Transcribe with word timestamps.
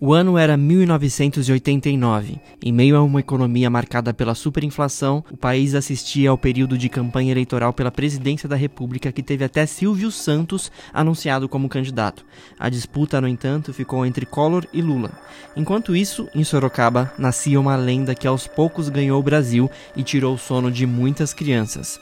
O 0.00 0.12
ano 0.12 0.38
era 0.38 0.56
1989. 0.56 2.40
Em 2.64 2.72
meio 2.72 2.96
a 2.96 3.02
uma 3.02 3.18
economia 3.18 3.68
marcada 3.68 4.14
pela 4.14 4.32
superinflação, 4.32 5.24
o 5.28 5.36
país 5.36 5.74
assistia 5.74 6.30
ao 6.30 6.38
período 6.38 6.78
de 6.78 6.88
campanha 6.88 7.32
eleitoral 7.32 7.72
pela 7.72 7.90
presidência 7.90 8.48
da 8.48 8.54
República 8.54 9.10
que 9.10 9.24
teve 9.24 9.44
até 9.44 9.66
Silvio 9.66 10.12
Santos 10.12 10.70
anunciado 10.92 11.48
como 11.48 11.68
candidato. 11.68 12.24
A 12.56 12.68
disputa, 12.68 13.20
no 13.20 13.26
entanto, 13.26 13.74
ficou 13.74 14.06
entre 14.06 14.24
Collor 14.24 14.64
e 14.72 14.80
Lula. 14.80 15.10
Enquanto 15.56 15.96
isso, 15.96 16.28
em 16.32 16.44
Sorocaba, 16.44 17.12
nascia 17.18 17.58
uma 17.58 17.74
lenda 17.74 18.14
que 18.14 18.28
aos 18.28 18.46
poucos 18.46 18.88
ganhou 18.88 19.18
o 19.18 19.24
Brasil 19.24 19.68
e 19.96 20.04
tirou 20.04 20.34
o 20.34 20.38
sono 20.38 20.70
de 20.70 20.86
muitas 20.86 21.34
crianças. 21.34 21.98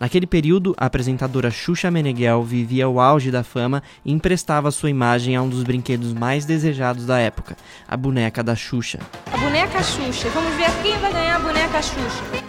Naquele 0.00 0.26
período, 0.26 0.74
a 0.76 0.86
apresentadora 0.86 1.50
Xuxa 1.50 1.90
Meneghel 1.90 2.42
vivia 2.42 2.88
o 2.88 3.00
auge 3.00 3.30
da 3.30 3.42
fama 3.42 3.82
e 4.04 4.12
emprestava 4.12 4.70
sua 4.70 4.90
imagem 4.90 5.34
a 5.34 5.42
um 5.42 5.48
dos 5.48 5.64
brinquedos 5.64 6.12
mais 6.12 6.44
desejados 6.44 7.04
da 7.04 7.18
época, 7.18 7.56
a 7.86 7.96
boneca 7.96 8.42
da 8.42 8.54
Xuxa. 8.54 9.00
A 9.32 9.36
boneca 9.36 9.82
Xuxa. 9.82 10.28
Vamos 10.30 10.54
ver 10.54 10.70
quem 10.82 10.96
vai 10.98 11.12
ganhar 11.12 11.36
a 11.36 11.40
boneca 11.40 11.82
Xuxa. 11.82 12.47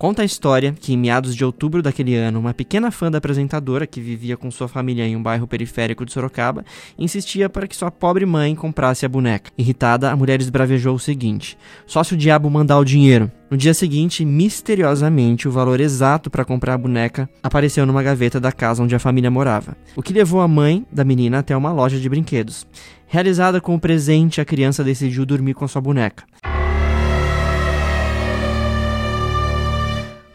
Conta 0.00 0.22
a 0.22 0.24
história 0.24 0.72
que, 0.72 0.94
em 0.94 0.96
meados 0.96 1.36
de 1.36 1.44
outubro 1.44 1.82
daquele 1.82 2.16
ano, 2.16 2.40
uma 2.40 2.54
pequena 2.54 2.90
fã 2.90 3.10
da 3.10 3.18
apresentadora, 3.18 3.86
que 3.86 4.00
vivia 4.00 4.34
com 4.34 4.50
sua 4.50 4.66
família 4.66 5.06
em 5.06 5.14
um 5.14 5.22
bairro 5.22 5.46
periférico 5.46 6.06
de 6.06 6.12
Sorocaba, 6.14 6.64
insistia 6.98 7.50
para 7.50 7.68
que 7.68 7.76
sua 7.76 7.90
pobre 7.90 8.24
mãe 8.24 8.54
comprasse 8.54 9.04
a 9.04 9.08
boneca. 9.10 9.50
Irritada, 9.58 10.10
a 10.10 10.16
mulher 10.16 10.40
esbravejou 10.40 10.94
o 10.94 10.98
seguinte: 10.98 11.58
só 11.86 12.02
se 12.02 12.14
o 12.14 12.16
diabo 12.16 12.48
mandar 12.48 12.78
o 12.78 12.84
dinheiro. 12.84 13.30
No 13.50 13.58
dia 13.58 13.74
seguinte, 13.74 14.24
misteriosamente, 14.24 15.46
o 15.46 15.52
valor 15.52 15.80
exato 15.80 16.30
para 16.30 16.46
comprar 16.46 16.72
a 16.72 16.78
boneca 16.78 17.28
apareceu 17.42 17.84
numa 17.84 18.02
gaveta 18.02 18.40
da 18.40 18.52
casa 18.52 18.82
onde 18.82 18.94
a 18.94 18.98
família 18.98 19.30
morava, 19.30 19.76
o 19.94 20.02
que 20.02 20.14
levou 20.14 20.40
a 20.40 20.48
mãe 20.48 20.86
da 20.90 21.04
menina 21.04 21.40
até 21.40 21.54
uma 21.54 21.72
loja 21.72 22.00
de 22.00 22.08
brinquedos. 22.08 22.66
Realizada 23.06 23.60
com 23.60 23.74
o 23.74 23.80
presente, 23.80 24.40
a 24.40 24.46
criança 24.46 24.82
decidiu 24.82 25.26
dormir 25.26 25.52
com 25.52 25.68
sua 25.68 25.82
boneca. 25.82 26.24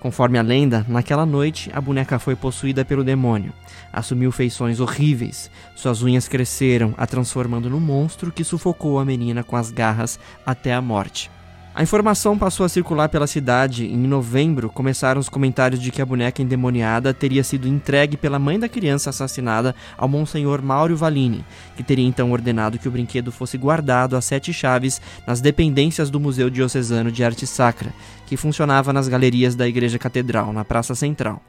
Conforme 0.06 0.38
a 0.38 0.44
lenda, 0.44 0.86
naquela 0.88 1.26
noite 1.26 1.72
a 1.74 1.82
boneca 1.82 2.20
foi 2.20 2.36
possuída 2.36 2.86
pelo 2.86 3.04
demônio. 3.04 3.52
Assumiu 3.92 4.32
feições 4.32 4.80
horríveis. 4.80 5.50
Suas 5.76 6.04
unhas 6.04 6.28
cresceram, 6.28 6.94
a 6.96 7.08
transformando 7.08 7.72
num 7.72 7.80
monstro 7.80 8.32
que 8.32 8.44
sufocou 8.44 9.00
a 9.00 9.04
menina 9.04 9.44
com 9.44 9.56
as 9.56 9.72
garras 9.72 10.20
até 10.46 10.76
a 10.76 10.80
morte. 10.80 11.32
A 11.78 11.84
informação 11.84 12.38
passou 12.38 12.66
a 12.66 12.70
circular 12.70 13.10
pela 13.10 13.28
cidade 13.28 13.84
e 13.84 13.94
em 13.94 14.08
novembro 14.08 14.70
começaram 14.70 15.20
os 15.20 15.28
comentários 15.28 15.82
de 15.82 15.92
que 15.92 16.02
a 16.02 16.06
boneca 16.06 16.42
endemoniada 16.42 17.14
teria 17.14 17.44
sido 17.44 17.68
entregue 17.68 18.16
pela 18.16 18.40
mãe 18.40 18.58
da 18.58 18.70
criança 18.70 19.10
assassinada 19.10 19.76
ao 19.98 20.08
Monsenhor 20.08 20.62
Mauro 20.62 20.96
Valini, 20.96 21.44
que 21.76 21.84
teria 21.84 22.08
então 22.08 22.32
ordenado 22.32 22.80
que 22.80 22.88
o 22.88 22.92
brinquedo 22.92 23.30
fosse 23.30 23.58
guardado 23.58 24.16
a 24.16 24.22
sete 24.22 24.54
chaves 24.54 25.02
nas 25.28 25.42
dependências 25.42 26.10
do 26.10 26.18
Museu 26.18 26.50
Diocesano 26.50 27.12
de 27.12 27.26
Arte 27.26 27.46
Sacra, 27.46 27.94
que 28.26 28.38
funcionava 28.38 28.94
nas 28.94 29.10
galerias 29.10 29.54
da 29.54 29.68
Igreja 29.68 30.00
Catedral, 30.00 30.54
na 30.54 30.64
Praça 30.64 30.96
Central. 30.96 31.42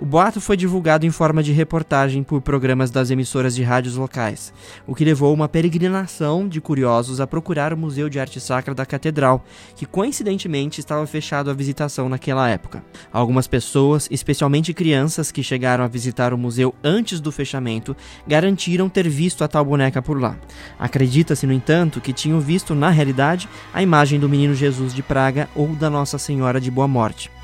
O 0.00 0.06
boato 0.06 0.40
foi 0.40 0.56
divulgado 0.56 1.04
em 1.04 1.10
forma 1.10 1.42
de 1.42 1.50
reportagem 1.50 2.22
por 2.22 2.40
programas 2.40 2.88
das 2.88 3.10
emissoras 3.10 3.52
de 3.52 3.64
rádios 3.64 3.96
locais, 3.96 4.52
o 4.86 4.94
que 4.94 5.04
levou 5.04 5.34
uma 5.34 5.48
peregrinação 5.48 6.46
de 6.46 6.60
curiosos 6.60 7.20
a 7.20 7.26
procurar 7.26 7.72
o 7.72 7.76
Museu 7.76 8.08
de 8.08 8.20
Arte 8.20 8.38
Sacra 8.38 8.72
da 8.76 8.86
Catedral, 8.86 9.44
que 9.74 9.84
coincidentemente 9.84 10.78
estava 10.78 11.04
fechado 11.04 11.50
à 11.50 11.52
visitação 11.52 12.08
naquela 12.08 12.48
época. 12.48 12.84
Algumas 13.12 13.48
pessoas, 13.48 14.06
especialmente 14.08 14.72
crianças 14.72 15.32
que 15.32 15.42
chegaram 15.42 15.82
a 15.82 15.88
visitar 15.88 16.32
o 16.32 16.38
museu 16.38 16.72
antes 16.84 17.18
do 17.18 17.32
fechamento, 17.32 17.96
garantiram 18.24 18.88
ter 18.88 19.08
visto 19.08 19.42
a 19.42 19.48
tal 19.48 19.64
boneca 19.64 20.00
por 20.00 20.20
lá. 20.20 20.36
Acredita-se, 20.78 21.44
no 21.44 21.52
entanto, 21.52 22.00
que 22.00 22.12
tinham 22.12 22.38
visto 22.38 22.72
na 22.72 22.88
realidade 22.88 23.48
a 23.74 23.82
imagem 23.82 24.20
do 24.20 24.28
menino 24.28 24.54
Jesus 24.54 24.94
de 24.94 25.02
Praga 25.02 25.48
ou 25.56 25.74
da 25.74 25.90
Nossa 25.90 26.18
Senhora 26.18 26.60
de 26.60 26.70
Boa 26.70 26.86
Morte. 26.86 27.36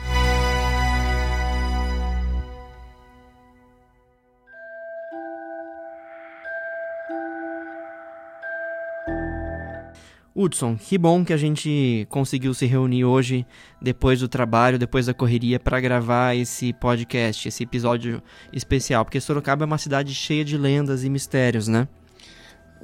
Hudson, 10.37 10.77
que 10.77 10.99
bom 10.99 11.25
que 11.25 11.33
a 11.33 11.37
gente 11.37 12.07
conseguiu 12.11 12.53
se 12.53 12.67
reunir 12.67 13.05
hoje, 13.05 13.47
depois 13.81 14.19
do 14.19 14.27
trabalho, 14.27 14.79
depois 14.79 15.07
da 15.07 15.15
correria, 15.15 15.61
para 15.61 15.81
gravar 15.81 16.35
esse 16.35 16.73
podcast, 16.73 17.47
esse 17.47 17.63
episódio 17.63 18.21
especial. 18.53 19.05
Porque 19.05 19.21
Sorocaba 19.21 19.65
é 19.65 19.67
uma 19.67 19.79
cidade 19.79 20.13
cheia 20.13 20.45
de 20.45 20.59
lendas 20.59 21.05
e 21.05 21.09
mistérios, 21.09 21.69
né? 21.69 21.87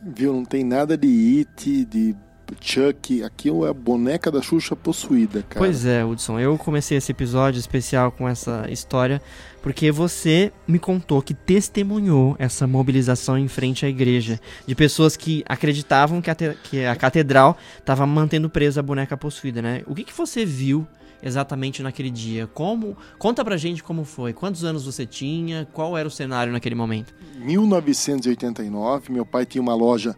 Viu? 0.00 0.32
Não 0.32 0.44
tem 0.44 0.62
nada 0.62 0.96
de 0.96 1.38
It, 1.40 1.84
de 1.86 2.14
Chuck. 2.60 3.22
Aqui 3.24 3.48
é 3.48 3.68
a 3.68 3.74
boneca 3.74 4.30
da 4.30 4.40
Xuxa 4.40 4.76
possuída, 4.76 5.42
cara. 5.42 5.58
Pois 5.58 5.84
é, 5.84 6.04
Hudson. 6.04 6.38
Eu 6.38 6.56
comecei 6.56 6.96
esse 6.96 7.10
episódio 7.10 7.58
especial 7.58 8.12
com 8.12 8.28
essa 8.28 8.66
história 8.70 9.20
porque 9.62 9.90
você 9.90 10.52
me 10.66 10.78
contou 10.78 11.20
que 11.22 11.34
testemunhou 11.34 12.36
essa 12.38 12.66
mobilização 12.66 13.38
em 13.38 13.48
frente 13.48 13.84
à 13.84 13.88
igreja 13.88 14.40
de 14.66 14.74
pessoas 14.74 15.16
que 15.16 15.44
acreditavam 15.46 16.20
que 16.20 16.30
a, 16.30 16.34
que 16.34 16.84
a 16.84 16.96
catedral 16.96 17.56
estava 17.78 18.06
mantendo 18.06 18.48
presa 18.48 18.80
a 18.80 18.82
boneca 18.82 19.16
possuída, 19.16 19.60
né? 19.60 19.82
O 19.86 19.94
que, 19.94 20.04
que 20.04 20.16
você 20.16 20.44
viu 20.44 20.86
exatamente 21.22 21.82
naquele 21.82 22.10
dia? 22.10 22.46
Como 22.46 22.96
conta 23.18 23.44
pra 23.44 23.56
gente 23.56 23.82
como 23.82 24.04
foi? 24.04 24.32
Quantos 24.32 24.64
anos 24.64 24.84
você 24.84 25.04
tinha? 25.04 25.68
Qual 25.72 25.96
era 25.96 26.08
o 26.08 26.10
cenário 26.10 26.52
naquele 26.52 26.74
momento? 26.74 27.14
1989, 27.36 29.12
meu 29.12 29.26
pai 29.26 29.44
tinha 29.44 29.60
uma 29.62 29.74
loja 29.74 30.16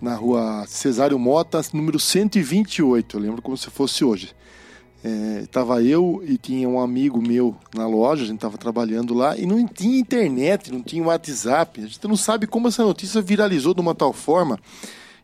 na 0.00 0.16
rua 0.16 0.64
Cesário 0.66 1.16
Mota, 1.16 1.60
número 1.72 1.98
128, 1.98 3.16
eu 3.16 3.20
lembro 3.20 3.40
como 3.40 3.56
se 3.56 3.70
fosse 3.70 4.04
hoje. 4.04 4.34
É, 5.04 5.46
tava 5.50 5.82
eu 5.82 6.22
e 6.24 6.38
tinha 6.38 6.68
um 6.68 6.78
amigo 6.78 7.20
meu 7.20 7.56
na 7.74 7.88
loja, 7.88 8.22
a 8.22 8.26
gente 8.26 8.38
tava 8.38 8.56
trabalhando 8.56 9.12
lá 9.14 9.36
e 9.36 9.44
não 9.44 9.66
tinha 9.66 9.98
internet, 9.98 10.72
não 10.72 10.80
tinha 10.80 11.02
WhatsApp. 11.02 11.80
A 11.80 11.86
gente 11.86 12.06
não 12.06 12.16
sabe 12.16 12.46
como 12.46 12.68
essa 12.68 12.84
notícia 12.84 13.20
viralizou 13.20 13.74
de 13.74 13.80
uma 13.80 13.94
tal 13.94 14.12
forma. 14.12 14.60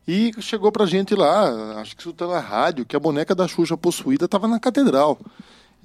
E 0.06 0.32
chegou 0.40 0.72
pra 0.72 0.86
gente 0.86 1.14
lá, 1.14 1.80
acho 1.80 1.94
que 1.94 2.00
isso 2.02 2.12
tá 2.12 2.26
na 2.26 2.40
rádio, 2.40 2.86
que 2.86 2.96
a 2.96 3.00
boneca 3.00 3.34
da 3.34 3.46
Xuxa 3.46 3.76
possuída 3.76 4.24
estava 4.24 4.48
na 4.48 4.58
catedral. 4.58 5.18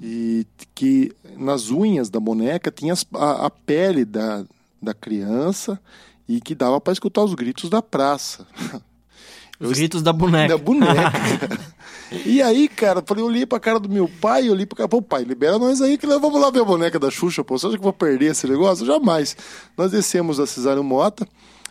E 0.01 0.47
que 0.73 1.11
nas 1.37 1.69
unhas 1.69 2.09
da 2.09 2.19
boneca 2.19 2.71
tinha 2.71 2.95
a, 3.13 3.45
a 3.45 3.49
pele 3.49 4.05
da, 4.05 4.43
da 4.81 4.93
criança 4.93 5.79
e 6.27 6.41
que 6.41 6.55
dava 6.55 6.81
para 6.81 6.93
escutar 6.93 7.23
os 7.23 7.35
gritos 7.35 7.69
da 7.69 7.81
praça. 7.81 8.47
Os 9.63 9.71
eu, 9.71 9.75
gritos 9.75 10.01
da 10.01 10.11
boneca. 10.11 10.57
Da 10.57 10.63
boneca. 10.63 11.59
e 12.25 12.41
aí, 12.41 12.67
cara, 12.67 12.99
eu 12.99 13.03
falei, 13.05 13.23
eu 13.23 13.27
olhei 13.27 13.45
pra 13.45 13.59
cara 13.59 13.79
do 13.79 13.89
meu 13.89 14.07
pai, 14.07 14.47
eu 14.47 14.51
olhei 14.51 14.65
pra 14.65 14.77
cara, 14.77 14.89
pô, 14.89 15.01
pai, 15.01 15.23
libera 15.23 15.57
nós 15.57 15.81
aí 15.81 15.97
que 15.97 16.05
nós 16.05 16.21
vamos 16.21 16.39
lá 16.39 16.49
ver 16.51 16.61
a 16.61 16.65
boneca 16.65 16.99
da 16.99 17.09
Xuxa, 17.09 17.43
pô. 17.43 17.57
Você 17.57 17.67
acha 17.67 17.75
que 17.77 17.81
eu 17.81 17.83
vou 17.83 17.93
perder 17.93 18.31
esse 18.31 18.47
negócio? 18.47 18.85
Jamais. 18.85 19.35
Nós 19.77 19.91
descemos 19.91 20.37
da 20.37 20.45
Cesário 20.45 20.83
Mota 20.83 21.27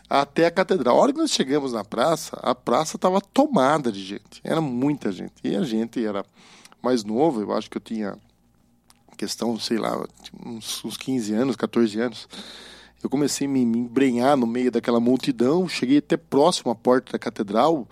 até 0.09 0.45
a 0.45 0.51
catedral. 0.51 0.97
A 0.97 1.01
hora 1.01 1.13
que 1.13 1.19
nós 1.19 1.31
chegamos 1.31 1.73
na 1.73 1.83
praça, 1.83 2.37
a 2.41 2.53
praça 2.53 2.97
tava 2.97 3.21
tomada 3.21 3.91
de 3.91 4.03
gente. 4.03 4.41
Era 4.43 4.59
muita 4.59 5.11
gente. 5.11 5.33
E 5.43 5.55
a 5.55 5.63
gente 5.63 6.03
era 6.03 6.25
mais 6.81 7.03
novo, 7.03 7.41
eu 7.41 7.53
acho 7.53 7.69
que 7.69 7.77
eu 7.77 7.81
tinha 7.81 8.17
questão, 9.17 9.57
sei 9.59 9.77
lá, 9.77 10.03
uns, 10.45 10.83
uns 10.83 10.97
15 10.97 11.33
anos, 11.33 11.55
14 11.55 11.99
anos. 11.99 12.27
Eu 13.03 13.09
comecei 13.09 13.45
a 13.45 13.49
me, 13.49 13.61
embrenhar 13.61 14.37
no 14.37 14.47
meio 14.47 14.71
daquela 14.71 14.99
multidão, 14.99 15.67
cheguei 15.67 15.97
até 15.97 16.15
próximo 16.15 16.71
à 16.71 16.75
porta 16.75 17.11
da 17.11 17.19
catedral. 17.19 17.85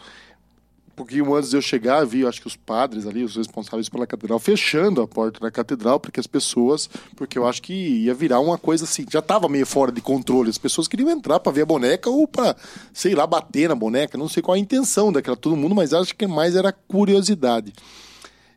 Um 0.87 0.95
pouquinho 0.95 1.35
antes 1.35 1.49
de 1.49 1.57
eu 1.57 1.61
chegar, 1.61 2.05
vi, 2.05 2.25
acho 2.25 2.39
que 2.39 2.47
os 2.47 2.55
padres 2.55 3.05
ali, 3.05 3.23
os 3.23 3.35
responsáveis 3.35 3.89
pela 3.89 4.07
catedral, 4.07 4.39
fechando 4.39 5.01
a 5.01 5.07
porta 5.07 5.39
da 5.41 5.51
catedral 5.51 5.99
para 5.99 6.11
que 6.11 6.19
as 6.19 6.27
pessoas, 6.27 6.89
porque 7.15 7.37
eu 7.37 7.45
acho 7.45 7.61
que 7.61 7.73
ia 7.73 8.13
virar 8.13 8.39
uma 8.39 8.57
coisa 8.57 8.85
assim, 8.85 9.05
já 9.09 9.19
estava 9.19 9.49
meio 9.49 9.65
fora 9.65 9.91
de 9.91 9.99
controle. 9.99 10.49
As 10.49 10.57
pessoas 10.57 10.87
queriam 10.87 11.09
entrar 11.09 11.41
para 11.41 11.51
ver 11.51 11.63
a 11.63 11.65
boneca 11.65 12.09
ou 12.09 12.25
para, 12.25 12.55
sei 12.93 13.13
lá, 13.13 13.27
bater 13.27 13.67
na 13.67 13.75
boneca. 13.75 14.17
Não 14.17 14.29
sei 14.29 14.41
qual 14.41 14.55
a 14.55 14.59
intenção 14.59 15.11
daquela 15.11 15.35
todo 15.35 15.57
mundo, 15.57 15.75
mas 15.75 15.93
acho 15.93 16.15
que 16.15 16.25
mais 16.25 16.55
era 16.55 16.71
curiosidade. 16.71 17.73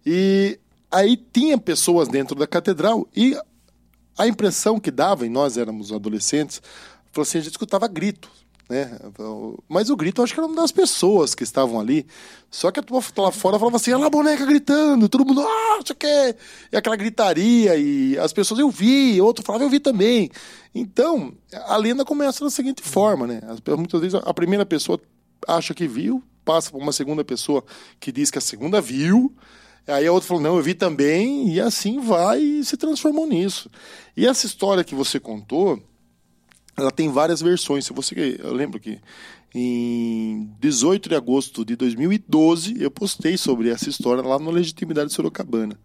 E 0.07 0.59
aí 0.91 1.17
tinha 1.17 1.59
pessoas 1.59 2.07
dentro 2.07 2.37
da 2.37 2.47
catedral 2.47 3.09
e 3.17 3.37
a 4.17 4.27
impressão 4.27 4.79
que 4.79 4.91
dava, 4.91 5.27
e 5.27 5.29
nós 5.29 5.57
éramos 5.57 5.93
adolescentes, 5.93 6.63
falou 7.13 7.23
assim, 7.23 7.39
a 7.39 7.41
gente 7.41 7.53
escutava 7.53 7.87
gritos. 7.89 8.31
né? 8.69 8.99
Mas 9.69 9.91
o 9.91 9.97
grito 9.97 10.23
acho 10.23 10.33
que 10.33 10.41
era 10.41 10.47
uma 10.47 10.57
das 10.61 10.73
pessoas 10.73 11.35
que 11.35 11.43
estavam 11.43 11.79
ali. 11.79 12.07
Só 12.51 12.71
que 12.71 12.81
a 12.81 12.83
turma 12.83 13.05
lá 13.19 13.31
fora 13.31 13.59
falava 13.59 13.77
assim, 13.77 13.93
olha 13.93 14.07
a 14.07 14.11
boneca 14.11 14.45
gritando, 14.47 15.09
todo 15.09 15.25
mundo, 15.25 15.41
ah, 15.43 15.81
isso 15.83 15.93
aqui 15.93 16.07
E 16.73 16.77
aquela 16.77 16.97
gritaria, 16.97 17.77
e 17.77 18.19
as 18.19 18.33
pessoas, 18.33 18.61
eu 18.61 18.71
vi, 18.71 19.21
outro 19.21 19.45
falava, 19.45 19.65
eu 19.65 19.71
vi 19.71 19.81
também. 19.81 20.31
Então, 20.75 21.35
a 21.67 21.77
lenda 21.77 22.05
começa 22.05 22.45
da 22.45 22.51
seguinte 22.51 22.83
forma, 22.83 23.27
né? 23.27 23.41
Muitas 23.77 24.01
vezes 24.01 24.21
a 24.23 24.35
primeira 24.35 24.65
pessoa 24.67 25.01
acha 25.47 25.75
que 25.75 25.87
viu, 25.87 26.23
passa 26.45 26.71
para 26.71 26.81
uma 26.81 26.93
segunda 26.93 27.25
pessoa 27.25 27.65
que 28.01 28.11
diz 28.11 28.31
que 28.31 28.39
a 28.39 28.41
segunda 28.41 28.81
viu, 28.81 29.35
Aí 29.87 30.07
a 30.07 30.13
outra 30.13 30.29
falou, 30.29 30.43
não, 30.43 30.57
eu 30.57 30.63
vi 30.63 30.75
também, 30.75 31.51
e 31.51 31.61
assim 31.61 32.01
vai 32.01 32.41
e 32.41 32.65
se 32.65 32.77
transformou 32.77 33.27
nisso. 33.27 33.71
E 34.17 34.27
essa 34.27 34.47
história 34.47 34.83
que 34.83 34.95
você 34.95 35.21
contou, 35.21 35.83
ela 36.77 36.91
tem 36.91 37.11
várias 37.11 37.43
versões. 37.43 37.85
Se 37.85 37.93
você, 37.93 38.41
eu 38.43 38.55
lembro 38.55 38.81
que 38.81 38.99
em 39.55 40.51
18 40.59 41.09
de 41.09 41.15
agosto 41.15 41.65
de 41.65 41.77
2012 41.77 42.83
eu 42.83 42.91
postei 42.91 43.37
sobre 43.37 43.69
essa 43.69 43.89
história 43.89 44.23
lá 44.23 44.39
no 44.39 44.51
Legitimidade 44.51 45.13
Sorocabana. 45.13 45.79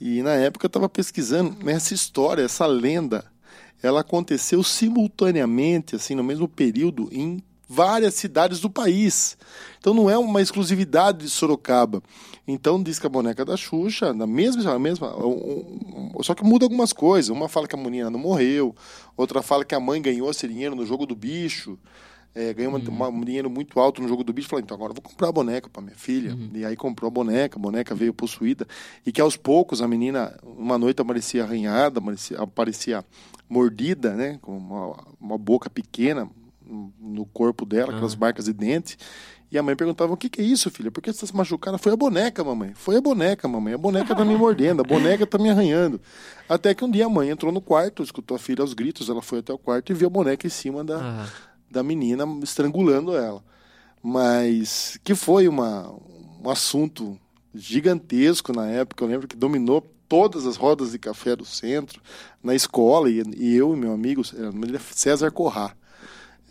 E 0.00 0.22
na 0.22 0.34
época 0.34 0.66
eu 0.66 0.68
estava 0.68 0.88
pesquisando 0.88 1.68
essa 1.68 1.94
história, 1.94 2.42
essa 2.42 2.66
lenda, 2.66 3.24
ela 3.82 4.00
aconteceu 4.00 4.62
simultaneamente, 4.62 5.96
assim, 5.96 6.14
no 6.14 6.22
mesmo 6.22 6.46
período, 6.46 7.08
em 7.10 7.42
várias 7.68 8.14
cidades 8.14 8.60
do 8.60 8.70
país. 8.70 9.36
Então 9.78 9.94
não 9.94 10.08
é 10.08 10.18
uma 10.18 10.42
exclusividade 10.42 11.18
de 11.24 11.30
Sorocaba. 11.30 12.02
Então 12.46 12.82
diz 12.82 12.98
que 12.98 13.06
a 13.06 13.10
boneca 13.10 13.44
da 13.44 13.56
Xuxa, 13.56 14.12
na 14.12 14.26
mesma, 14.26 14.72
a 14.72 14.78
mesma 14.78 15.16
um, 15.16 16.12
um, 16.16 16.22
só 16.22 16.34
que 16.34 16.42
muda 16.42 16.64
algumas 16.64 16.92
coisas. 16.92 17.28
Uma 17.28 17.48
fala 17.48 17.68
que 17.68 17.74
a 17.74 17.78
menina 17.78 18.10
não 18.10 18.18
morreu, 18.18 18.74
outra 19.16 19.42
fala 19.42 19.64
que 19.64 19.74
a 19.74 19.80
mãe 19.80 20.02
ganhou 20.02 20.30
esse 20.30 20.46
dinheiro 20.48 20.74
no 20.74 20.84
jogo 20.84 21.06
do 21.06 21.14
bicho. 21.14 21.78
É, 22.34 22.54
ganhou 22.54 22.72
uhum. 22.72 23.08
um 23.08 23.24
dinheiro 23.24 23.50
muito 23.50 23.78
alto 23.78 24.00
no 24.00 24.08
jogo 24.08 24.24
do 24.24 24.32
bicho, 24.32 24.48
falou, 24.48 24.62
então 24.62 24.74
agora 24.74 24.92
eu 24.92 24.94
vou 24.94 25.02
comprar 25.02 25.28
a 25.28 25.32
boneca 25.32 25.68
para 25.68 25.82
minha 25.82 25.94
filha. 25.94 26.34
Uhum. 26.34 26.50
E 26.54 26.64
aí 26.64 26.74
comprou 26.74 27.08
a 27.08 27.10
boneca, 27.10 27.58
a 27.58 27.60
boneca 27.60 27.94
veio 27.94 28.14
possuída. 28.14 28.66
E 29.04 29.12
que 29.12 29.20
aos 29.20 29.36
poucos 29.36 29.82
a 29.82 29.86
menina, 29.86 30.34
uma 30.42 30.78
noite 30.78 31.00
aparecia 31.02 31.44
arranhada, 31.44 31.98
aparecia, 32.00 32.38
aparecia 32.38 33.04
mordida, 33.48 34.14
né? 34.14 34.38
Com 34.40 34.56
uma, 34.56 34.96
uma 35.20 35.38
boca 35.38 35.68
pequena, 35.68 36.28
no 36.98 37.26
corpo 37.26 37.66
dela, 37.66 37.92
aquelas 37.92 38.16
marcas 38.16 38.46
de 38.46 38.54
dente. 38.54 38.96
E 39.52 39.58
a 39.58 39.62
mãe 39.62 39.76
perguntava: 39.76 40.14
O 40.14 40.16
que, 40.16 40.30
que 40.30 40.40
é 40.40 40.44
isso, 40.44 40.70
filha? 40.70 40.90
Por 40.90 41.02
que 41.02 41.12
você 41.12 41.16
está 41.16 41.26
se 41.26 41.36
machucando? 41.36 41.76
Foi 41.76 41.92
a 41.92 41.96
boneca, 41.96 42.42
mamãe. 42.42 42.72
Foi 42.74 42.96
a 42.96 43.02
boneca, 43.02 43.46
mamãe. 43.46 43.74
A 43.74 43.78
boneca 43.78 44.12
está 44.12 44.24
me 44.24 44.34
mordendo, 44.34 44.80
a 44.80 44.84
boneca 44.84 45.24
está 45.24 45.36
me 45.36 45.50
arranhando. 45.50 46.00
Até 46.48 46.74
que 46.74 46.82
um 46.82 46.90
dia 46.90 47.04
a 47.04 47.08
mãe 47.10 47.28
entrou 47.28 47.52
no 47.52 47.60
quarto, 47.60 48.02
escutou 48.02 48.34
a 48.34 48.38
filha 48.38 48.62
aos 48.62 48.72
gritos, 48.72 49.10
ela 49.10 49.20
foi 49.20 49.40
até 49.40 49.52
o 49.52 49.58
quarto 49.58 49.92
e 49.92 49.94
viu 49.94 50.06
a 50.06 50.10
boneca 50.10 50.46
em 50.46 50.50
cima 50.50 50.82
da, 50.82 50.96
uhum. 50.96 51.26
da 51.70 51.82
menina, 51.82 52.24
estrangulando 52.42 53.14
ela. 53.14 53.44
Mas 54.02 54.98
que 55.04 55.14
foi 55.14 55.46
uma, 55.46 55.94
um 56.42 56.48
assunto 56.48 57.18
gigantesco 57.54 58.54
na 58.54 58.66
época. 58.68 59.04
Eu 59.04 59.08
lembro 59.08 59.28
que 59.28 59.36
dominou 59.36 59.86
todas 60.08 60.46
as 60.46 60.56
rodas 60.56 60.92
de 60.92 60.98
café 60.98 61.36
do 61.36 61.44
centro, 61.44 62.00
na 62.42 62.54
escola, 62.54 63.10
e, 63.10 63.22
e 63.36 63.54
eu 63.54 63.74
e 63.74 63.76
meu 63.76 63.92
amigo, 63.92 64.22
é 64.22 64.78
César 64.94 65.30
Corrá 65.30 65.76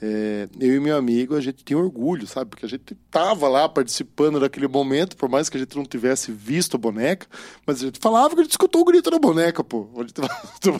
é, 0.03 0.49
eu 0.59 0.75
e 0.75 0.79
meu 0.79 0.97
amigo, 0.97 1.35
a 1.35 1.41
gente 1.41 1.63
tinha 1.63 1.77
orgulho, 1.77 2.25
sabe? 2.25 2.49
Porque 2.49 2.65
a 2.65 2.69
gente 2.69 2.95
tava 3.11 3.47
lá 3.47 3.69
participando 3.69 4.39
daquele 4.39 4.67
momento, 4.67 5.15
por 5.15 5.29
mais 5.29 5.47
que 5.47 5.57
a 5.57 5.59
gente 5.59 5.77
não 5.77 5.85
tivesse 5.85 6.31
visto 6.31 6.75
a 6.75 6.79
boneca, 6.79 7.27
mas 7.67 7.81
a 7.81 7.85
gente 7.85 7.99
falava 7.99 8.33
que 8.33 8.41
a 8.41 8.43
gente 8.43 8.51
escutou 8.51 8.81
o 8.81 8.85
grito 8.85 9.11
da 9.11 9.19
boneca, 9.19 9.63
pô. 9.63 9.87
A 9.95 10.01
gente 10.01 10.13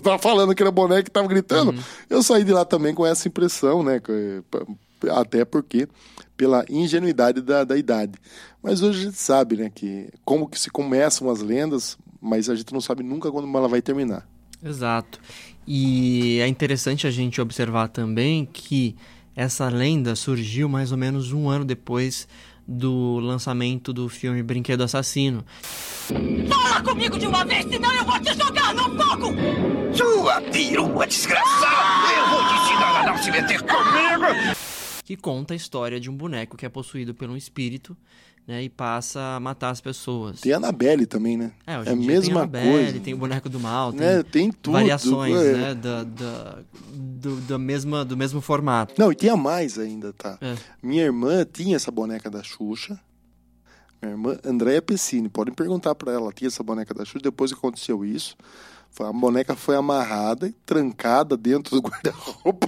tava 0.02 0.18
falando 0.18 0.56
que 0.56 0.64
era 0.64 0.72
boneca 0.72 1.04
que 1.04 1.12
tava 1.12 1.28
gritando. 1.28 1.72
Uhum. 1.72 1.84
Eu 2.10 2.24
saí 2.24 2.44
de 2.44 2.52
lá 2.52 2.66
também 2.66 2.96
com 2.96 3.06
essa 3.06 3.28
impressão, 3.28 3.84
né? 3.84 4.02
Até 5.12 5.46
porque 5.46 5.88
pela 6.36 6.66
ingenuidade 6.68 7.42
da, 7.42 7.64
da 7.64 7.78
idade. 7.78 8.18
Mas 8.64 8.82
hoje 8.82 9.02
a 9.02 9.04
gente 9.04 9.18
sabe, 9.18 9.58
né, 9.58 9.70
que 9.70 10.10
como 10.26 10.50
que 10.50 10.60
se 10.60 10.72
começam 10.72 11.30
as 11.30 11.40
lendas, 11.42 11.96
mas 12.20 12.50
a 12.50 12.56
gente 12.56 12.74
não 12.74 12.82
sabe 12.82 13.04
nunca 13.04 13.32
quando 13.32 13.56
ela 13.56 13.68
vai 13.68 13.84
terminar. 13.84 14.28
Exato. 14.64 15.20
E 15.74 16.42
é 16.42 16.48
interessante 16.50 17.08
a 17.08 17.10
gente 17.10 17.40
observar 17.40 17.88
também 17.88 18.46
que 18.46 18.94
essa 19.34 19.70
lenda 19.70 20.18
surgiu 20.18 20.68
mais 20.68 20.92
ou 20.92 20.98
menos 20.98 21.32
um 21.32 21.48
ano 21.48 21.64
depois 21.64 22.28
do 22.68 23.20
lançamento 23.20 23.94
do 23.94 24.10
filme 24.10 24.44
Brinquedo 24.44 24.84
Assassino. 24.84 25.46
Fala 26.50 26.84
comigo 26.84 27.18
de 27.18 27.26
uma 27.26 27.46
vez, 27.46 27.64
senão 27.64 27.90
eu 27.94 28.04
vou 28.04 28.20
te 28.20 28.34
jogar 28.34 28.74
no 28.74 28.84
fogo! 29.02 29.34
Sua 29.96 30.42
perua 30.42 31.08
desgraçada! 31.08 32.14
Eu 32.18 32.30
vou 32.32 32.48
te 32.50 32.54
ensinar 32.54 33.00
a 33.00 33.06
não 33.06 33.18
se 33.18 33.32
meter 33.32 33.62
comigo! 33.62 34.58
Que 35.06 35.16
conta 35.16 35.54
a 35.54 35.56
história 35.56 36.02
de 36.02 36.10
um 36.10 36.14
boneco 36.14 36.58
que 36.58 36.66
é 36.66 36.70
possuído 36.70 37.16
por 37.16 37.30
um 37.30 37.38
espírito 37.38 37.96
né, 38.48 38.64
e 38.64 38.70
passa 38.70 39.36
a 39.36 39.40
matar 39.40 39.70
as 39.70 39.80
pessoas. 39.80 40.42
Tem 40.42 40.54
a 40.54 40.58
Annabelle 40.58 41.06
também, 41.06 41.38
né? 41.38 41.52
É, 41.66 41.80
hoje 41.80 41.90
é 41.90 41.94
a 41.94 41.96
mesma 41.96 42.22
tem 42.22 42.34
a 42.34 42.38
Annabelle, 42.38 42.72
coisa. 42.72 43.00
Tem 43.00 43.14
o 43.14 43.18
boneco 43.18 43.50
do 43.50 43.60
mal, 43.60 43.94
tem, 43.94 44.08
é, 44.08 44.24
tem 44.24 44.52
tudo, 44.52 44.74
variações, 44.74 45.36
é. 45.36 45.54
né, 45.54 45.76
da, 45.76 46.04
da, 46.04 46.60
do, 46.94 47.36
da 47.42 47.58
mesma, 47.58 48.04
do 48.04 48.18
mesmo 48.18 48.42
formato. 48.42 48.94
Não, 48.98 49.12
e 49.12 49.16
tinha 49.16 49.38
mais 49.38 49.78
ainda, 49.78 50.14
tá? 50.14 50.38
É. 50.42 50.56
Minha 50.82 51.04
irmã 51.04 51.46
tinha 51.46 51.76
essa 51.76 51.92
boneca 51.92 52.30
da 52.30 52.44
Xuxa. 52.44 53.00
Minha 54.02 54.14
irmã, 54.14 54.38
Andréia 54.44 54.82
Pessini, 54.82 55.30
podem 55.30 55.54
perguntar 55.54 55.94
para 55.94 56.12
ela, 56.12 56.34
tinha 56.34 56.48
essa 56.48 56.64
boneca 56.64 56.94
da 56.94 57.06
Xuxa, 57.06 57.20
depois 57.24 57.52
que 57.52 57.58
aconteceu 57.58 58.04
isso, 58.04 58.36
a 59.00 59.14
boneca 59.14 59.56
foi 59.56 59.76
amarrada 59.76 60.48
e 60.48 60.52
trancada 60.66 61.38
dentro 61.38 61.80
do 61.80 61.82
guarda-roupa 61.88 62.68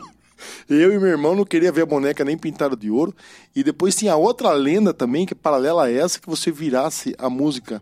eu 0.69 0.93
e 0.93 0.99
meu 0.99 1.09
irmão 1.09 1.35
não 1.35 1.45
queria 1.45 1.71
ver 1.71 1.83
a 1.83 1.85
boneca 1.85 2.23
nem 2.23 2.37
pintada 2.37 2.75
de 2.75 2.89
ouro. 2.89 3.15
E 3.55 3.63
depois 3.63 3.95
tinha 3.95 4.15
outra 4.15 4.51
lenda 4.51 4.93
também, 4.93 5.25
que 5.25 5.33
é 5.33 5.35
paralela 5.35 5.85
a 5.85 5.91
essa, 5.91 6.19
que 6.19 6.27
você 6.27 6.51
virasse 6.51 7.15
a 7.17 7.29
música 7.29 7.81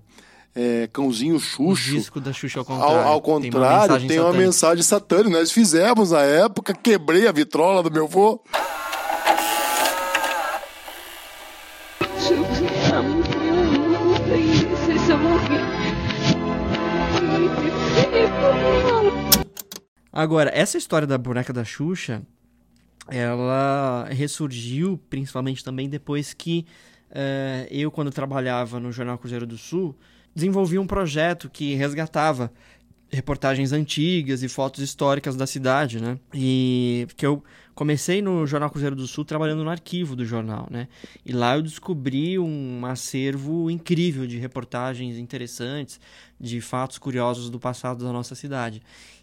é, 0.56 0.90
Cãozinho 0.92 1.40
Xuxo. 1.40 1.92
O 1.92 1.96
disco 1.96 2.20
da 2.20 2.34
Xuxa 2.34 2.60
ao 2.60 2.66
contrário. 2.66 2.98
Ao, 2.98 3.08
ao 3.08 3.22
contrário, 3.22 4.08
tem 4.08 4.20
uma 4.20 4.34
mensagem 4.34 4.84
satânica. 4.84 5.30
Nós 5.30 5.52
fizemos 5.52 6.12
na 6.12 6.22
época, 6.22 6.74
quebrei 6.74 7.28
a 7.28 7.32
vitrola 7.32 7.82
do 7.84 7.92
meu 7.92 8.08
vô. 8.08 8.42
Agora, 20.14 20.52
essa 20.54 20.78
história 20.78 21.08
da 21.08 21.18
boneca 21.18 21.54
da 21.54 21.64
Xuxa 21.64 22.22
ela 23.08 24.08
ressurgiu 24.10 25.00
principalmente 25.10 25.64
também 25.64 25.90
depois 25.90 26.34
que 26.34 26.66
uh, 27.10 27.68
eu, 27.70 27.92
quando 27.92 28.12
trabalhava 28.12 28.80
no 28.80 28.92
Jornal 28.92 29.18
Cruzeiro 29.18 29.46
do 29.46 29.58
Sul, 29.58 29.96
desenvolvi 30.36 30.78
um 30.78 30.88
projeto 30.88 31.50
que 31.50 31.74
resgatava 31.76 32.52
reportagens 33.12 33.74
antigas 33.74 34.42
e 34.42 34.48
fotos 34.48 34.82
históricas 34.82 35.36
da 35.36 35.46
cidade, 35.46 36.02
né? 36.02 36.18
E 36.34 37.06
que 37.18 37.26
eu 37.26 37.44
comecei 37.76 38.22
no 38.22 38.48
Jornal 38.48 38.70
Cruzeiro 38.70 38.96
do 38.96 39.06
Sul 39.06 39.26
trabalhando 39.26 39.64
no 39.64 39.70
arquivo 39.70 40.16
do 40.16 40.26
jornal, 40.26 40.68
né? 40.72 40.88
E 41.26 41.34
lá 41.34 41.58
eu 41.58 41.62
descobri 41.62 42.40
um 42.40 42.86
acervo 42.86 43.70
incrível 43.70 44.26
de 44.26 44.38
reportagens 44.38 45.18
interessantes, 45.18 46.00
de 46.40 46.62
fatos 46.62 46.98
curiosos 46.98 47.50
do 47.50 47.60
passado 47.60 48.06
da 48.06 48.14
nossa 48.14 48.34
cidade. 48.34 48.82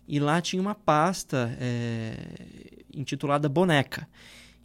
E 0.09 0.19
lá 0.19 0.41
tinha 0.41 0.61
uma 0.63 0.75
pasta 0.75 1.55
é, 1.61 2.15
intitulada 2.95 3.47
Boneca. 3.47 4.09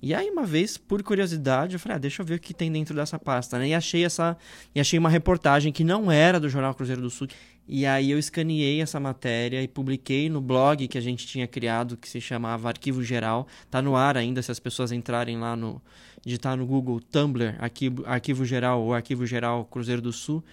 E 0.01 0.13
aí, 0.13 0.29
uma 0.29 0.45
vez, 0.45 0.77
por 0.77 1.01
curiosidade, 1.01 1.75
eu 1.75 1.79
falei, 1.79 1.95
ah, 1.95 1.99
deixa 1.99 2.21
eu 2.21 2.25
ver 2.25 2.35
o 2.35 2.39
que 2.39 2.53
tem 2.53 2.71
dentro 2.71 2.93
dessa 2.93 3.17
pasta, 3.17 3.57
né? 3.57 3.69
E 3.69 3.73
achei 3.73 4.03
essa. 4.03 4.37
E 4.75 4.79
achei 4.79 4.99
uma 4.99 5.09
reportagem 5.09 5.71
que 5.71 5.83
não 5.83 6.11
era 6.11 6.41
do 6.41 6.49
Jornal 6.49 6.73
Cruzeiro 6.75 7.01
do 7.01 7.09
Sul. 7.09 7.27
E 7.65 7.85
aí 7.85 8.11
eu 8.11 8.19
escaneei 8.19 8.81
essa 8.81 8.99
matéria 8.99 9.63
e 9.63 9.67
publiquei 9.67 10.29
no 10.29 10.41
blog 10.41 10.87
que 10.89 10.97
a 10.97 11.01
gente 11.01 11.25
tinha 11.25 11.47
criado, 11.47 11.95
que 11.95 12.09
se 12.09 12.19
chamava 12.19 12.67
Arquivo 12.67 13.01
Geral. 13.01 13.47
Tá 13.71 13.81
no 13.81 13.95
ar 13.95 14.17
ainda, 14.17 14.41
se 14.41 14.51
as 14.51 14.59
pessoas 14.59 14.91
entrarem 14.91 15.37
lá 15.37 15.55
no. 15.55 15.81
digitar 16.25 16.57
no 16.57 16.65
Google 16.65 16.99
Tumblr, 16.99 17.55
Arquivo, 17.59 18.03
Arquivo 18.05 18.43
Geral 18.43 18.81
ou 18.81 18.93
Arquivo 18.93 19.25
Geral 19.25 19.63
Cruzeiro 19.65 20.01
do 20.01 20.11
Sul, 20.11 20.43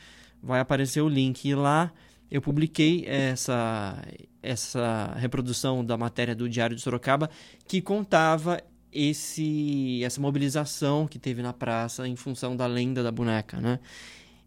vai 0.41 0.61
aparecer 0.61 1.01
o 1.01 1.09
link. 1.09 1.49
E 1.49 1.57
lá 1.57 1.93
eu 2.31 2.41
publiquei 2.41 3.05
essa, 3.07 4.03
essa 4.43 5.15
reprodução 5.17 5.85
da 5.85 5.97
matéria 5.97 6.35
do 6.35 6.49
Diário 6.49 6.77
de 6.77 6.83
Sorocaba 6.83 7.29
que 7.67 7.81
contava 7.81 8.61
esse 8.93 10.03
essa 10.05 10.21
mobilização 10.21 11.07
que 11.07 11.19
teve 11.19 11.43
na 11.43 11.53
praça 11.53 12.09
em 12.09 12.17
função 12.17 12.57
da 12.57 12.67
lenda 12.67 13.03
da 13.03 13.13
boneca, 13.13 13.61
né? 13.61 13.79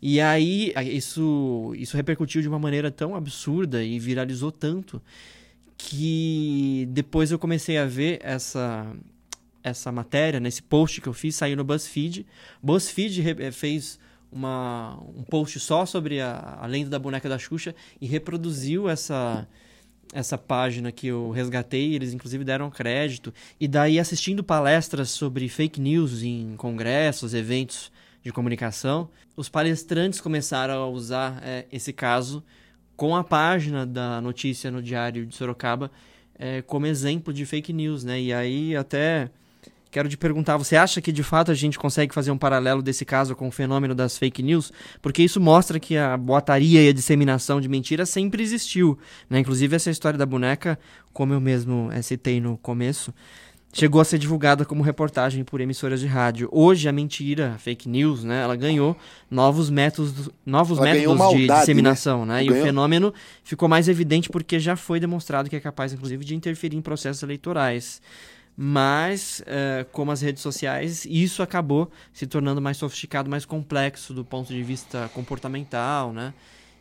E 0.02 0.20
aí 0.20 0.74
isso 0.92 1.74
isso 1.78 1.96
repercutiu 1.96 2.42
de 2.42 2.48
uma 2.48 2.60
maneira 2.60 2.92
tão 2.92 3.16
absurda 3.16 3.84
e 3.84 4.00
viralizou 4.00 4.52
tanto 4.52 5.02
que 5.78 6.88
depois 6.92 7.32
eu 7.32 7.40
comecei 7.40 7.78
a 7.78 7.86
ver 7.86 8.20
essa 8.22 8.94
essa 9.64 9.92
matéria, 9.92 10.40
nesse 10.42 10.62
post 10.62 11.00
que 11.00 11.08
eu 11.08 11.14
fiz, 11.14 11.36
saiu 11.36 11.56
no 11.56 11.64
BuzzFeed. 11.64 12.26
BuzzFeed 12.62 13.24
eh, 13.40 13.52
fez 13.52 13.98
uma, 14.34 15.00
um 15.16 15.24
post 15.24 15.60
só 15.60 15.86
sobre 15.86 16.20
a, 16.22 16.60
a 16.62 16.66
lenda 16.66 16.90
da 16.90 17.00
boneca 17.00 17.30
da 17.30 17.38
Xuxa 17.38 17.76
e 18.02 18.06
reproduziu 18.06 18.90
essa 18.90 19.48
essa 20.14 20.38
página 20.38 20.92
que 20.92 21.08
eu 21.08 21.32
resgatei, 21.32 21.96
eles 21.96 22.14
inclusive 22.14 22.44
deram 22.44 22.70
crédito. 22.70 23.34
E 23.60 23.68
daí, 23.68 24.00
assistindo 24.00 24.44
palestras 24.44 25.10
sobre 25.10 25.50
fake 25.50 25.82
news 25.82 26.22
em 26.22 26.56
congressos, 26.56 27.34
eventos 27.34 27.92
de 28.22 28.32
comunicação, 28.32 29.10
os 29.36 29.50
palestrantes 29.50 30.22
começaram 30.22 30.76
a 30.76 30.88
usar 30.88 31.42
é, 31.44 31.66
esse 31.72 31.92
caso 31.92 32.44
com 32.96 33.16
a 33.16 33.24
página 33.24 33.88
da 33.88 34.22
notícia 34.22 34.70
no 34.70 34.84
Diário 34.84 35.26
de 35.26 35.36
Sorocaba 35.36 35.90
é, 36.38 36.62
como 36.62 36.86
exemplo 36.86 37.34
de 37.34 37.46
fake 37.46 37.74
news, 37.74 38.04
né? 38.04 38.22
E 38.22 38.34
aí 38.34 38.76
até 38.76 39.30
Quero 39.94 40.10
te 40.10 40.18
perguntar, 40.18 40.58
você 40.58 40.76
acha 40.76 41.00
que 41.00 41.12
de 41.12 41.22
fato 41.22 41.52
a 41.52 41.54
gente 41.54 41.78
consegue 41.78 42.16
fazer 42.16 42.32
um 42.32 42.38
paralelo 42.38 42.82
desse 42.82 43.06
caso 43.06 43.36
com 43.36 43.48
o 43.48 43.52
fenômeno 43.52 43.94
das 43.94 44.18
fake 44.18 44.42
news? 44.42 44.74
Porque 45.04 45.22
isso 45.22 45.40
mostra 45.40 45.80
que 45.80 45.96
a 45.96 46.18
boataria 46.18 46.82
e 46.82 46.90
a 46.90 46.92
disseminação 46.92 47.62
de 47.62 47.70
mentiras 47.70 48.10
sempre 48.10 48.42
existiu. 48.42 48.98
Né? 49.30 49.38
Inclusive, 49.38 49.76
essa 49.76 49.92
história 49.92 50.18
da 50.18 50.26
boneca, 50.26 50.80
como 51.14 51.32
eu 51.32 51.40
mesmo 51.40 51.92
é, 51.92 52.02
citei 52.02 52.42
no 52.42 52.58
começo, 52.58 53.14
chegou 53.72 54.02
a 54.02 54.04
ser 54.04 54.18
divulgada 54.18 54.66
como 54.66 54.82
reportagem 54.82 55.44
por 55.44 55.62
emissoras 55.62 56.00
de 56.00 56.08
rádio. 56.08 56.50
Hoje, 56.52 56.90
a 56.90 56.92
mentira, 56.92 57.54
a 57.54 57.60
fake 57.60 57.88
news, 57.88 58.24
né, 58.24 58.42
ela 58.42 58.56
ganhou 58.56 58.98
novos 59.30 59.70
métodos, 59.70 60.28
novos 60.44 60.80
métodos 60.80 61.16
maldade, 61.16 61.42
de 61.44 61.48
né? 61.48 61.60
disseminação. 61.60 62.26
Né? 62.26 62.34
né? 62.34 62.44
E 62.46 62.48
ganhou... 62.48 62.64
o 62.64 62.66
fenômeno 62.66 63.14
ficou 63.44 63.70
mais 63.70 63.88
evidente 63.88 64.28
porque 64.28 64.60
já 64.60 64.76
foi 64.76 65.00
demonstrado 65.00 65.52
que 65.52 65.56
é 65.56 65.60
capaz, 65.60 65.94
inclusive, 65.94 66.26
de 66.26 66.34
interferir 66.34 66.76
em 66.76 66.82
processos 66.82 67.22
eleitorais 67.22 68.02
mas 68.56 69.42
uh, 69.42 69.86
como 69.92 70.12
as 70.12 70.22
redes 70.22 70.42
sociais, 70.42 71.06
isso 71.06 71.42
acabou 71.42 71.92
se 72.14 72.28
tornando 72.28 72.62
mais 72.62 72.78
sofisticado, 72.78 73.30
mais 73.30 73.46
complexo 73.46 74.14
do 74.14 74.24
ponto 74.24 74.54
de 74.54 74.62
vista 74.62 75.10
comportamental, 75.14 76.14
né? 76.14 76.34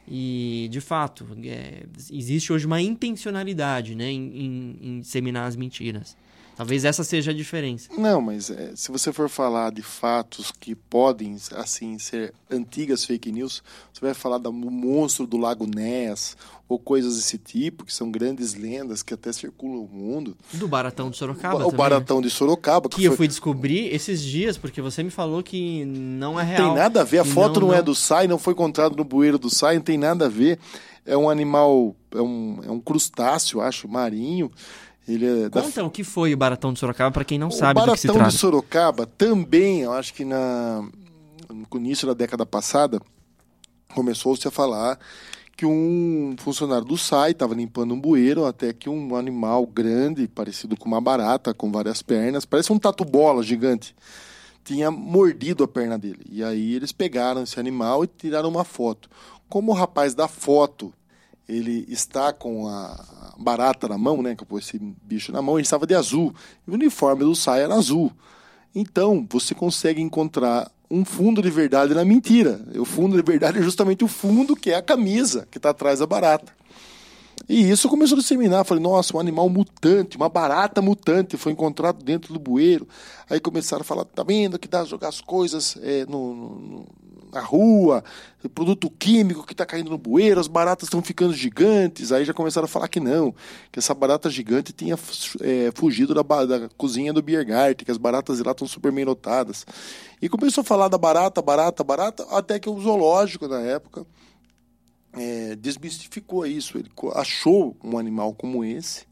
E, 0.07 0.69
de 0.71 0.81
fato, 0.81 1.27
é, 1.45 1.85
existe 2.13 2.53
hoje 2.53 2.67
uma 2.67 2.81
intencionalidade 2.81 3.95
né, 3.95 4.11
em, 4.11 4.37
em, 4.37 4.79
em 4.81 5.01
disseminar 5.01 5.47
as 5.47 5.55
mentiras. 5.55 6.17
Talvez 6.57 6.85
essa 6.85 7.03
seja 7.03 7.31
a 7.31 7.35
diferença. 7.35 7.89
Não, 7.97 8.21
mas 8.21 8.51
é, 8.51 8.73
se 8.77 8.93
você 8.93 9.13
for 9.13 9.29
falar 9.29 9.73
de 9.73 9.83
fatos 9.83 10.53
que 10.53 10.75
podem, 10.75 11.37
assim, 11.53 11.99
ser 11.99 12.35
antigas 12.51 13.05
fake 13.05 13.33
news, 13.33 13.63
você 13.93 14.01
vai 14.01 14.15
falar 14.15 14.39
do 14.39 14.53
monstro 14.53 15.27
do 15.27 15.39
Lago 15.39 15.67
Ness 15.67 16.37
ou 16.69 16.79
coisas 16.79 17.17
desse 17.17 17.39
tipo, 17.39 17.85
que 17.85 17.93
são 17.93 18.11
grandes 18.11 18.55
lendas 18.55 19.03
que 19.03 19.15
até 19.15 19.33
circulam 19.33 19.83
o 19.83 19.89
mundo. 19.89 20.37
Do 20.53 20.69
Baratão 20.69 21.11
de 21.11 21.17
Sorocaba. 21.17 21.57
O, 21.57 21.59
também, 21.59 21.77
Baratão 21.77 22.21
né? 22.21 22.27
de 22.27 22.31
Sorocaba. 22.31 22.89
Que, 22.89 22.97
que 22.97 23.03
foi... 23.03 23.13
eu 23.13 23.17
fui 23.17 23.29
descobrir 23.29 23.95
esses 23.95 24.23
dias, 24.23 24.59
porque 24.59 24.81
você 24.83 25.03
me 25.03 25.11
falou 25.11 25.43
que 25.43 25.85
não 25.87 26.39
é 26.39 26.45
real. 26.45 26.63
Não 26.63 26.69
tem 26.69 26.83
nada 26.83 27.01
a 27.01 27.05
ver, 27.05 27.19
a 27.19 27.25
foto 27.25 27.61
não, 27.61 27.69
não, 27.69 27.75
é 27.75 27.83
do 27.83 27.95
SAI, 27.95 28.27
não 28.27 28.39
foi 28.39 28.53
encontrado 28.53 28.95
no 28.95 29.05
bueiro 29.05 29.39
do 29.39 29.49
SAI, 29.49 29.77
não 29.77 29.83
tem 29.83 29.97
nada 29.97 30.27
a 30.27 30.29
ver. 30.29 30.59
É 31.05 31.17
um 31.17 31.29
animal, 31.29 31.97
é 32.13 32.21
um, 32.21 32.61
é 32.65 32.71
um 32.71 32.79
crustáceo, 32.79 33.61
acho, 33.61 33.89
marinho 33.89 34.51
é 35.09 35.51
Conta 35.51 35.81
da... 35.81 35.85
o 35.85 35.91
que 35.91 36.05
foi 36.05 36.33
o 36.33 36.37
Baratão 36.37 36.73
de 36.73 36.79
Sorocaba 36.79 37.11
para 37.11 37.25
quem 37.25 37.39
não 37.39 37.49
o 37.49 37.53
sabe 37.53 37.81
do 37.81 37.93
que 37.93 37.99
se 37.99 38.07
trata. 38.07 38.13
O 38.13 38.21
Baratão 38.21 38.35
de 38.35 38.39
Sorocaba 38.39 39.07
também, 39.07 39.81
eu 39.81 39.93
acho 39.93 40.15
que 40.15 40.25
na... 40.25 40.87
no 41.51 41.67
início 41.79 42.07
da 42.07 42.15
década 42.15 42.47
passada, 42.47 43.01
começou-se 43.95 44.47
a 44.47 44.51
falar 44.51 44.99
que 45.57 45.67
um 45.67 46.35
funcionário 46.39 46.85
do 46.85 46.97
SAI 46.97 47.33
estava 47.33 47.55
limpando 47.55 47.95
um 47.95 48.01
bueiro 48.01 48.45
até 48.45 48.73
que 48.73 48.89
um 48.89 49.15
animal 49.15 49.67
grande, 49.67 50.27
parecido 50.27 50.77
com 50.77 50.87
uma 50.87 51.01
barata, 51.01 51.53
com 51.53 51.71
várias 51.71 52.03
pernas, 52.03 52.45
parece 52.45 52.73
um 52.73 52.79
tatu-bola 52.79 53.43
gigante, 53.43 53.95
tinha 54.65 54.91
mordido 54.91 55.63
a 55.63 55.69
perna 55.69 55.99
dele. 55.99 56.25
E 56.29 56.43
aí 56.43 56.75
eles 56.75 56.93
pegaram 56.93 57.43
esse 57.43 57.61
animal 57.61 58.05
e 58.05 58.07
tiraram 58.07 58.49
uma 58.49 58.65
foto. 58.65 59.09
Como 59.49 59.73
o 59.73 59.75
rapaz 59.75 60.15
da 60.15 60.27
foto 60.27 60.93
ele 61.49 61.85
está 61.89 62.33
com 62.33 62.69
a 62.69 63.35
barata 63.39 63.89
na 63.89 63.99
mão, 63.99 64.23
né? 64.23 64.35
Com 64.35 64.59
esse 64.59 64.79
bicho 65.03 65.33
na 65.33 65.43
mão, 65.43 65.57
ele 65.57 65.63
estava 65.63 65.87
de 65.87 65.95
azul. 65.95 66.35
E 66.67 66.71
o 66.71 66.75
uniforme 66.75 67.25
do 67.25 67.35
Sai 67.35 67.63
era 67.63 67.75
azul. 67.75 68.13
Então, 68.75 69.27
você 69.29 69.55
consegue 69.55 70.01
encontrar 70.01 70.71
um 70.91 71.05
fundo 71.05 71.43
de 71.43 71.51
verdade 71.51 71.95
na 71.95 72.05
mentira. 72.05 72.61
O 72.79 72.85
fundo 72.85 73.17
de 73.17 73.23
verdade 73.23 73.59
é 73.59 73.63
justamente 73.63 74.05
o 74.05 74.09
fundo 74.09 74.55
que 74.55 74.71
é 74.71 74.77
a 74.77 74.83
camisa 74.83 75.47
que 75.51 75.59
está 75.59 75.71
atrás 75.71 76.01
da 76.01 76.07
barata. 76.07 76.53
E 77.49 77.71
isso 77.71 77.89
começou 77.89 78.17
a 78.17 78.21
disseminar. 78.21 78.65
Falei, 78.65 78.83
nossa, 78.83 79.17
um 79.17 79.21
animal 79.21 79.49
mutante, 79.49 80.17
uma 80.17 80.29
barata 80.29 80.81
mutante 80.81 81.37
foi 81.37 81.53
encontrado 81.53 82.05
dentro 82.05 82.33
do 82.33 82.39
bueiro. 82.39 82.87
Aí 83.29 83.41
começaram 83.41 83.81
a 83.81 83.85
falar, 83.85 84.05
tá 84.05 84.23
vendo 84.23 84.59
que 84.59 84.69
dá 84.69 84.85
jogar 84.85 85.09
as 85.09 85.21
coisas 85.21 85.77
é, 85.83 86.05
no, 86.07 86.35
no, 86.35 86.87
na 87.33 87.41
rua, 87.41 88.05
produto 88.55 88.91
químico 88.91 89.47
que 89.47 89.55
está 89.55 89.65
caindo 89.65 89.91
no 89.91 89.97
bueiro, 89.97 90.39
as 90.39 90.47
baratas 90.47 90.87
estão 90.87 91.01
ficando 91.01 91.33
gigantes. 91.33 92.13
Aí 92.13 92.25
já 92.25 92.35
começaram 92.35 92.67
a 92.67 92.69
falar 92.69 92.89
que 92.89 93.01
não, 93.01 93.35
que 93.71 93.79
essa 93.79 93.95
barata 93.95 94.29
gigante 94.29 94.73
tinha 94.73 94.99
é, 95.41 95.73
fugido 95.75 96.15
da, 96.15 96.23
da, 96.23 96.69
cozinha 96.77 97.13
do 97.13 97.23
Biergart, 97.23 97.83
que 97.85 97.91
as 97.91 97.97
baratas 97.97 98.39
lá 98.41 98.53
estão 98.53 98.69
super 98.69 98.93
bem. 98.93 99.07
E 100.21 100.29
começou 100.29 100.61
a 100.61 100.65
falar 100.65 100.89
da 100.89 100.99
barata, 100.99 101.41
barata, 101.41 101.83
barata, 101.83 102.27
até 102.31 102.59
que 102.59 102.69
o 102.69 102.79
zoológico 102.79 103.49
na 103.49 103.61
época 103.61 104.07
é, 105.15 105.57
desmistificou 105.57 106.47
isso. 106.47 106.79
Ele 106.79 106.91
achou 107.15 107.77
um 107.83 107.97
animal 107.97 108.35
como 108.35 108.63
esse 108.63 109.07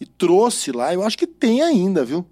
e 0.00 0.06
trouxe 0.06 0.70
lá. 0.70 0.94
Eu 0.94 1.02
acho 1.02 1.18
que 1.18 1.26
tem 1.26 1.60
ainda, 1.62 2.04
viu? 2.04 2.24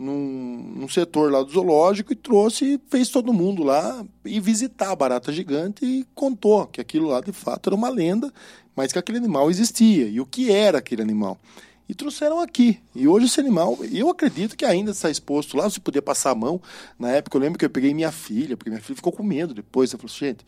Num, 0.00 0.72
num, 0.76 0.88
setor 0.88 1.30
lá 1.30 1.42
do 1.42 1.50
zoológico 1.50 2.12
e 2.12 2.16
trouxe 2.16 2.64
e 2.64 2.80
fez 2.88 3.10
todo 3.10 3.34
mundo 3.34 3.62
lá 3.62 4.02
ir 4.24 4.40
visitar 4.40 4.90
a 4.90 4.96
barata 4.96 5.30
gigante 5.30 5.84
e 5.84 6.06
contou 6.14 6.66
que 6.66 6.80
aquilo 6.80 7.08
lá 7.08 7.20
de 7.20 7.32
fato 7.32 7.68
era 7.68 7.76
uma 7.76 7.90
lenda, 7.90 8.32
mas 8.74 8.92
que 8.92 8.98
aquele 8.98 9.18
animal 9.18 9.50
existia 9.50 10.08
e 10.08 10.18
o 10.18 10.24
que 10.24 10.50
era 10.50 10.78
aquele 10.78 11.02
animal. 11.02 11.38
E 11.86 11.94
trouxeram 11.94 12.40
aqui. 12.40 12.78
E 12.94 13.06
hoje 13.06 13.26
esse 13.26 13.40
animal, 13.40 13.76
eu 13.92 14.08
acredito 14.08 14.56
que 14.56 14.64
ainda 14.64 14.92
está 14.92 15.10
exposto 15.10 15.56
lá, 15.56 15.68
você 15.68 15.80
podia 15.80 16.00
passar 16.00 16.30
a 16.30 16.34
mão. 16.34 16.62
Na 16.98 17.10
época 17.10 17.36
eu 17.36 17.40
lembro 17.40 17.58
que 17.58 17.64
eu 17.64 17.70
peguei 17.70 17.92
minha 17.92 18.12
filha, 18.12 18.56
porque 18.56 18.70
minha 18.70 18.80
filha 18.80 18.96
ficou 18.96 19.12
com 19.12 19.24
medo 19.24 19.52
depois. 19.52 19.92
Eu 19.92 19.98
falei, 19.98 20.14
gente, 20.16 20.46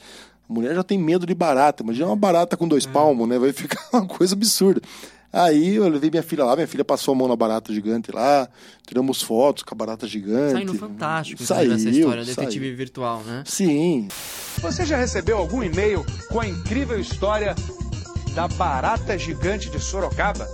a 0.49 0.52
mulher 0.52 0.75
já 0.75 0.85
tem 0.85 0.97
medo 0.97 1.26
de 1.26 1.35
barata, 1.35 1.82
imagina 1.82 2.06
uma 2.06 2.16
barata 2.16 2.56
com 2.56 2.66
dois 2.66 2.87
é. 2.87 2.90
palmos, 2.90 3.28
né? 3.28 3.38
Vai 3.38 3.52
ficar 3.52 3.85
uma 3.92 4.06
coisa 4.06 4.35
absurda. 4.35 4.80
Aí 5.33 5.77
eu 5.77 5.89
levei 5.89 6.11
minha 6.11 6.23
filha 6.23 6.45
lá, 6.45 6.55
minha 6.55 6.69
filha 6.69 6.85
passou 6.85 7.12
a 7.12 7.17
mão 7.17 7.27
na 7.27 7.35
barata 7.35 7.73
gigante 7.73 8.12
lá, 8.12 8.47
tiramos 8.87 9.23
fotos 9.23 9.62
com 9.62 9.75
a 9.75 9.77
barata 9.77 10.07
gigante. 10.07 10.53
Saindo 10.53 10.75
fantástico 10.75 11.43
saiu, 11.43 11.73
essa 11.73 11.89
história, 11.89 12.25
detetive 12.25 12.67
saiu. 12.67 12.77
virtual, 12.77 13.23
né? 13.23 13.43
Sim. 13.47 14.09
Você 14.59 14.85
já 14.85 14.99
recebeu 14.99 15.39
algum 15.39 15.62
e-mail 15.62 16.05
com 16.29 16.41
a 16.41 16.47
incrível 16.47 17.01
história 17.01 17.55
da 18.35 18.47
barata 18.47 19.17
gigante 19.17 19.71
de 19.71 19.81
Sorocaba? 19.81 20.47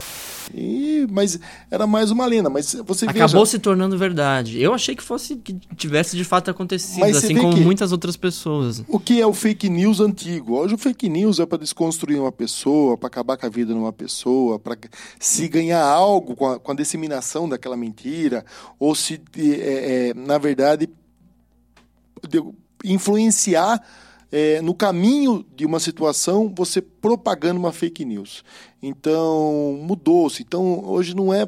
E, 0.55 1.07
mas 1.11 1.39
era 1.71 1.87
mais 1.87 2.11
uma 2.11 2.27
lenda. 2.27 2.49
Mas 2.49 2.75
você 2.85 3.05
Acabou 3.05 3.41
veja... 3.41 3.47
se 3.47 3.59
tornando 3.59 3.97
verdade. 3.99 4.61
Eu 4.61 4.75
achei 4.75 4.95
que 4.95 5.03
fosse 5.03 5.37
que 5.37 5.55
tivesse 5.77 6.17
de 6.17 6.25
fato 6.25 6.51
acontecido, 6.51 7.05
assim 7.05 7.37
como 7.37 7.57
muitas 7.57 7.93
outras 7.93 8.17
pessoas. 8.17 8.83
O 8.89 8.99
que 8.99 9.21
é 9.21 9.27
o 9.27 9.33
fake 9.33 9.69
news 9.69 10.01
antigo? 10.01 10.57
Hoje 10.57 10.75
o 10.75 10.79
fake 10.79 11.09
news 11.09 11.39
é 11.39 11.47
para 11.47 11.59
desconstruir 11.59 12.19
uma 12.19 12.33
pessoa, 12.33 12.97
para 12.97 13.09
acabar 13.09 13.37
com 13.37 13.47
a 13.47 13.49
vida 13.49 13.73
de 13.73 13.79
uma 13.79 13.93
pessoa, 13.93 14.59
para 14.59 14.77
se 15.19 15.49
ganhar 15.49 15.83
algo 15.83 16.35
com 16.35 16.47
a, 16.47 16.59
com 16.59 16.73
a, 16.73 16.75
disseminação 16.75 17.49
daquela 17.49 17.77
mentira, 17.77 18.45
ou 18.79 18.95
se, 18.95 19.21
é, 19.37 20.11
é, 20.11 20.15
na 20.15 20.39
verdade, 20.39 20.89
influenciar 22.85 23.83
é, 24.31 24.61
no 24.61 24.75
caminho 24.75 25.45
de 25.57 25.65
uma 25.65 25.81
situação, 25.81 26.53
você 26.55 26.81
propagando 26.83 27.59
uma 27.59 27.73
fake 27.73 28.05
news. 28.05 28.45
Então, 28.83 29.79
mudou-se. 29.83 30.43
Então, 30.43 30.85
hoje 30.85 31.15
não 31.15 31.33
é. 31.33 31.47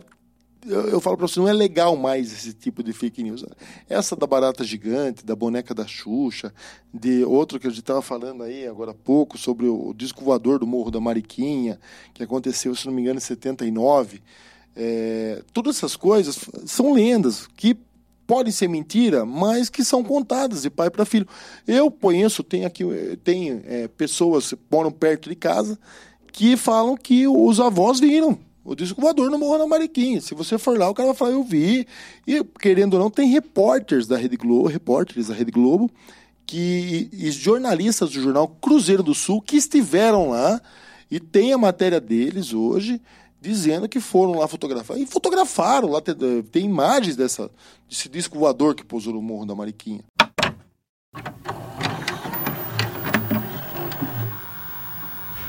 Eu, 0.67 0.89
eu 0.89 1.01
falo 1.01 1.17
para 1.17 1.27
você, 1.27 1.41
não 1.41 1.49
é 1.49 1.53
legal 1.53 1.97
mais 1.97 2.33
esse 2.33 2.53
tipo 2.53 2.83
de 2.83 2.93
fake 2.93 3.23
news. 3.23 3.45
Essa 3.89 4.15
da 4.15 4.27
barata 4.27 4.63
gigante, 4.63 5.25
da 5.25 5.35
boneca 5.35 5.75
da 5.75 5.87
Xuxa, 5.87 6.53
de 6.93 7.25
outro 7.25 7.59
que 7.59 7.67
a 7.67 7.71
gente 7.71 7.81
estava 7.81 8.03
falando 8.03 8.43
aí 8.43 8.67
agora 8.67 8.91
há 8.91 8.95
pouco, 8.95 9.39
sobre 9.39 9.67
o 9.67 9.95
disco 9.95 10.25
voador 10.25 10.59
do 10.59 10.67
Morro 10.67 10.91
da 10.91 11.01
Mariquinha, 11.01 11.81
que 12.13 12.23
aconteceu, 12.23 12.75
se 12.75 12.87
não 12.87 12.93
me 12.93 13.01
engano, 13.01 13.19
em 13.19 13.23
79. 13.23 14.21
É, 14.77 15.43
todas 15.53 15.77
essas 15.77 15.97
coisas 15.97 16.39
são 16.67 16.93
lendas 16.93 17.47
que 17.57 17.77
podem 18.27 18.53
ser 18.53 18.69
mentira, 18.69 19.25
mas 19.27 19.69
que 19.69 19.83
são 19.83 20.05
contadas 20.05 20.63
de 20.63 20.71
pai 20.71 20.89
para 20.89 21.05
filho. 21.05 21.27
Eu 21.67 21.91
conheço, 21.91 22.45
tem 22.45 22.65
aqui, 22.65 22.85
tem 23.25 23.61
é, 23.65 23.89
pessoas 23.89 24.51
que 24.51 24.59
moram 24.71 24.93
perto 24.93 25.29
de 25.29 25.35
casa 25.35 25.77
que 26.33 26.57
falam 26.57 26.97
que 26.97 27.27
os 27.27 27.61
avós 27.61 28.01
viram 28.01 28.39
o 28.65 28.75
disco 28.75 29.01
voador 29.01 29.31
no 29.31 29.39
Morro 29.39 29.59
da 29.59 29.67
Mariquinha. 29.67 30.21
Se 30.21 30.35
você 30.35 30.59
for 30.59 30.79
lá, 30.79 30.89
o 30.89 30.95
cara 30.95 31.09
vai 31.09 31.17
falar, 31.17 31.33
eu 31.33 31.43
vi. 31.43 31.87
E, 32.27 32.45
querendo 32.61 32.95
ou 32.95 33.01
não, 33.01 33.11
tem 33.11 33.29
repórteres 33.29 34.07
da 34.07 34.17
Rede 34.17 34.37
Globo, 34.37 34.69
repórteres 34.69 35.29
da 35.29 35.35
Rede 35.35 35.51
Globo, 35.51 35.91
que, 36.47 37.09
e 37.13 37.31
jornalistas 37.31 38.11
do 38.11 38.21
jornal 38.21 38.49
Cruzeiro 38.49 39.03
do 39.03 39.15
Sul 39.15 39.41
que 39.41 39.57
estiveram 39.57 40.31
lá 40.31 40.61
e 41.11 41.19
tem 41.19 41.53
a 41.53 41.59
matéria 41.59 42.01
deles 42.01 42.53
hoje 42.53 43.01
dizendo 43.41 43.89
que 43.89 43.99
foram 43.99 44.39
lá 44.39 44.47
fotografar. 44.47 44.99
E 44.99 45.07
fotografaram, 45.07 45.89
lá 45.89 46.01
tem, 46.01 46.15
tem 46.43 46.65
imagens 46.67 47.17
dessa, 47.17 47.51
desse 47.89 48.09
disco 48.09 48.39
voador 48.39 48.75
que 48.75 48.85
pousou 48.85 49.15
no 49.15 49.23
Morro 49.23 49.47
da 49.47 49.55
Mariquinha. 49.55 50.05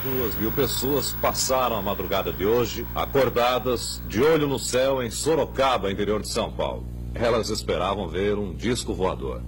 Duas 0.03 0.35
mil 0.35 0.51
pessoas 0.51 1.15
passaram 1.21 1.75
a 1.75 1.81
madrugada 1.81 2.33
de 2.33 2.43
hoje, 2.43 2.87
acordadas, 2.95 4.01
de 4.07 4.19
olho 4.19 4.47
no 4.47 4.57
céu, 4.57 5.03
em 5.03 5.11
Sorocaba, 5.11 5.91
interior 5.91 6.19
de 6.19 6.27
São 6.27 6.51
Paulo. 6.51 6.87
Elas 7.13 7.49
esperavam 7.49 8.07
ver 8.07 8.35
um 8.35 8.51
disco 8.51 8.95
voador. 8.95 9.43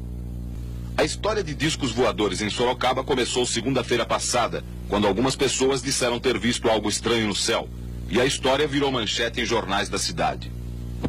A 0.96 1.04
história 1.04 1.44
de 1.44 1.56
discos 1.56 1.92
voadores 1.92 2.40
em 2.40 2.52
Sorocaba 2.52 3.04
começou 3.04 3.48
segunda-feira 3.48 4.06
passada, 4.06 4.64
quando 4.88 5.08
algumas 5.08 5.36
pessoas 5.36 5.82
disseram 5.82 6.20
ter 6.20 6.38
visto 6.38 6.70
algo 6.70 6.88
estranho 6.88 7.26
no 7.26 7.36
céu. 7.36 7.68
E 8.08 8.22
a 8.22 8.26
história 8.26 8.68
virou 8.68 8.92
manchete 8.92 9.42
em 9.42 9.46
jornais 9.46 9.90
da 9.90 9.98
cidade. 9.98 10.52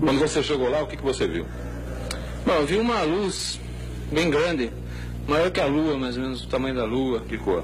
Quando 0.00 0.20
você 0.20 0.42
chegou 0.42 0.70
lá, 0.70 0.82
o 0.82 0.86
que, 0.86 0.96
que 0.96 1.02
você 1.02 1.28
viu? 1.28 1.44
Bom, 2.46 2.52
eu 2.52 2.66
vi 2.66 2.76
uma 2.76 3.02
luz 3.02 3.60
bem 4.10 4.30
grande, 4.30 4.72
maior 5.28 5.50
que 5.50 5.60
a 5.60 5.66
lua, 5.66 5.98
mais 5.98 6.16
ou 6.16 6.22
menos 6.22 6.42
o 6.42 6.48
tamanho 6.48 6.74
da 6.74 6.86
lua. 6.86 7.20
Que 7.28 7.36
cor? 7.36 7.62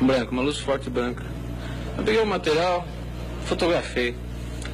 Branca, 0.00 0.30
uma 0.30 0.42
luz 0.42 0.58
forte 0.58 0.88
branca. 0.88 1.24
Eu 1.96 2.04
peguei 2.04 2.20
o 2.20 2.26
material, 2.26 2.86
fotografei. 3.46 4.14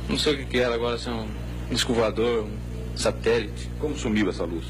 Não 0.09 0.19
sei 0.19 0.35
o 0.35 0.39
que, 0.39 0.45
que 0.45 0.59
era 0.59 0.75
agora, 0.75 0.99
se 0.99 1.09
é 1.09 1.13
um 1.13 1.27
disco 1.71 1.95
voador, 1.95 2.45
um 2.45 2.97
satélite. 2.97 3.71
Como 3.81 3.97
sumiu 3.97 4.29
essa 4.29 4.45
luz? 4.45 4.65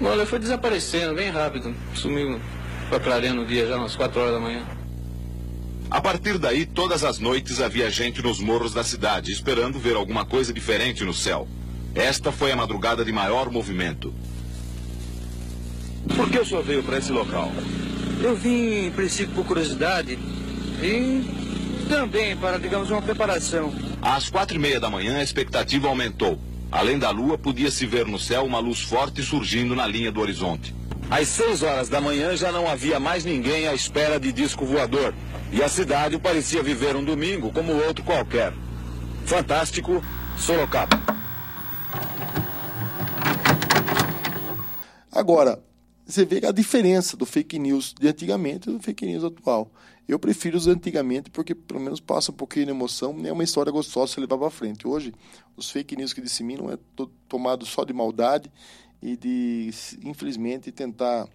Bom, 0.00 0.12
ela 0.12 0.24
foi 0.24 0.38
desaparecendo 0.38 1.14
bem 1.14 1.30
rápido. 1.30 1.74
Sumiu, 1.94 2.40
foi 2.88 3.00
clareando 3.00 3.42
o 3.42 3.46
dia 3.46 3.66
já 3.66 3.76
umas 3.76 3.96
4 3.96 4.20
horas 4.20 4.34
da 4.34 4.40
manhã. 4.40 4.64
A 5.90 6.00
partir 6.00 6.38
daí, 6.38 6.66
todas 6.66 7.02
as 7.02 7.18
noites 7.18 7.60
havia 7.60 7.90
gente 7.90 8.22
nos 8.22 8.40
morros 8.40 8.74
da 8.74 8.84
cidade, 8.84 9.32
esperando 9.32 9.78
ver 9.78 9.96
alguma 9.96 10.24
coisa 10.24 10.52
diferente 10.52 11.02
no 11.02 11.14
céu. 11.14 11.48
Esta 11.94 12.30
foi 12.30 12.52
a 12.52 12.56
madrugada 12.56 13.04
de 13.04 13.10
maior 13.10 13.50
movimento. 13.50 14.14
Por 16.14 16.30
que 16.30 16.38
o 16.38 16.44
senhor 16.44 16.62
veio 16.62 16.82
para 16.82 16.98
esse 16.98 17.10
local? 17.10 17.50
Eu 18.22 18.34
vim, 18.34 18.86
em 18.86 18.90
princípio, 18.90 19.34
por 19.34 19.46
curiosidade 19.46 20.18
e 20.82 21.86
também 21.88 22.36
para, 22.36 22.58
digamos, 22.58 22.90
uma 22.90 23.00
preparação. 23.00 23.72
Às 24.02 24.28
quatro 24.28 24.56
e 24.56 24.58
meia 24.58 24.80
da 24.80 24.90
manhã, 24.90 25.18
a 25.18 25.22
expectativa 25.22 25.88
aumentou. 25.88 26.38
Além 26.70 26.98
da 26.98 27.10
lua, 27.10 27.38
podia-se 27.38 27.86
ver 27.86 28.06
no 28.06 28.18
céu 28.18 28.44
uma 28.44 28.58
luz 28.58 28.80
forte 28.80 29.22
surgindo 29.22 29.74
na 29.74 29.86
linha 29.86 30.12
do 30.12 30.20
horizonte. 30.20 30.74
Às 31.10 31.28
seis 31.28 31.62
horas 31.62 31.88
da 31.88 32.00
manhã 32.00 32.36
já 32.36 32.52
não 32.52 32.68
havia 32.68 33.00
mais 33.00 33.24
ninguém 33.24 33.66
à 33.66 33.74
espera 33.74 34.20
de 34.20 34.30
disco 34.32 34.66
voador. 34.66 35.14
E 35.50 35.62
a 35.62 35.68
cidade 35.68 36.18
parecia 36.18 36.62
viver 36.62 36.94
um 36.94 37.04
domingo 37.04 37.50
como 37.50 37.72
outro 37.72 38.04
qualquer. 38.04 38.52
Fantástico, 39.24 40.04
Sorocaba. 40.36 41.00
Agora, 45.10 45.58
você 46.08 46.24
vê 46.24 46.44
a 46.46 46.52
diferença 46.52 47.16
do 47.16 47.26
fake 47.26 47.58
news 47.58 47.92
de 47.92 48.08
antigamente 48.08 48.70
e 48.70 48.72
do 48.72 48.80
fake 48.80 49.04
news 49.04 49.22
atual. 49.22 49.70
Eu 50.08 50.18
prefiro 50.18 50.56
os 50.56 50.66
antigamente 50.66 51.28
porque 51.28 51.54
pelo 51.54 51.78
menos 51.78 52.00
passa 52.00 52.32
um 52.32 52.34
pouquinho 52.34 52.64
de 52.64 52.70
emoção, 52.70 53.14
é 53.24 53.30
uma 53.30 53.44
história 53.44 53.70
gostosa 53.70 54.14
de 54.14 54.20
levar 54.20 54.38
para 54.38 54.48
frente. 54.48 54.88
Hoje, 54.88 55.12
os 55.54 55.70
fake 55.70 55.94
news 55.96 56.14
que 56.14 56.22
disseminam 56.22 56.70
é 56.72 56.78
tomado 57.28 57.66
só 57.66 57.84
de 57.84 57.92
maldade 57.92 58.50
e 59.02 59.18
de, 59.18 59.70
infelizmente, 60.02 60.72
tentar 60.72 61.28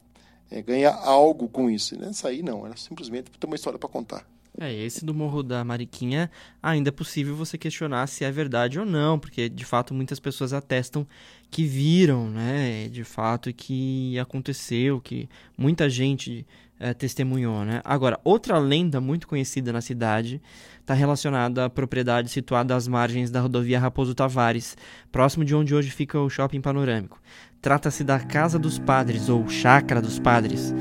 é, 0.49 0.59
ganhar 0.63 0.95
algo 0.95 1.47
com 1.47 1.69
isso. 1.69 1.95
Nessa 1.95 2.29
aí 2.29 2.41
não, 2.41 2.65
era 2.65 2.75
simplesmente 2.75 3.29
ter 3.29 3.45
uma 3.45 3.55
história 3.55 3.77
para 3.77 3.87
contar. 3.87 4.25
É, 4.59 4.71
esse 4.71 5.03
do 5.03 5.13
Morro 5.13 5.41
da 5.41 5.63
Mariquinha 5.63 6.29
ainda 6.61 6.89
é 6.89 6.91
possível 6.91 7.35
você 7.35 7.57
questionar 7.57 8.05
se 8.07 8.23
é 8.23 8.31
verdade 8.31 8.79
ou 8.79 8.85
não, 8.85 9.17
porque 9.17 9.49
de 9.49 9.65
fato 9.65 9.93
muitas 9.93 10.19
pessoas 10.19 10.53
atestam 10.53 11.07
que 11.53 11.63
viram, 11.65 12.31
né, 12.31 12.89
de 12.89 13.03
fato 13.03 13.53
que 13.53 14.17
aconteceu, 14.17 14.99
que 14.99 15.29
muita 15.55 15.87
gente 15.87 16.47
é, 16.79 16.95
testemunhou, 16.95 17.63
né. 17.63 17.79
Agora, 17.83 18.19
outra 18.23 18.57
lenda 18.57 18.99
muito 18.99 19.27
conhecida 19.27 19.71
na 19.71 19.79
cidade 19.79 20.41
está 20.81 20.95
relacionada 20.95 21.65
à 21.65 21.69
propriedade 21.69 22.29
situada 22.29 22.75
às 22.75 22.87
margens 22.87 23.29
da 23.29 23.39
rodovia 23.39 23.79
Raposo 23.79 24.15
Tavares, 24.15 24.75
próximo 25.11 25.45
de 25.45 25.53
onde 25.53 25.75
hoje 25.75 25.91
fica 25.91 26.19
o 26.19 26.27
Shopping 26.27 26.59
Panorâmico. 26.59 27.21
Trata-se 27.61 28.03
da 28.03 28.19
Casa 28.19 28.57
dos 28.57 28.79
Padres, 28.79 29.29
ou 29.29 29.47
Chácara 29.47 30.01
dos 30.01 30.17
Padres. 30.17 30.73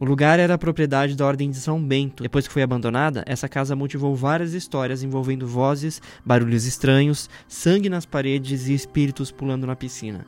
O 0.00 0.04
lugar 0.06 0.40
era 0.40 0.56
propriedade 0.56 1.14
da 1.14 1.26
Ordem 1.26 1.50
de 1.50 1.58
São 1.58 1.78
Bento. 1.78 2.22
Depois 2.22 2.48
que 2.48 2.52
foi 2.54 2.62
abandonada, 2.62 3.22
essa 3.26 3.46
casa 3.46 3.76
motivou 3.76 4.16
várias 4.16 4.54
histórias 4.54 5.02
envolvendo 5.02 5.46
vozes, 5.46 6.00
barulhos 6.24 6.64
estranhos, 6.64 7.28
sangue 7.46 7.90
nas 7.90 8.06
paredes 8.06 8.66
e 8.66 8.72
espíritos 8.72 9.30
pulando 9.30 9.66
na 9.66 9.76
piscina. 9.76 10.24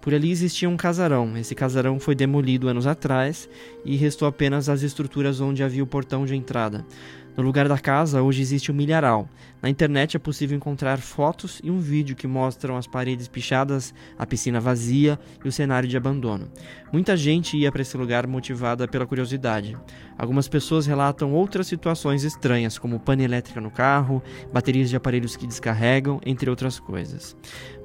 Por 0.00 0.14
ali 0.14 0.30
existia 0.30 0.70
um 0.70 0.76
casarão. 0.76 1.36
Esse 1.36 1.56
casarão 1.56 1.98
foi 1.98 2.14
demolido 2.14 2.68
anos 2.68 2.86
atrás 2.86 3.48
e 3.84 3.96
restou 3.96 4.28
apenas 4.28 4.68
as 4.68 4.82
estruturas 4.82 5.40
onde 5.40 5.64
havia 5.64 5.82
o 5.82 5.88
portão 5.88 6.24
de 6.24 6.36
entrada. 6.36 6.86
No 7.36 7.42
lugar 7.42 7.68
da 7.68 7.78
casa, 7.78 8.22
hoje 8.22 8.40
existe 8.40 8.72
um 8.72 8.74
milharal. 8.74 9.28
Na 9.60 9.68
internet 9.68 10.16
é 10.16 10.18
possível 10.18 10.56
encontrar 10.56 10.98
fotos 10.98 11.60
e 11.62 11.70
um 11.70 11.78
vídeo 11.78 12.16
que 12.16 12.26
mostram 12.26 12.78
as 12.78 12.86
paredes 12.86 13.28
pichadas, 13.28 13.92
a 14.18 14.24
piscina 14.24 14.58
vazia 14.58 15.18
e 15.44 15.48
o 15.48 15.52
cenário 15.52 15.86
de 15.86 15.98
abandono. 15.98 16.50
Muita 16.90 17.14
gente 17.14 17.54
ia 17.58 17.70
para 17.70 17.82
esse 17.82 17.94
lugar 17.94 18.26
motivada 18.26 18.88
pela 18.88 19.06
curiosidade. 19.06 19.76
Algumas 20.16 20.48
pessoas 20.48 20.86
relatam 20.86 21.34
outras 21.34 21.66
situações 21.66 22.24
estranhas, 22.24 22.78
como 22.78 22.98
pane 22.98 23.24
elétrica 23.24 23.60
no 23.60 23.70
carro, 23.70 24.22
baterias 24.50 24.88
de 24.88 24.96
aparelhos 24.96 25.36
que 25.36 25.46
descarregam, 25.46 26.18
entre 26.24 26.48
outras 26.48 26.80
coisas. 26.80 27.36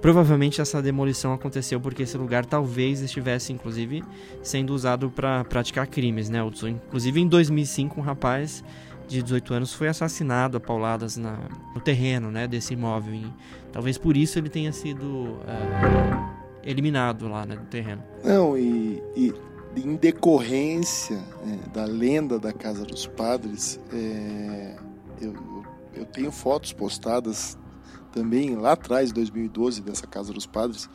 Provavelmente 0.01 0.61
essa 0.61 0.81
demolição 0.81 1.33
aconteceu 1.33 1.81
porque 1.81 2.03
esse 2.03 2.17
lugar 2.17 2.45
talvez 2.45 3.01
estivesse, 3.01 3.51
inclusive, 3.51 4.01
sendo 4.41 4.73
usado 4.73 5.11
para 5.11 5.43
praticar 5.43 5.87
crimes, 5.87 6.29
né? 6.29 6.39
Inclusive 6.87 7.19
em 7.19 7.27
2005, 7.27 7.99
um 7.99 8.03
rapaz 8.03 8.63
de 9.12 9.21
18 9.21 9.54
anos 9.54 9.74
foi 9.74 9.89
assassinado 9.89 10.58
a 10.58 10.60
pauladas 10.60 11.17
na, 11.17 11.38
no 11.76 11.82
terreno 11.82 12.32
né, 12.32 12.47
desse 12.47 12.74
imóvel. 12.74 13.13
E 13.13 13.34
talvez 13.71 13.97
por 13.97 14.15
isso 14.15 14.39
ele 14.39 14.50
tenha 14.50 14.71
sido 14.71 15.38
é, 15.45 16.69
eliminado 16.69 17.28
lá 17.28 17.45
né, 17.45 17.56
no 17.56 17.65
terreno. 17.65 18.02
Não, 18.24 18.58
e, 18.58 19.04
e 19.15 19.34
em 19.76 19.95
decorrência 19.95 21.21
é, 21.45 21.69
da 21.69 21.84
lenda 21.84 22.39
da 22.39 22.54
Casa 22.54 22.86
dos 22.86 23.06
Padres, 23.06 23.80
é, 23.91 24.78
eu, 25.19 25.36
eu 25.93 26.06
tenho 26.06 26.32
fotos 26.32 26.71
postadas 26.71 27.58
também 28.13 28.56
lá 28.56 28.74
atrás, 28.74 29.12
2012, 29.12 29.82
dessa 29.82 30.08
Casa 30.08 30.32
dos 30.32 30.45
Padres, 30.45 30.89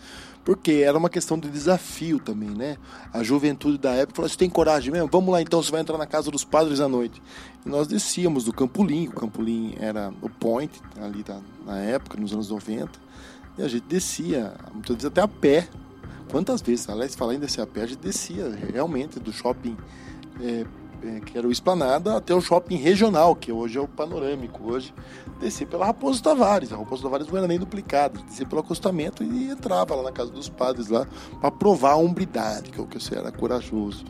porque 0.47 0.75
era 0.75 0.97
uma 0.97 1.11
questão 1.11 1.37
de 1.37 1.51
desafio 1.51 2.21
também, 2.21 2.51
né? 2.51 2.79
A 3.13 3.21
juventude 3.25 3.79
da 3.79 3.91
época 3.91 4.15
falou: 4.15 4.29
você 4.29 4.37
tem 4.37 4.49
coragem 4.49 4.93
mesmo? 4.93 5.09
Vamos 5.11 5.33
lá 5.33 5.43
então, 5.43 5.61
você 5.61 5.73
vai 5.73 5.81
entrar 5.81 5.99
na 5.99 6.07
Casa 6.07 6.31
dos 6.31 6.45
Padres 6.45 6.79
à 6.79 6.89
noite. 6.89 7.21
E 7.67 7.69
nós 7.69 7.89
descíamos 7.89 8.45
do 8.45 8.53
Campolim, 8.53 9.09
o 9.09 9.11
Campolim 9.11 9.75
era 9.81 10.15
o 10.23 10.31
point 10.31 10.81
ali 11.03 11.25
da, 11.25 11.41
na 11.67 11.79
época, 11.79 12.17
nos 12.17 12.33
anos 12.33 12.49
90, 12.49 12.93
e 13.59 13.63
a 13.63 13.67
gente 13.67 13.87
descia, 13.89 14.55
muitas 14.73 14.95
vezes 14.95 15.07
até 15.07 15.21
a 15.21 15.27
pé. 15.27 15.69
Quantas 16.31 16.63
vezes, 16.63 16.89
aliás, 16.89 17.17
falar 17.17 17.35
em 17.35 17.41
descer 17.41 17.63
a 17.63 17.67
pé, 17.67 17.83
a 17.83 17.87
gente 17.87 17.99
descia 17.99 18.49
realmente 18.73 19.19
do 19.19 19.33
shopping. 19.33 19.77
É, 20.41 20.65
que 21.25 21.37
era 21.37 21.47
o 21.47 21.53
Esplanada, 21.53 22.17
até 22.17 22.35
o 22.35 22.41
shopping 22.41 22.77
regional, 22.77 23.37
que 23.37 23.53
hoje 23.53 23.79
é 23.79 23.81
o 23.81 23.87
panorâmico. 23.87 24.73
Hoje 24.73 24.95
descia 25.41 25.67
pela 25.67 25.87
Raposo 25.87 26.23
Tavares. 26.23 26.73
A 26.73 26.77
Raposo 26.77 27.03
Tavares 27.03 27.29
não 27.29 27.37
era 27.37 27.47
nem 27.47 27.59
duplicada, 27.59 28.21
descia 28.23 28.47
pelo 28.47 28.61
acostamento 28.61 29.23
e 29.23 29.51
entrava 29.51 29.95
lá 29.95 30.03
na 30.03 30.13
casa 30.13 30.31
dos 30.31 30.49
padres 30.49 30.89
lá 30.89 31.07
para 31.41 31.51
provar 31.51 31.93
a 31.93 31.97
hombridade, 31.97 32.71
que 32.71 32.79
é 32.79 32.83
o 32.83 32.87
que 32.87 33.01
você 33.01 33.17
era 33.17 33.31
corajoso. 33.31 34.05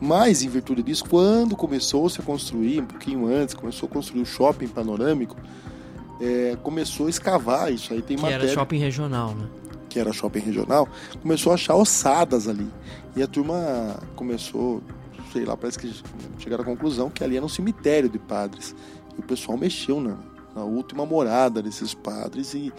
Mas, 0.00 0.42
em 0.42 0.48
virtude 0.48 0.82
disso, 0.82 1.04
quando 1.08 1.56
começou-se 1.56 2.20
a 2.20 2.24
construir, 2.24 2.80
um 2.80 2.86
pouquinho 2.86 3.26
antes, 3.26 3.54
começou 3.54 3.88
a 3.88 3.92
construir 3.92 4.20
o 4.20 4.26
shopping 4.26 4.68
panorâmico, 4.68 5.36
é, 6.20 6.56
começou 6.62 7.06
a 7.06 7.10
escavar 7.10 7.72
isso 7.72 7.92
aí. 7.92 8.02
Tem 8.02 8.16
que 8.16 8.22
matéria, 8.22 8.44
era 8.44 8.52
shopping 8.52 8.78
regional, 8.78 9.34
né? 9.34 9.46
Que 9.88 9.98
era 9.98 10.12
shopping 10.12 10.40
regional, 10.40 10.88
começou 11.22 11.52
a 11.52 11.54
achar 11.54 11.74
ossadas 11.74 12.46
ali. 12.46 12.68
E 13.14 13.22
a 13.22 13.26
turma 13.26 13.98
começou, 14.14 14.82
sei 15.32 15.46
lá, 15.46 15.56
parece 15.56 15.78
que 15.78 15.90
chegaram 16.38 16.62
à 16.62 16.66
conclusão 16.66 17.08
que 17.08 17.24
ali 17.24 17.36
era 17.36 17.44
um 17.44 17.48
cemitério 17.48 18.10
de 18.10 18.18
padres. 18.18 18.74
E 19.16 19.20
o 19.20 19.22
pessoal 19.22 19.56
mexeu 19.56 19.98
na, 19.98 20.18
na 20.56 20.64
última 20.64 21.04
morada 21.04 21.62
desses 21.62 21.92
padres 21.92 22.54
e 22.54 22.72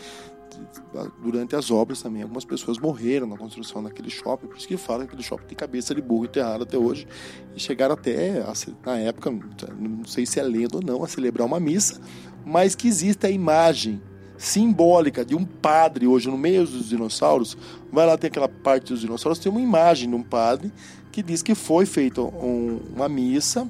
durante 1.21 1.55
as 1.55 1.69
obras 1.69 2.01
também 2.01 2.23
algumas 2.23 2.43
pessoas 2.43 2.79
morreram 2.79 3.27
na 3.27 3.37
construção 3.37 3.83
daquele 3.83 4.09
shopping, 4.09 4.47
por 4.47 4.57
isso 4.57 4.67
que 4.67 4.75
fala 4.75 5.01
que 5.01 5.09
aquele 5.09 5.21
shopping 5.21 5.45
tem 5.45 5.55
cabeça 5.55 5.93
de 5.93 6.01
burro 6.01 6.25
enterrado 6.25 6.63
até 6.63 6.75
hoje 6.75 7.07
e 7.55 7.59
chegaram 7.59 7.93
até 7.93 8.43
na 8.83 8.97
época, 8.97 9.29
não 9.29 10.03
sei 10.05 10.25
se 10.25 10.39
é 10.39 10.43
lenda 10.43 10.77
ou 10.77 10.83
não, 10.83 11.03
a 11.03 11.07
celebrar 11.07 11.45
uma 11.45 11.59
missa, 11.59 12.01
mas 12.43 12.73
que 12.73 12.87
existe 12.87 13.27
a 13.27 13.29
imagem 13.29 14.01
simbólica 14.37 15.23
de 15.23 15.35
um 15.35 15.45
padre 15.45 16.07
hoje 16.07 16.27
no 16.29 16.37
meio 16.37 16.65
dos 16.65 16.89
dinossauros, 16.89 17.55
vai 17.91 18.07
lá 18.07 18.17
tem 18.17 18.27
aquela 18.27 18.49
parte 18.49 18.93
dos 18.93 19.01
dinossauros, 19.01 19.37
tem 19.37 19.51
uma 19.51 19.61
imagem 19.61 20.09
de 20.09 20.15
um 20.15 20.23
padre 20.23 20.71
que 21.11 21.21
diz 21.21 21.43
que 21.43 21.53
foi 21.53 21.85
feita 21.85 22.21
um, 22.21 22.79
uma 22.95 23.09
missa 23.09 23.69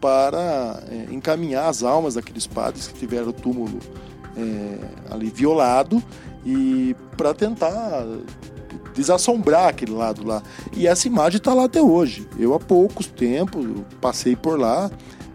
para 0.00 0.82
é, 0.90 1.12
encaminhar 1.12 1.68
as 1.68 1.82
almas 1.82 2.14
daqueles 2.14 2.46
padres 2.46 2.88
que 2.88 2.98
tiveram 2.98 3.28
o 3.28 3.32
túmulo 3.32 3.78
é, 4.36 5.12
ali 5.12 5.30
violado 5.30 6.02
e 6.44 6.94
para 7.16 7.32
tentar 7.34 8.04
desassombrar 8.94 9.68
aquele 9.68 9.92
lado 9.92 10.26
lá. 10.26 10.42
E 10.74 10.86
essa 10.86 11.06
imagem 11.06 11.38
está 11.38 11.52
lá 11.52 11.64
até 11.64 11.82
hoje. 11.82 12.26
Eu 12.38 12.54
há 12.54 12.58
poucos 12.58 13.06
tempos 13.06 13.64
passei 14.00 14.34
por 14.36 14.58
lá. 14.58 14.90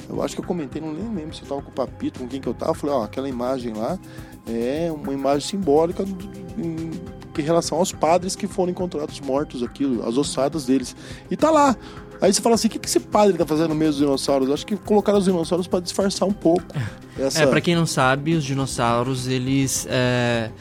Eu 0.10 0.22
acho 0.22 0.36
que 0.36 0.42
eu 0.42 0.46
comentei, 0.46 0.82
não 0.82 0.92
lembro 0.92 1.34
se 1.34 1.42
eu 1.42 1.44
estava 1.44 1.62
com 1.62 1.70
o 1.70 1.74
Papito, 1.74 2.20
com 2.20 2.28
quem 2.28 2.42
que 2.42 2.48
eu 2.48 2.54
estava. 2.54 2.74
Falei, 2.74 2.96
ó, 2.96 3.04
aquela 3.04 3.30
imagem 3.30 3.74
lá 3.74 3.98
é 4.48 4.92
uma 4.92 5.14
imagem 5.14 5.48
simbólica 5.48 6.04
em, 6.58 6.92
em 7.38 7.42
relação 7.42 7.78
aos 7.78 7.92
padres 7.92 8.36
que 8.36 8.48
foram 8.48 8.72
encontrados 8.72 9.20
mortos 9.20 9.64
aquilo, 9.64 10.08
as 10.08 10.18
ossadas 10.18 10.66
deles. 10.66 10.96
E 11.30 11.38
tá 11.38 11.50
lá. 11.50 11.76
Aí 12.22 12.32
você 12.32 12.40
fala 12.40 12.54
assim, 12.54 12.68
o 12.68 12.72
que, 12.72 12.78
que 12.78 12.88
esse 12.88 13.00
padre 13.00 13.36
tá 13.36 13.46
fazendo 13.46 13.70
no 13.70 13.76
meio 13.76 13.90
dos 13.90 14.00
dinossauros? 14.00 14.52
Acho 14.52 14.66
que 14.66 14.78
colocaram 14.78 15.18
os 15.18 15.26
dinossauros 15.26 15.66
para 15.66 15.80
disfarçar 15.80 16.28
um 16.28 16.34
pouco. 16.34 16.64
Essa... 17.18 17.42
É, 17.42 17.48
para 17.48 17.60
quem 17.60 17.76
não 17.76 17.88
sabe, 17.88 18.36
os 18.36 18.44
dinossauros, 18.44 19.28
eles 19.28 19.88
é, 19.90 20.52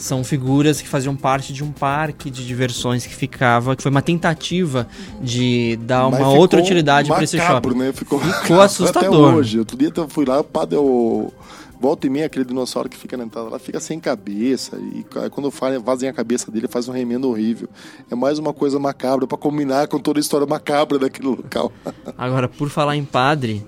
são 0.00 0.24
figuras 0.24 0.80
que 0.80 0.88
faziam 0.88 1.14
parte 1.14 1.52
de 1.52 1.62
um 1.62 1.70
parque 1.70 2.28
de 2.28 2.44
diversões 2.44 3.06
que 3.06 3.14
ficava, 3.14 3.76
que 3.76 3.82
foi 3.82 3.90
uma 3.90 4.02
tentativa 4.02 4.88
de 5.22 5.78
dar 5.82 6.08
uma 6.08 6.28
outra 6.28 6.58
utilidade 6.58 7.08
para 7.08 7.22
esse 7.22 7.38
shopping. 7.38 7.74
Né? 7.74 7.92
Ficou, 7.92 8.18
ficou 8.18 8.60
assustador. 8.60 9.28
Até 9.28 9.36
hoje. 9.36 9.58
Outro 9.60 9.76
dia 9.76 9.92
eu 9.94 10.08
fui 10.08 10.24
lá, 10.24 10.40
o 10.40 10.44
padre, 10.44 10.76
o 10.76 11.30
Volta 11.80 12.06
e 12.06 12.10
meia, 12.10 12.26
aquele 12.26 12.44
dinossauro 12.44 12.90
que 12.90 12.96
fica 12.96 13.16
na 13.16 13.24
entrada 13.24 13.48
lá 13.48 13.58
fica 13.58 13.80
sem 13.80 13.98
cabeça. 13.98 14.76
E 14.76 15.02
quando 15.30 15.50
fazem 15.50 16.10
a 16.10 16.12
cabeça 16.12 16.50
dele, 16.50 16.68
faz 16.68 16.86
um 16.88 16.92
remendo 16.92 17.30
horrível. 17.30 17.70
É 18.10 18.14
mais 18.14 18.38
uma 18.38 18.52
coisa 18.52 18.78
macabra 18.78 19.26
para 19.26 19.38
combinar 19.38 19.88
com 19.88 19.98
toda 19.98 20.18
a 20.18 20.20
história 20.20 20.46
macabra 20.46 20.98
daquele 20.98 21.28
local. 21.28 21.72
Agora, 22.18 22.46
por 22.48 22.68
falar 22.68 22.96
em 22.96 23.04
padre, 23.04 23.64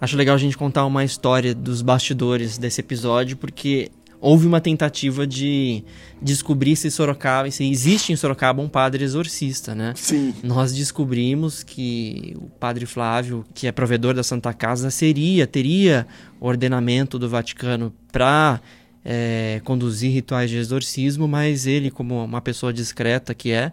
acho 0.00 0.16
legal 0.16 0.34
a 0.34 0.38
gente 0.38 0.58
contar 0.58 0.84
uma 0.86 1.04
história 1.04 1.54
dos 1.54 1.82
bastidores 1.82 2.58
desse 2.58 2.80
episódio, 2.80 3.36
porque 3.36 3.92
houve 4.24 4.46
uma 4.46 4.58
tentativa 4.58 5.26
de 5.26 5.84
descobrir 6.20 6.76
se 6.76 6.90
Sorocaba, 6.90 7.50
se 7.50 7.70
existe 7.70 8.10
em 8.10 8.16
Sorocaba 8.16 8.62
um 8.62 8.68
padre 8.68 9.04
exorcista, 9.04 9.74
né? 9.74 9.92
Sim. 9.94 10.34
Nós 10.42 10.72
descobrimos 10.72 11.62
que 11.62 12.34
o 12.40 12.48
padre 12.48 12.86
Flávio, 12.86 13.44
que 13.52 13.66
é 13.66 13.72
provedor 13.72 14.14
da 14.14 14.22
Santa 14.22 14.54
Casa, 14.54 14.90
seria, 14.90 15.46
teria 15.46 16.06
ordenamento 16.40 17.18
do 17.18 17.28
Vaticano 17.28 17.92
para 18.10 18.62
é, 19.04 19.60
conduzir 19.62 20.10
rituais 20.10 20.48
de 20.48 20.56
exorcismo, 20.56 21.28
mas 21.28 21.66
ele, 21.66 21.90
como 21.90 22.24
uma 22.24 22.40
pessoa 22.40 22.72
discreta 22.72 23.34
que 23.34 23.52
é, 23.52 23.72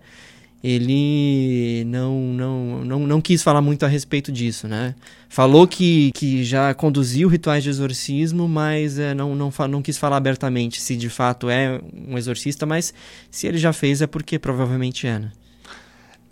ele 0.63 1.83
não, 1.85 2.19
não, 2.21 2.85
não, 2.85 2.99
não 2.99 3.21
quis 3.21 3.41
falar 3.41 3.61
muito 3.61 3.83
a 3.83 3.87
respeito 3.87 4.31
disso, 4.31 4.67
né? 4.67 4.93
Falou 5.27 5.67
que, 5.67 6.11
que 6.13 6.43
já 6.43 6.73
conduziu 6.73 7.27
rituais 7.27 7.63
de 7.63 7.69
exorcismo, 7.69 8.47
mas 8.47 8.99
é, 8.99 9.13
não, 9.13 9.35
não, 9.35 9.51
não 9.67 9.81
quis 9.81 9.97
falar 9.97 10.17
abertamente 10.17 10.79
se 10.79 10.95
de 10.95 11.09
fato 11.09 11.49
é 11.49 11.81
um 12.07 12.17
exorcista, 12.17 12.65
mas 12.65 12.93
se 13.31 13.47
ele 13.47 13.57
já 13.57 13.73
fez 13.73 14.01
é 14.01 14.07
porque 14.07 14.37
provavelmente 14.37 15.07
é, 15.07 15.19
né? 15.19 15.31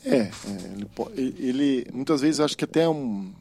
É, 0.05 0.17
é 0.17 0.31
ele, 1.15 1.35
ele 1.39 1.87
muitas 1.91 2.21
vezes 2.21 2.39
acho 2.39 2.55
que 2.55 2.63
até 2.63 2.87
um 2.87 3.33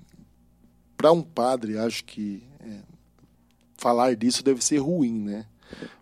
para 0.97 1.13
um 1.13 1.23
padre 1.23 1.79
acho 1.79 2.05
que 2.05 2.43
é, 2.61 2.79
falar 3.77 4.17
disso 4.17 4.43
deve 4.43 4.65
ser 4.65 4.79
ruim, 4.79 5.21
né? 5.21 5.45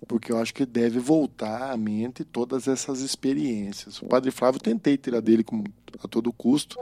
Porque 0.06 0.32
eu 0.32 0.38
acho 0.38 0.54
que 0.54 0.64
deve 0.64 0.98
voltar 0.98 1.70
à 1.70 1.76
mente 1.76 2.24
todas 2.24 2.68
essas 2.68 3.00
experiências. 3.00 4.00
O 4.00 4.06
Padre 4.06 4.30
Flávio 4.30 4.60
tentei 4.60 4.96
tirar 4.96 5.20
dele 5.20 5.42
com, 5.42 5.64
a 6.02 6.08
todo 6.08 6.32
custo. 6.32 6.76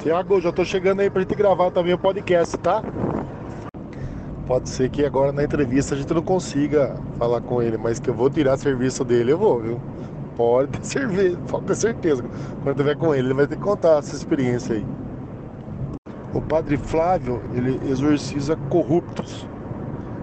Tiago, 0.00 0.40
já 0.40 0.50
estou 0.50 0.64
chegando 0.64 1.00
aí 1.00 1.10
para 1.10 1.22
gente 1.22 1.34
gravar 1.34 1.70
também 1.70 1.94
o 1.94 1.98
podcast, 1.98 2.56
tá? 2.58 2.82
Pode 4.46 4.68
ser 4.68 4.90
que 4.90 5.04
agora 5.04 5.32
na 5.32 5.42
entrevista 5.42 5.94
a 5.94 5.98
gente 5.98 6.12
não 6.14 6.22
consiga 6.22 6.94
falar 7.18 7.40
com 7.40 7.60
ele, 7.60 7.76
mas 7.76 7.98
que 7.98 8.08
eu 8.08 8.14
vou 8.14 8.30
tirar 8.30 8.56
serviço 8.56 9.04
dele, 9.04 9.32
eu 9.32 9.38
vou, 9.38 9.60
viu? 9.60 9.80
Pode 10.36 10.78
ter 10.78 10.84
certeza, 10.86 11.38
pode 11.48 11.66
ter 11.66 11.74
certeza. 11.74 12.22
Quando 12.22 12.66
eu 12.66 12.72
estiver 12.72 12.96
com 12.96 13.14
ele, 13.14 13.28
ele 13.28 13.34
vai 13.34 13.46
ter 13.46 13.56
que 13.56 13.62
contar 13.62 13.98
essa 13.98 14.14
experiência 14.14 14.76
aí. 14.76 14.86
O 16.32 16.40
padre 16.40 16.76
Flávio, 16.76 17.42
ele 17.54 17.80
exorciza 17.90 18.54
corruptos 18.68 19.48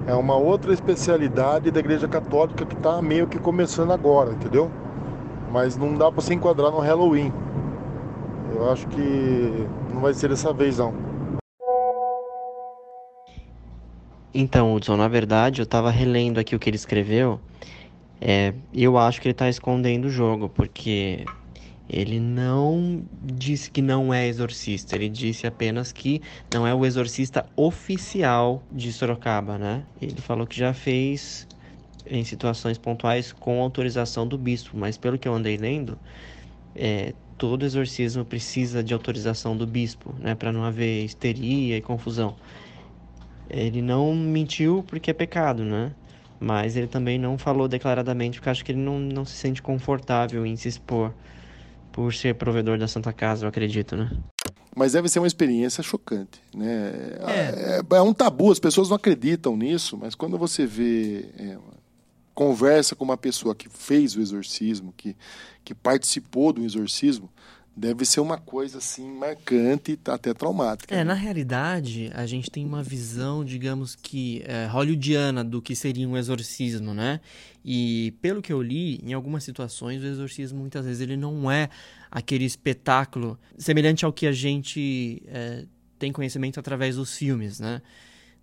é 0.05 0.13
uma 0.13 0.35
outra 0.35 0.73
especialidade 0.73 1.71
da 1.71 1.79
Igreja 1.79 2.07
Católica 2.07 2.65
que 2.65 2.75
está 2.75 3.01
meio 3.01 3.27
que 3.27 3.39
começando 3.39 3.91
agora, 3.91 4.33
entendeu? 4.33 4.69
Mas 5.51 5.77
não 5.77 5.93
dá 5.93 6.11
para 6.11 6.21
se 6.21 6.33
enquadrar 6.33 6.71
no 6.71 6.79
Halloween. 6.79 7.31
Eu 8.53 8.71
acho 8.71 8.87
que 8.87 9.67
não 9.93 10.01
vai 10.01 10.13
ser 10.13 10.29
dessa 10.29 10.53
vez, 10.53 10.77
não. 10.77 10.93
Então, 14.33 14.73
Hudson, 14.73 14.97
na 14.97 15.07
verdade, 15.07 15.61
eu 15.61 15.63
estava 15.63 15.91
relendo 15.91 16.39
aqui 16.39 16.55
o 16.55 16.59
que 16.59 16.69
ele 16.69 16.75
escreveu. 16.75 17.39
É, 18.19 18.53
eu 18.73 18.97
acho 18.97 19.21
que 19.21 19.27
ele 19.27 19.33
está 19.33 19.47
escondendo 19.47 20.05
o 20.05 20.09
jogo, 20.09 20.49
porque 20.49 21.25
ele 21.93 22.19
não 22.19 23.03
disse 23.21 23.69
que 23.69 23.81
não 23.81 24.11
é 24.11 24.27
exorcista, 24.27 24.95
ele 24.95 25.07
disse 25.07 25.45
apenas 25.45 25.91
que 25.91 26.21
não 26.51 26.65
é 26.65 26.73
o 26.73 26.85
exorcista 26.85 27.45
oficial 27.55 28.63
de 28.71 28.91
Sorocaba, 28.91 29.59
né? 29.59 29.83
Ele 30.01 30.19
falou 30.19 30.47
que 30.47 30.57
já 30.57 30.73
fez 30.73 31.47
em 32.07 32.23
situações 32.23 32.79
pontuais 32.79 33.31
com 33.31 33.61
autorização 33.61 34.27
do 34.27 34.37
bispo, 34.39 34.75
mas 34.75 34.97
pelo 34.97 35.19
que 35.19 35.27
eu 35.27 35.35
andei 35.35 35.55
lendo, 35.55 35.97
é, 36.75 37.13
todo 37.37 37.63
exorcismo 37.63 38.25
precisa 38.25 38.83
de 38.83 38.93
autorização 38.93 39.55
do 39.55 39.67
bispo, 39.67 40.15
né, 40.19 40.33
para 40.33 40.51
não 40.51 40.63
haver 40.63 41.05
histeria 41.05 41.77
e 41.77 41.81
confusão. 41.81 42.35
Ele 43.49 43.83
não 43.83 44.15
mentiu 44.15 44.83
porque 44.87 45.11
é 45.11 45.13
pecado, 45.13 45.63
né? 45.63 45.91
Mas 46.39 46.75
ele 46.75 46.87
também 46.87 47.19
não 47.19 47.37
falou 47.37 47.67
declaradamente 47.67 48.39
porque 48.39 48.49
acho 48.49 48.65
que 48.65 48.71
ele 48.71 48.79
não, 48.79 48.99
não 48.99 49.23
se 49.23 49.35
sente 49.35 49.61
confortável 49.61 50.45
em 50.45 50.55
se 50.55 50.67
expor 50.67 51.13
por 51.93 52.13
ser 52.13 52.35
provedor 52.35 52.77
da 52.77 52.87
Santa 52.87 53.13
Casa, 53.13 53.45
eu 53.45 53.49
acredito, 53.49 53.95
né? 53.95 54.11
Mas 54.75 54.93
deve 54.93 55.07
ser 55.07 55.19
uma 55.19 55.27
experiência 55.27 55.83
chocante, 55.83 56.41
né? 56.53 56.91
É, 57.27 57.81
é, 57.93 57.97
é 57.97 58.01
um 58.01 58.11
tabu, 58.11 58.51
as 58.51 58.59
pessoas 58.59 58.89
não 58.89 58.95
acreditam 58.95 59.55
nisso, 59.55 59.95
mas 59.95 60.15
quando 60.15 60.35
você 60.35 60.65
vê 60.65 61.29
é, 61.37 61.57
conversa 62.33 62.95
com 62.95 63.05
uma 63.05 63.15
pessoa 63.15 63.53
que 63.53 63.69
fez 63.69 64.15
o 64.15 64.21
exorcismo, 64.21 64.91
que, 64.97 65.15
que 65.63 65.75
participou 65.75 66.51
do 66.51 66.65
exorcismo, 66.65 67.29
deve 67.75 68.05
ser 68.05 68.19
uma 68.19 68.37
coisa 68.37 68.77
assim 68.77 69.09
marcante 69.11 69.93
e 69.93 70.11
até 70.11 70.33
traumática. 70.33 70.93
É, 70.93 70.99
né? 70.99 71.03
na 71.03 71.13
realidade, 71.13 72.11
a 72.13 72.25
gente 72.25 72.49
tem 72.51 72.65
uma 72.65 72.83
visão, 72.83 73.43
digamos 73.43 73.95
que 73.95 74.43
é, 74.45 74.67
hollywoodiana 74.67 75.43
do 75.43 75.61
que 75.61 75.75
seria 75.75 76.07
um 76.07 76.15
exorcismo, 76.15 76.93
né? 76.93 77.19
E 77.65 78.13
pelo 78.21 78.41
que 78.41 78.53
eu 78.53 78.61
li, 78.61 78.99
em 79.03 79.13
algumas 79.13 79.43
situações 79.43 80.03
o 80.03 80.05
exorcismo 80.05 80.59
muitas 80.59 80.85
vezes 80.85 81.01
ele 81.01 81.17
não 81.17 81.49
é 81.49 81.69
aquele 82.11 82.45
espetáculo 82.45 83.39
semelhante 83.57 84.05
ao 84.05 84.13
que 84.13 84.27
a 84.27 84.31
gente 84.31 85.23
é, 85.27 85.65
tem 85.97 86.11
conhecimento 86.11 86.59
através 86.59 86.95
dos 86.95 87.17
filmes, 87.17 87.59
né? 87.59 87.81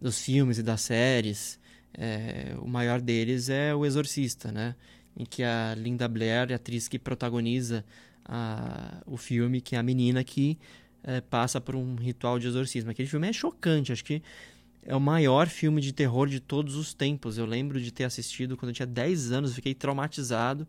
Dos 0.00 0.20
filmes 0.20 0.58
e 0.58 0.62
das 0.62 0.80
séries. 0.80 1.60
É, 1.94 2.54
o 2.58 2.66
maior 2.66 3.00
deles 3.00 3.48
é 3.48 3.74
o 3.74 3.86
Exorcista, 3.86 4.50
né? 4.50 4.74
Em 5.16 5.24
que 5.24 5.42
a 5.42 5.74
Linda 5.76 6.08
Blair, 6.08 6.50
a 6.50 6.56
atriz 6.56 6.88
que 6.88 6.98
protagoniza 6.98 7.84
a, 8.24 9.02
o 9.06 9.16
filme, 9.16 9.60
que 9.60 9.76
é 9.76 9.78
a 9.78 9.82
menina 9.82 10.22
que 10.24 10.58
é, 11.02 11.20
passa 11.20 11.60
por 11.60 11.74
um 11.74 11.96
ritual 11.96 12.38
de 12.38 12.46
exorcismo. 12.46 12.90
Aquele 12.90 13.08
filme 13.08 13.28
é 13.28 13.32
chocante, 13.32 13.92
acho 13.92 14.04
que 14.04 14.22
é 14.84 14.94
o 14.94 15.00
maior 15.00 15.46
filme 15.46 15.80
de 15.80 15.92
terror 15.92 16.28
de 16.28 16.40
todos 16.40 16.74
os 16.76 16.94
tempos. 16.94 17.38
Eu 17.38 17.46
lembro 17.46 17.80
de 17.80 17.90
ter 17.90 18.04
assistido 18.04 18.56
quando 18.56 18.70
eu 18.70 18.74
tinha 18.74 18.86
10 18.86 19.32
anos, 19.32 19.54
fiquei 19.54 19.74
traumatizado. 19.74 20.66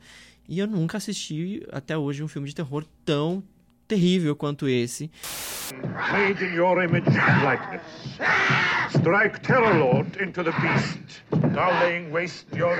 E 0.47 0.59
eu 0.59 0.67
nunca 0.67 0.97
assisti 0.97 1.65
até 1.71 1.97
hoje 1.97 2.23
um 2.23 2.27
filme 2.27 2.47
de 2.47 2.55
terror 2.55 2.85
tão 3.05 3.43
terrível 3.87 4.35
quanto 4.35 4.67
esse. 4.67 5.09
Made 6.11 6.43
in 6.43 6.53
your 6.53 6.81
image 6.81 7.07
and 7.07 7.43
likeness. 7.43 7.81
Strike 8.89 9.41
Terror 9.41 9.77
Lord 9.79 10.17
into 10.21 10.43
the 10.43 10.51
beast, 10.61 11.23
now 11.53 11.71
laying 11.81 12.11
waste 12.11 12.45
your 12.53 12.75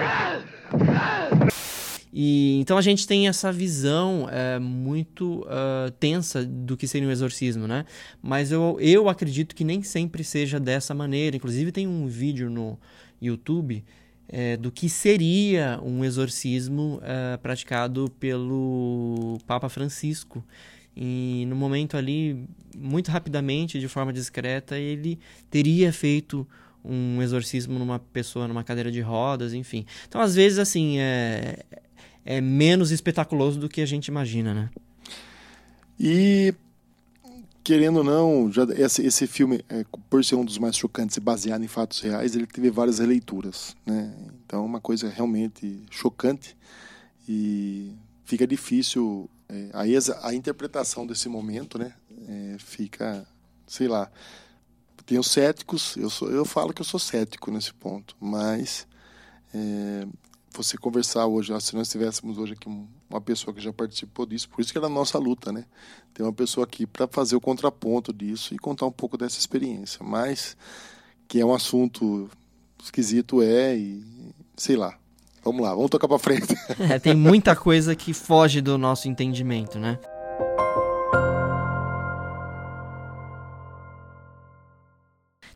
e 2.14 2.60
então 2.60 2.78
a 2.78 2.82
gente 2.82 3.08
tem 3.08 3.28
essa 3.28 3.52
visão 3.52 4.28
é, 4.30 4.60
muito 4.60 5.42
uh, 5.42 5.90
tensa 6.00 6.46
do 6.46 6.76
que 6.76 6.88
seria 6.88 7.08
um 7.08 7.12
exorcismo, 7.12 7.68
né? 7.68 7.86
Mas 8.22 8.52
eu, 8.52 8.78
eu 8.82 9.08
acredito 9.08 9.56
que 9.56 9.64
nem 9.64 9.82
sempre 9.82 10.24
seja 10.24 10.60
dessa 10.60 10.94
maneira. 10.94 11.38
Inclusive 11.38 11.72
tem 11.72 11.88
um 11.88 12.08
vídeo 12.08 12.50
no 12.50 12.78
YouTube 13.22 13.84
é, 14.28 14.58
do 14.58 14.72
que 14.72 14.90
seria 14.90 15.80
um 15.84 16.04
exorcismo 16.04 17.02
uh, 17.04 17.38
praticado 17.40 18.12
pelo 18.20 19.38
Papa 19.48 19.70
Francisco. 19.70 20.44
E 20.96 21.46
no 21.48 21.56
momento 21.56 21.96
ali, 21.96 22.46
muito 22.78 23.10
rapidamente, 23.10 23.80
de 23.80 23.88
forma 23.88 24.12
discreta, 24.12 24.78
ele 24.78 25.18
teria 25.50 25.94
feito 25.94 26.46
um 26.84 27.22
exorcismo 27.22 27.78
numa 27.80 28.00
pessoa 28.00 28.48
numa 28.48 28.64
cadeira 28.64 28.92
de 28.92 29.00
rodas, 29.02 29.54
enfim. 29.54 29.86
Então, 30.08 30.20
às 30.20 30.36
vezes, 30.36 30.60
assim, 30.60 31.00
é, 31.00 31.60
é 32.26 32.40
menos 32.42 32.92
espetaculoso 32.92 33.60
do 33.60 33.70
que 33.70 33.82
a 33.82 33.86
gente 33.86 34.08
imagina, 34.08 34.54
né? 34.54 34.70
E 36.00 36.54
querendo 37.64 37.98
ou 37.98 38.04
não, 38.04 38.52
já 38.52 38.64
esse, 38.76 39.06
esse 39.06 39.28
filme, 39.28 39.64
é, 39.70 39.86
por 40.10 40.24
ser 40.24 40.36
um 40.36 40.46
dos 40.46 40.58
mais 40.58 40.76
chocantes 40.76 41.18
e 41.18 41.20
baseado 41.20 41.64
em 41.64 41.68
fatos 41.68 42.00
reais, 42.02 42.36
ele 42.36 42.48
teve 42.48 42.70
várias 42.70 43.00
releituras, 43.00 43.76
né? 43.86 44.14
Então, 44.46 44.66
uma 44.66 44.82
coisa 44.82 45.10
realmente 45.10 45.82
chocante. 45.90 46.56
e 47.28 47.94
fica 48.26 48.48
difícil. 48.48 49.30
É, 49.48 49.70
aí 49.74 49.94
a 50.22 50.34
interpretação 50.34 51.06
desse 51.06 51.30
momento, 51.30 51.78
né? 51.78 51.94
É, 52.28 52.58
fica, 52.60 53.26
sei 53.68 53.88
lá. 53.88 54.12
Os 55.20 55.28
céticos, 55.28 55.98
eu, 55.98 56.10
sou, 56.10 56.32
eu 56.32 56.46
falo 56.46 56.74
que 56.74 56.80
eu 56.80 56.86
sou 56.86 56.98
cético 56.98 57.52
nesse 57.52 57.74
ponto, 57.74 58.16
mas 58.18 58.88
é, 59.54 60.08
você 60.54 60.78
conversar 60.78 61.26
hoje, 61.26 61.54
se 61.62 61.76
nós 61.76 61.90
tivéssemos 61.90 62.38
hoje 62.38 62.54
aqui 62.54 62.68
uma 63.10 63.22
pessoa 63.22 63.54
que 63.54 63.62
já 63.62 63.72
participou 63.72 64.26
disso, 64.26 64.50
por 64.50 64.62
isso 64.62 64.72
que 64.72 64.78
era 64.78 64.88
a 64.88 64.90
nossa 64.90 65.18
luta, 65.18 65.52
né? 65.52 65.66
Tem 66.14 66.26
uma 66.26 66.34
pessoa 66.34 66.66
aqui 66.66 66.86
para 66.86 67.08
fazer 67.08 67.36
o 67.36 67.42
contraponto 67.42 68.12
disso 68.12 68.54
e 68.54 68.60
contar 68.60 68.86
um 68.86 68.92
pouco 68.92 69.18
dessa 69.18 69.40
experiência, 69.40 70.00
mas 70.04 70.58
que 71.28 71.40
é 71.40 71.46
um 71.46 71.54
assunto 71.54 72.30
esquisito 72.82 73.42
é 73.42 73.76
e 73.78 74.04
sei 74.56 74.76
lá. 74.76 74.98
Vamos 75.44 75.62
lá, 75.62 75.74
vamos 75.74 75.90
tocar 75.90 76.08
para 76.08 76.20
frente. 76.20 76.56
É, 76.80 77.00
tem 77.00 77.16
muita 77.16 77.56
coisa 77.56 77.96
que 77.96 78.14
foge 78.14 78.62
do 78.62 78.78
nosso 78.78 79.08
entendimento, 79.08 79.80
né? 79.80 79.98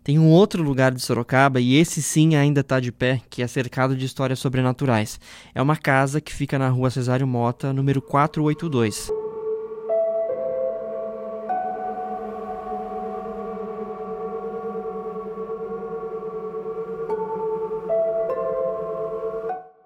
Tem 0.06 0.20
um 0.20 0.30
outro 0.30 0.62
lugar 0.62 0.94
de 0.94 1.02
Sorocaba, 1.02 1.60
e 1.60 1.74
esse 1.74 2.00
sim 2.00 2.36
ainda 2.36 2.62
está 2.62 2.80
de 2.80 2.92
pé, 2.92 3.24
que 3.28 3.42
é 3.42 3.48
cercado 3.48 3.98
de 3.98 4.06
histórias 4.06 4.38
sobrenaturais. 4.38 5.20
É 5.52 5.60
uma 5.60 5.76
casa 5.76 6.22
que 6.22 6.32
fica 6.32 6.60
na 6.60 6.70
rua 6.70 6.92
Cesário 6.92 7.26
Mota, 7.26 7.74
número 7.74 8.04
482. 8.04 9.25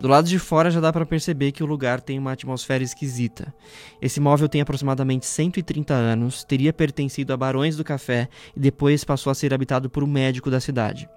Do 0.02 0.08
lado 0.08 0.30
de 0.30 0.40
fora 0.40 0.72
já 0.72 0.80
dá 0.80 0.94
para 0.94 1.06
perceber 1.06 1.52
que 1.52 1.62
o 1.62 1.66
lugar 1.66 2.00
tem 2.00 2.18
uma 2.18 2.32
atmosfera 2.32 2.82
esquisita. 2.82 3.54
Esse 4.02 4.22
móvel 4.22 4.48
tem 4.48 4.62
aproximadamente 4.62 5.26
130 5.26 5.94
anos, 5.94 6.42
teria 6.46 6.72
pertencido 6.72 7.34
a 7.34 7.38
Barões 7.38 7.76
do 7.76 7.84
Café 7.84 8.30
e 8.56 8.60
depois 8.62 9.04
passou 9.04 9.30
a 9.30 9.36
ser 9.36 9.54
habitado 9.54 9.90
por 9.90 10.02
um 10.02 10.08
médico 10.08 10.50
da 10.50 10.62
cidade. 10.62 11.10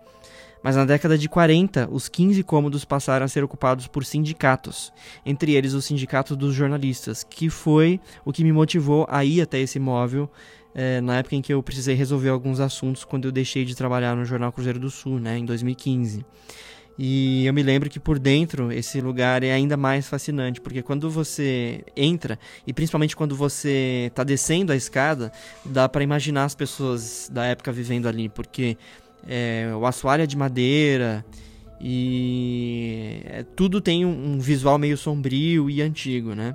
Mas 0.64 0.74
na 0.74 0.84
década 0.84 1.16
de 1.16 1.28
40, 1.28 1.88
os 1.92 2.08
15 2.08 2.42
cômodos 2.42 2.84
passaram 2.84 3.24
a 3.24 3.28
ser 3.28 3.44
ocupados 3.44 3.86
por 3.86 4.04
sindicatos, 4.04 4.92
entre 5.24 5.52
eles 5.52 5.74
o 5.74 5.82
Sindicato 5.82 6.34
dos 6.34 6.52
Jornalistas, 6.52 7.22
que 7.22 7.48
foi 7.48 8.00
o 8.24 8.32
que 8.32 8.42
me 8.42 8.52
motivou 8.52 9.06
a 9.08 9.24
ir 9.24 9.42
até 9.42 9.60
esse 9.60 9.78
móvel 9.78 10.28
é, 10.74 11.00
na 11.00 11.18
época 11.18 11.36
em 11.36 11.42
que 11.42 11.54
eu 11.54 11.62
precisei 11.62 11.94
resolver 11.94 12.30
alguns 12.30 12.58
assuntos 12.58 13.04
quando 13.04 13.26
eu 13.26 13.32
deixei 13.32 13.64
de 13.64 13.76
trabalhar 13.76 14.16
no 14.16 14.24
Jornal 14.24 14.50
Cruzeiro 14.50 14.80
do 14.80 14.90
Sul, 14.90 15.20
né, 15.20 15.38
em 15.38 15.44
2015. 15.44 16.24
E 16.98 17.46
eu 17.46 17.54
me 17.54 17.62
lembro 17.62 17.88
que 17.88 17.98
por 17.98 18.18
dentro 18.18 18.70
esse 18.70 19.00
lugar 19.00 19.42
é 19.42 19.52
ainda 19.52 19.76
mais 19.76 20.08
fascinante, 20.08 20.60
porque 20.60 20.82
quando 20.82 21.10
você 21.10 21.84
entra, 21.96 22.38
e 22.66 22.72
principalmente 22.72 23.16
quando 23.16 23.34
você 23.34 24.06
está 24.08 24.22
descendo 24.22 24.72
a 24.72 24.76
escada, 24.76 25.32
dá 25.64 25.88
para 25.88 26.02
imaginar 26.02 26.44
as 26.44 26.54
pessoas 26.54 27.30
da 27.32 27.44
época 27.46 27.72
vivendo 27.72 28.06
ali, 28.06 28.28
porque 28.28 28.76
é, 29.26 29.70
o 29.74 29.86
assoalho 29.86 30.22
é 30.22 30.26
de 30.26 30.36
madeira 30.36 31.24
e 31.84 33.22
é, 33.24 33.42
tudo 33.56 33.80
tem 33.80 34.04
um, 34.04 34.34
um 34.34 34.38
visual 34.38 34.78
meio 34.78 34.96
sombrio 34.96 35.68
e 35.68 35.82
antigo, 35.82 36.32
né? 36.32 36.54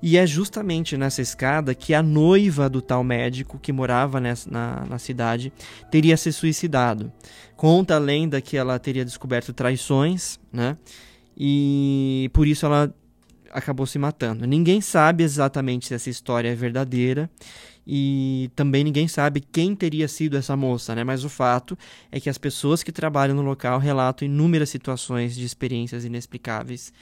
E 0.00 0.16
é 0.16 0.24
justamente 0.24 0.96
nessa 0.96 1.20
escada 1.20 1.74
que 1.74 1.92
a 1.92 2.00
noiva 2.00 2.68
do 2.68 2.80
tal 2.80 3.02
médico 3.02 3.58
que 3.58 3.72
morava 3.72 4.20
nessa, 4.20 4.48
na, 4.48 4.86
na 4.88 4.98
cidade 4.98 5.52
teria 5.90 6.16
se 6.16 6.32
suicidado. 6.32 7.12
Conta 7.56 7.96
a 7.96 7.98
lenda 7.98 8.40
que 8.40 8.56
ela 8.56 8.78
teria 8.78 9.04
descoberto 9.04 9.52
traições, 9.52 10.38
né? 10.52 10.76
E 11.36 12.30
por 12.32 12.46
isso 12.46 12.64
ela 12.64 12.94
acabou 13.50 13.84
se 13.84 13.98
matando. 13.98 14.46
Ninguém 14.46 14.80
sabe 14.80 15.24
exatamente 15.24 15.88
se 15.88 15.94
essa 15.94 16.08
história 16.08 16.50
é 16.50 16.54
verdadeira 16.54 17.28
e 17.88 18.50
também 18.54 18.84
ninguém 18.84 19.08
sabe 19.08 19.40
quem 19.40 19.74
teria 19.74 20.06
sido 20.06 20.36
essa 20.36 20.54
moça, 20.54 20.94
né? 20.94 21.02
Mas 21.02 21.24
o 21.24 21.28
fato 21.30 21.76
é 22.12 22.20
que 22.20 22.28
as 22.28 22.36
pessoas 22.36 22.82
que 22.82 22.92
trabalham 22.92 23.34
no 23.34 23.42
local 23.42 23.78
relatam 23.78 24.28
inúmeras 24.28 24.68
situações 24.68 25.34
de 25.34 25.44
experiências 25.44 26.04
inexplicáveis 26.04 26.92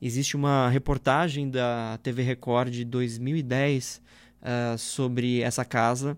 Existe 0.00 0.36
uma 0.36 0.68
reportagem 0.68 1.50
da 1.50 1.98
TV 2.00 2.22
Record 2.22 2.70
de 2.70 2.84
2010 2.84 4.00
uh, 4.40 4.78
sobre 4.78 5.42
essa 5.42 5.64
casa. 5.64 6.16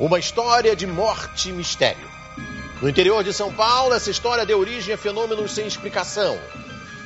Uma 0.00 0.18
história 0.18 0.74
de 0.74 0.86
morte 0.86 1.50
e 1.50 1.52
mistério. 1.52 2.08
No 2.82 2.88
interior 2.88 3.22
de 3.22 3.32
São 3.32 3.52
Paulo, 3.52 3.94
essa 3.94 4.10
história 4.10 4.44
deu 4.44 4.58
origem 4.58 4.92
a 4.92 4.98
fenômenos 4.98 5.52
sem 5.52 5.66
explicação 5.66 6.38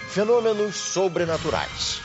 fenômenos 0.08 0.76
sobrenaturais. 0.76 2.02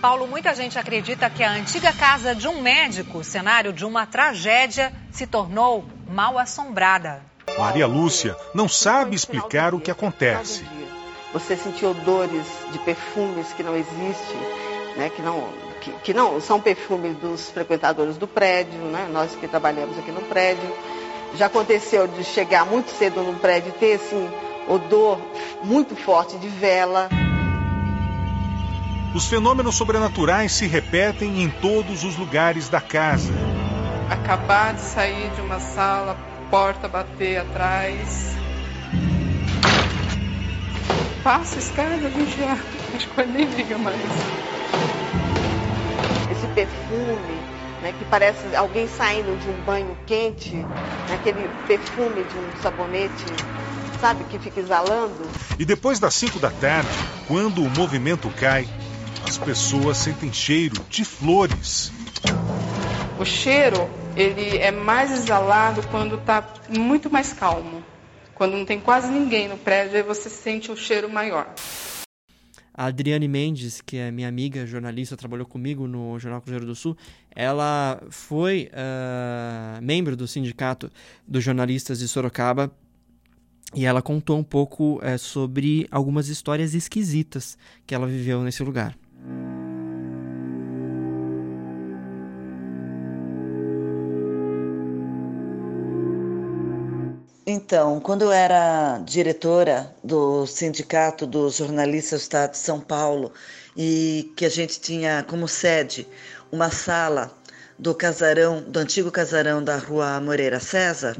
Paulo, 0.00 0.26
muita 0.26 0.54
gente 0.54 0.78
acredita 0.78 1.28
que 1.30 1.42
a 1.42 1.50
antiga 1.50 1.92
casa 1.92 2.34
de 2.34 2.46
um 2.46 2.60
médico, 2.60 3.24
cenário 3.24 3.72
de 3.72 3.84
uma 3.84 4.06
tragédia, 4.06 4.92
se 5.10 5.26
tornou 5.26 5.84
mal 6.08 6.38
assombrada. 6.38 7.22
Maria 7.58 7.86
Lúcia 7.86 8.36
não 8.54 8.68
sabe 8.68 9.16
explicar 9.16 9.74
o 9.74 9.80
que 9.80 9.90
acontece 9.90 10.64
você 11.32 11.54
sentir 11.54 11.84
odores 11.84 12.46
de 12.72 12.78
perfumes 12.78 13.52
que 13.52 13.62
não 13.62 13.76
existem, 13.76 14.38
né, 14.96 15.10
que, 15.14 15.20
não, 15.20 15.44
que, 15.82 15.90
que 16.02 16.14
não 16.14 16.40
são 16.40 16.58
perfumes 16.58 17.14
dos 17.18 17.50
frequentadores 17.50 18.16
do 18.16 18.26
prédio, 18.26 18.78
né, 18.78 19.06
nós 19.12 19.34
que 19.36 19.46
trabalhamos 19.46 19.98
aqui 19.98 20.10
no 20.10 20.22
prédio. 20.22 20.66
Já 21.34 21.46
aconteceu 21.46 22.06
de 22.06 22.24
chegar 22.24 22.64
muito 22.64 22.90
cedo 22.90 23.20
no 23.20 23.34
prédio 23.34 23.68
e 23.68 23.78
ter 23.78 23.94
assim, 23.94 24.30
odor 24.66 25.18
muito 25.62 25.94
forte 25.94 26.38
de 26.38 26.48
vela. 26.48 27.10
Os 29.16 29.28
fenômenos 29.28 29.74
sobrenaturais 29.76 30.52
se 30.52 30.66
repetem 30.66 31.42
em 31.42 31.48
todos 31.48 32.04
os 32.04 32.16
lugares 32.16 32.68
da 32.68 32.82
casa. 32.82 33.32
Acabar 34.10 34.74
de 34.74 34.82
sair 34.82 35.30
de 35.30 35.40
uma 35.40 35.58
sala, 35.58 36.14
porta 36.50 36.86
bater 36.86 37.38
atrás, 37.38 38.36
passa 41.24 41.56
a 41.56 41.58
escada, 41.58 42.06
a 42.06 42.10
gente 42.10 42.38
já 42.38 42.58
acho 42.94 43.08
que 43.08 43.24
nem 43.24 43.46
liga 43.46 43.78
mais. 43.78 43.96
Esse 46.30 46.46
perfume, 46.48 47.40
né, 47.80 47.94
que 47.98 48.04
parece 48.04 48.54
alguém 48.54 48.86
saindo 48.86 49.34
de 49.38 49.48
um 49.48 49.64
banho 49.64 49.96
quente, 50.04 50.56
né, 51.08 51.14
aquele 51.14 51.48
perfume 51.66 52.22
de 52.22 52.36
um 52.36 52.54
sabonete, 52.60 53.24
sabe, 53.98 54.24
que 54.24 54.38
fica 54.38 54.60
exalando. 54.60 55.26
E 55.58 55.64
depois 55.64 55.98
das 55.98 56.12
5 56.12 56.38
da 56.38 56.50
tarde, 56.50 56.90
quando 57.26 57.64
o 57.64 57.70
movimento 57.70 58.28
cai, 58.38 58.68
as 59.28 59.38
pessoas 59.38 59.96
sentem 59.96 60.32
cheiro 60.32 60.80
de 60.88 61.04
flores. 61.04 61.90
O 63.18 63.24
cheiro, 63.24 63.90
ele 64.14 64.58
é 64.58 64.70
mais 64.70 65.10
exalado 65.10 65.82
quando 65.88 66.14
está 66.14 66.46
muito 66.68 67.10
mais 67.10 67.32
calmo. 67.32 67.82
Quando 68.36 68.56
não 68.56 68.64
tem 68.64 68.78
quase 68.78 69.10
ninguém 69.10 69.48
no 69.48 69.56
prédio, 69.56 69.96
aí 69.96 70.02
você 70.02 70.30
sente 70.30 70.70
um 70.70 70.76
cheiro 70.76 71.10
maior. 71.10 71.52
A 72.72 72.86
Adriane 72.86 73.26
Mendes, 73.26 73.80
que 73.80 73.96
é 73.96 74.12
minha 74.12 74.28
amiga 74.28 74.64
jornalista, 74.64 75.16
trabalhou 75.16 75.46
comigo 75.46 75.88
no 75.88 76.16
Jornal 76.20 76.40
Cruzeiro 76.40 76.66
do 76.66 76.74
Sul, 76.76 76.96
ela 77.34 78.00
foi 78.10 78.70
uh, 78.70 79.82
membro 79.82 80.14
do 80.14 80.28
sindicato 80.28 80.88
dos 81.26 81.42
jornalistas 81.42 81.98
de 81.98 82.06
Sorocaba 82.06 82.70
e 83.74 83.86
ela 83.86 84.02
contou 84.02 84.38
um 84.38 84.44
pouco 84.44 85.00
uh, 85.00 85.18
sobre 85.18 85.88
algumas 85.90 86.28
histórias 86.28 86.74
esquisitas 86.74 87.58
que 87.86 87.94
ela 87.94 88.06
viveu 88.06 88.42
nesse 88.42 88.62
lugar. 88.62 88.96
Então, 97.66 97.98
quando 97.98 98.22
eu 98.22 98.30
era 98.30 99.00
diretora 99.04 99.92
do 100.04 100.46
Sindicato 100.46 101.26
dos 101.26 101.56
Jornalistas 101.56 102.20
do 102.20 102.22
Estado 102.22 102.50
de 102.52 102.58
São 102.58 102.80
Paulo 102.80 103.32
e 103.76 104.32
que 104.36 104.44
a 104.44 104.48
gente 104.48 104.78
tinha 104.78 105.24
como 105.28 105.48
sede 105.48 106.06
uma 106.52 106.70
sala 106.70 107.36
do 107.76 107.92
casarão, 107.92 108.62
do 108.62 108.78
antigo 108.78 109.10
casarão 109.10 109.64
da 109.64 109.78
Rua 109.78 110.20
Moreira 110.20 110.60
César, 110.60 111.16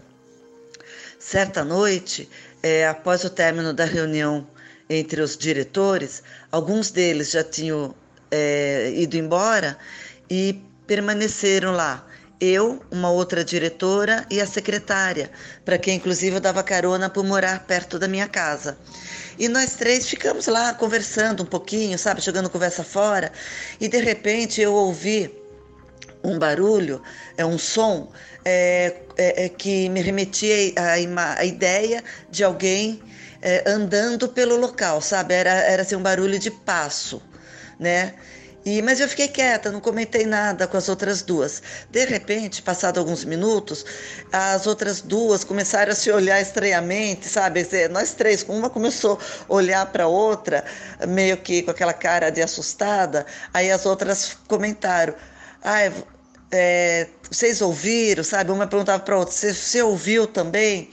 certa 1.18 1.64
noite, 1.64 2.30
é, 2.62 2.86
após 2.86 3.24
o 3.24 3.30
término 3.30 3.74
da 3.74 3.84
reunião 3.84 4.46
entre 4.88 5.20
os 5.22 5.36
diretores, 5.36 6.22
alguns 6.52 6.92
deles 6.92 7.32
já 7.32 7.42
tinham 7.42 7.92
é, 8.30 8.92
ido 8.94 9.16
embora 9.16 9.76
e 10.30 10.62
permaneceram 10.86 11.72
lá 11.72 12.06
eu, 12.40 12.82
uma 12.90 13.10
outra 13.10 13.44
diretora 13.44 14.26
e 14.30 14.40
a 14.40 14.46
secretária, 14.46 15.30
para 15.64 15.78
quem 15.78 15.96
inclusive 15.96 16.36
eu 16.36 16.40
dava 16.40 16.62
carona 16.62 17.08
por 17.08 17.24
morar 17.24 17.64
perto 17.66 17.98
da 17.98 18.06
minha 18.06 18.28
casa. 18.28 18.76
E 19.38 19.48
nós 19.48 19.74
três 19.74 20.08
ficamos 20.08 20.46
lá 20.46 20.74
conversando 20.74 21.42
um 21.42 21.46
pouquinho, 21.46 21.98
sabe, 21.98 22.20
jogando 22.20 22.50
conversa 22.50 22.84
fora, 22.84 23.32
e 23.80 23.88
de 23.88 23.98
repente 23.98 24.60
eu 24.60 24.72
ouvi 24.72 25.32
um 26.22 26.38
barulho, 26.38 27.02
é 27.36 27.44
um 27.44 27.58
som 27.58 28.10
é, 28.44 28.96
é, 29.16 29.44
é 29.44 29.48
que 29.48 29.88
me 29.88 30.00
remetia 30.00 30.72
à, 30.76 31.44
ideia 31.44 32.02
de 32.30 32.42
alguém 32.44 33.02
é, 33.42 33.64
andando 33.66 34.28
pelo 34.28 34.56
local, 34.56 35.00
sabe? 35.00 35.34
Era, 35.34 35.50
era 35.50 35.82
assim, 35.82 35.96
um 35.96 36.02
barulho 36.02 36.38
de 36.38 36.50
passo 36.50 37.22
né? 37.78 38.14
E, 38.66 38.82
mas 38.82 38.98
eu 38.98 39.08
fiquei 39.08 39.28
quieta, 39.28 39.70
não 39.70 39.80
comentei 39.80 40.26
nada 40.26 40.66
com 40.66 40.76
as 40.76 40.88
outras 40.88 41.22
duas. 41.22 41.62
De 41.88 42.04
repente, 42.04 42.60
passado 42.60 42.98
alguns 42.98 43.24
minutos, 43.24 43.86
as 44.32 44.66
outras 44.66 45.00
duas 45.00 45.44
começaram 45.44 45.92
a 45.92 45.94
se 45.94 46.10
olhar 46.10 46.40
estranhamente, 46.40 47.28
sabe? 47.28 47.64
Nós 47.92 48.14
três, 48.14 48.44
uma 48.48 48.68
começou 48.68 49.20
a 49.48 49.54
olhar 49.54 49.86
para 49.92 50.02
a 50.02 50.08
outra, 50.08 50.64
meio 51.06 51.36
que 51.36 51.62
com 51.62 51.70
aquela 51.70 51.92
cara 51.92 52.28
de 52.28 52.42
assustada. 52.42 53.24
Aí 53.54 53.70
as 53.70 53.86
outras 53.86 54.36
comentaram: 54.48 55.14
ah, 55.62 55.92
é, 56.50 57.06
vocês 57.30 57.62
ouviram, 57.62 58.24
sabe? 58.24 58.50
Uma 58.50 58.66
perguntava 58.66 59.00
para 59.00 59.14
a 59.14 59.18
outra: 59.18 59.32
você, 59.32 59.80
ouviu 59.80 60.26
também? 60.26 60.90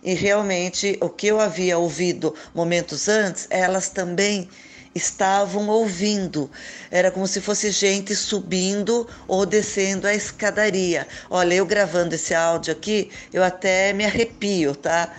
E 0.00 0.14
realmente, 0.14 0.96
o 1.00 1.08
que 1.08 1.26
eu 1.26 1.40
havia 1.40 1.76
ouvido 1.76 2.36
momentos 2.54 3.08
antes, 3.08 3.48
elas 3.50 3.88
também 3.88 4.48
estavam 4.96 5.68
ouvindo. 5.68 6.50
Era 6.90 7.10
como 7.10 7.26
se 7.26 7.40
fosse 7.40 7.70
gente 7.70 8.14
subindo 8.14 9.06
ou 9.28 9.44
descendo 9.44 10.06
a 10.06 10.14
escadaria. 10.14 11.06
Olha, 11.28 11.54
eu 11.54 11.66
gravando 11.66 12.14
esse 12.14 12.34
áudio 12.34 12.72
aqui, 12.72 13.10
eu 13.32 13.44
até 13.44 13.92
me 13.92 14.04
arrepio, 14.04 14.74
tá? 14.74 15.12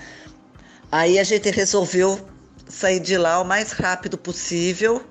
Aí 0.92 1.20
a 1.20 1.24
gente 1.24 1.50
resolveu 1.52 2.20
sair 2.68 3.00
de 3.00 3.18
lá 3.18 3.40
o 3.40 3.46
mais 3.46 3.72
rápido 3.72 4.18
possível 4.18 5.06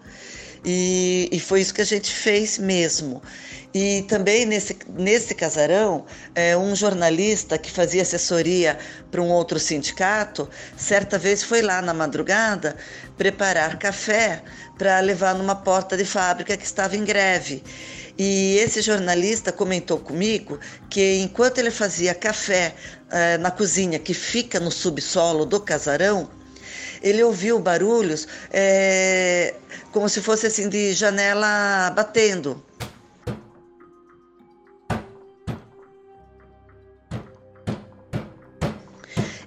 e, 0.66 1.28
e 1.30 1.38
foi 1.38 1.60
isso 1.60 1.72
que 1.72 1.80
a 1.80 1.86
gente 1.86 2.12
fez 2.12 2.58
mesmo. 2.58 3.22
E 3.72 4.02
também 4.08 4.44
nesse, 4.44 4.76
nesse 4.88 5.34
casarão, 5.34 6.06
é, 6.34 6.56
um 6.56 6.74
jornalista 6.74 7.56
que 7.56 7.70
fazia 7.70 8.02
assessoria 8.02 8.76
para 9.10 9.22
um 9.22 9.28
outro 9.28 9.60
sindicato, 9.60 10.48
certa 10.76 11.18
vez 11.18 11.44
foi 11.44 11.62
lá 11.62 11.80
na 11.80 11.94
madrugada 11.94 12.74
preparar 13.16 13.78
café 13.78 14.42
para 14.76 14.98
levar 15.00 15.34
numa 15.34 15.54
porta 15.54 15.96
de 15.96 16.04
fábrica 16.04 16.56
que 16.56 16.64
estava 16.64 16.96
em 16.96 17.04
greve. 17.04 17.62
E 18.18 18.56
esse 18.56 18.80
jornalista 18.80 19.52
comentou 19.52 19.98
comigo 19.98 20.58
que 20.88 21.20
enquanto 21.20 21.58
ele 21.58 21.70
fazia 21.70 22.14
café 22.14 22.74
é, 23.10 23.36
na 23.38 23.50
cozinha 23.50 23.98
que 23.98 24.14
fica 24.14 24.58
no 24.58 24.72
subsolo 24.72 25.44
do 25.44 25.60
casarão, 25.60 26.28
ele 27.02 27.22
ouviu 27.22 27.58
barulhos 27.58 28.26
é, 28.50 29.54
como 29.96 30.10
se 30.10 30.20
fosse 30.20 30.46
assim 30.46 30.68
de 30.68 30.92
janela 30.92 31.90
batendo. 31.96 32.62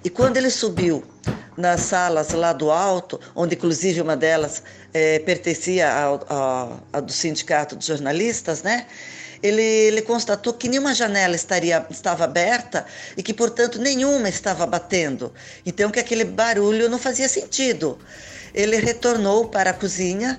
E 0.02 0.10
quando 0.10 0.38
ele 0.38 0.50
subiu 0.50 1.04
nas 1.56 1.82
salas 1.82 2.32
lá 2.32 2.52
do 2.52 2.68
alto, 2.68 3.20
onde 3.32 3.54
inclusive 3.54 4.00
uma 4.00 4.16
delas 4.16 4.64
é, 4.92 5.20
pertencia 5.20 5.88
ao, 5.88 6.26
ao, 6.28 6.80
ao, 6.94 7.00
do 7.00 7.12
sindicato 7.12 7.76
de 7.76 7.86
jornalistas, 7.86 8.64
né? 8.64 8.88
Ele, 9.40 9.62
ele 9.62 10.02
constatou 10.02 10.52
que 10.52 10.68
nenhuma 10.68 10.92
janela 10.94 11.36
estaria, 11.36 11.86
estava 11.88 12.24
aberta 12.24 12.84
e 13.16 13.22
que, 13.22 13.32
portanto, 13.32 13.78
nenhuma 13.78 14.28
estava 14.28 14.66
batendo. 14.66 15.32
Então, 15.64 15.92
que 15.92 16.00
aquele 16.00 16.24
barulho 16.24 16.88
não 16.88 16.98
fazia 16.98 17.28
sentido. 17.28 17.96
Ele 18.54 18.76
retornou 18.76 19.48
para 19.48 19.70
a 19.70 19.74
cozinha 19.74 20.38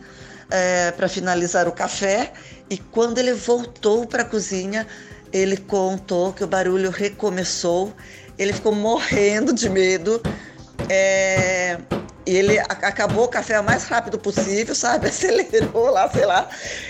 é, 0.50 0.92
para 0.92 1.08
finalizar 1.08 1.68
o 1.68 1.72
café 1.72 2.34
e, 2.70 2.78
quando 2.78 3.18
ele 3.18 3.34
voltou 3.34 4.06
para 4.06 4.24
a 4.24 4.26
cozinha, 4.26 4.88
ele 5.32 5.58
contou 5.58 6.34
que 6.34 6.44
o 6.44 6.48
barulho 6.48 6.90
recomeçou 6.90 7.94
ele 8.42 8.54
ficou 8.54 8.74
morrendo 8.74 9.54
de 9.54 9.70
medo. 9.70 10.20
É, 10.94 11.78
ele 12.26 12.60
acabou 12.60 13.24
o 13.24 13.28
café 13.30 13.58
o 13.58 13.64
mais 13.64 13.86
rápido 13.86 14.20
possível, 14.20 14.76
sabe? 14.76 15.08
Acelerou 15.10 15.90
lá, 15.90 16.10
sei 16.10 16.26
lá, 16.26 16.50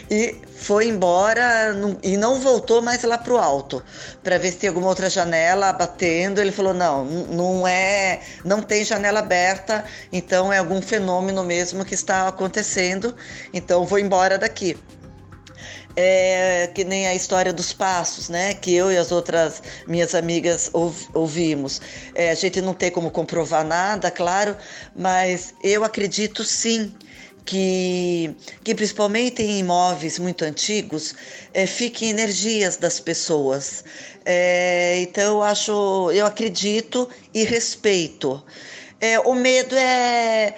e 0.09 0.41
foi 0.55 0.87
embora 0.87 1.75
e 2.01 2.17
não 2.17 2.39
voltou 2.39 2.81
mais 2.81 3.03
lá 3.03 3.19
pro 3.19 3.37
alto 3.37 3.83
para 4.23 4.39
ver 4.39 4.53
se 4.53 4.57
tem 4.57 4.69
alguma 4.69 4.87
outra 4.87 5.07
janela 5.07 5.71
batendo. 5.71 6.41
Ele 6.41 6.51
falou: 6.51 6.73
não, 6.73 7.05
não 7.05 7.67
é, 7.67 8.21
não 8.43 8.63
tem 8.63 8.83
janela 8.83 9.19
aberta, 9.19 9.85
então 10.11 10.51
é 10.51 10.57
algum 10.57 10.81
fenômeno 10.81 11.43
mesmo 11.43 11.85
que 11.85 11.93
está 11.93 12.27
acontecendo. 12.27 13.15
Então 13.53 13.85
vou 13.85 13.99
embora 13.99 14.35
daqui 14.35 14.75
é, 15.95 16.69
que 16.73 16.83
nem 16.83 17.07
a 17.07 17.15
história 17.15 17.51
dos 17.53 17.73
passos, 17.73 18.29
né? 18.29 18.53
Que 18.53 18.73
eu 18.73 18.91
e 18.91 18.97
as 18.97 19.11
outras 19.11 19.61
minhas 19.87 20.15
amigas 20.15 20.69
ouvimos. 21.13 21.81
É, 22.15 22.31
a 22.31 22.35
gente 22.35 22.61
não 22.61 22.73
tem 22.73 22.91
como 22.91 23.11
comprovar 23.11 23.65
nada, 23.65 24.09
claro, 24.09 24.55
mas 24.95 25.53
eu 25.63 25.83
acredito 25.83 26.43
sim 26.43 26.93
que, 27.45 28.35
que 28.63 28.75
principalmente 28.75 29.41
em 29.41 29.59
imóveis 29.59 30.19
muito 30.19 30.45
antigos, 30.45 31.15
é, 31.53 31.65
fiquem 31.65 32.09
energias 32.09 32.77
das 32.77 32.99
pessoas. 32.99 33.83
É, 34.25 35.01
então 35.01 35.23
eu 35.23 35.43
acho, 35.43 36.11
eu 36.11 36.25
acredito 36.25 37.09
e 37.33 37.43
respeito. 37.43 38.43
É, 38.99 39.19
o 39.19 39.33
medo 39.33 39.75
é 39.75 40.55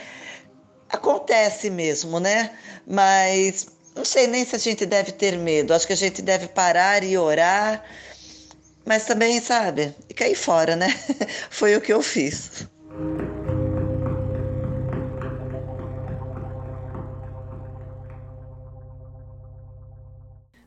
acontece 0.89 1.69
mesmo, 1.69 2.19
né? 2.19 2.51
Mas 2.85 3.65
não 3.95 4.03
sei 4.03 4.27
nem 4.27 4.45
se 4.45 4.55
a 4.55 4.59
gente 4.59 4.85
deve 4.85 5.11
ter 5.11 5.37
medo. 5.37 5.73
Acho 5.73 5.87
que 5.87 5.93
a 5.93 5.97
gente 5.97 6.21
deve 6.21 6.47
parar 6.47 7.03
e 7.03 7.17
orar. 7.17 7.83
Mas 8.85 9.05
também, 9.05 9.39
sabe, 9.39 9.95
e 10.09 10.13
cair 10.13 10.35
fora, 10.35 10.75
né? 10.75 10.89
Foi 11.49 11.75
o 11.75 11.81
que 11.81 11.93
eu 11.93 12.01
fiz. 12.01 12.67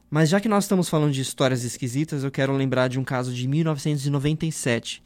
Mas 0.09 0.31
já 0.31 0.41
que 0.41 0.49
nós 0.49 0.65
estamos 0.65 0.89
falando 0.89 1.13
de 1.13 1.21
histórias 1.21 1.63
esquisitas, 1.63 2.25
eu 2.25 2.31
quero 2.31 2.55
lembrar 2.55 2.89
de 2.89 2.99
um 2.99 3.05
caso 3.05 3.35
de 3.35 3.47
1997 3.47 5.03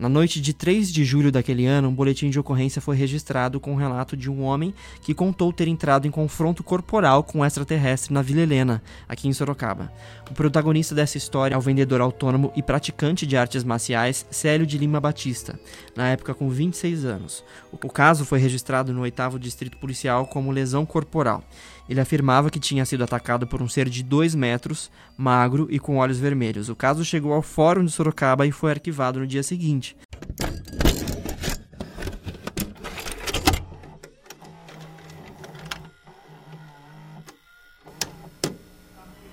Na 0.00 0.08
noite 0.08 0.40
de 0.40 0.54
3 0.54 0.90
de 0.90 1.04
julho 1.04 1.30
daquele 1.30 1.66
ano, 1.66 1.88
um 1.88 1.94
boletim 1.94 2.30
de 2.30 2.40
ocorrência 2.40 2.80
foi 2.80 2.96
registrado 2.96 3.60
com 3.60 3.72
o 3.72 3.74
um 3.74 3.76
relato 3.76 4.16
de 4.16 4.30
um 4.30 4.42
homem 4.42 4.72
que 5.02 5.12
contou 5.12 5.52
ter 5.52 5.68
entrado 5.68 6.06
em 6.06 6.10
confronto 6.10 6.64
corporal 6.64 7.22
com 7.22 7.40
um 7.40 7.44
extraterrestre 7.44 8.14
na 8.14 8.22
Vila 8.22 8.40
Helena, 8.40 8.82
aqui 9.06 9.28
em 9.28 9.32
Sorocaba. 9.34 9.92
O 10.30 10.32
protagonista 10.32 10.94
dessa 10.94 11.18
história 11.18 11.54
é 11.54 11.58
o 11.58 11.60
vendedor 11.60 12.00
autônomo 12.00 12.50
e 12.56 12.62
praticante 12.62 13.26
de 13.26 13.36
artes 13.36 13.62
marciais 13.62 14.24
Célio 14.30 14.66
de 14.66 14.78
Lima 14.78 15.02
Batista, 15.02 15.60
na 15.94 16.08
época 16.08 16.32
com 16.32 16.48
26 16.48 17.04
anos. 17.04 17.44
O 17.70 17.76
caso 17.90 18.24
foi 18.24 18.38
registrado 18.38 18.94
no 18.94 19.02
8 19.02 19.38
Distrito 19.38 19.76
Policial 19.76 20.26
como 20.26 20.50
lesão 20.50 20.86
corporal. 20.86 21.44
Ele 21.90 22.00
afirmava 22.00 22.50
que 22.50 22.60
tinha 22.60 22.86
sido 22.86 23.02
atacado 23.02 23.48
por 23.48 23.60
um 23.60 23.68
ser 23.68 23.88
de 23.88 24.04
2 24.04 24.36
metros, 24.36 24.92
magro 25.16 25.66
e 25.68 25.80
com 25.80 25.96
olhos 25.96 26.20
vermelhos. 26.20 26.68
O 26.68 26.76
caso 26.76 27.04
chegou 27.04 27.32
ao 27.32 27.42
Fórum 27.42 27.84
de 27.84 27.90
Sorocaba 27.90 28.46
e 28.46 28.52
foi 28.52 28.70
arquivado 28.70 29.18
no 29.18 29.26
dia 29.26 29.42
seguinte. 29.42 29.96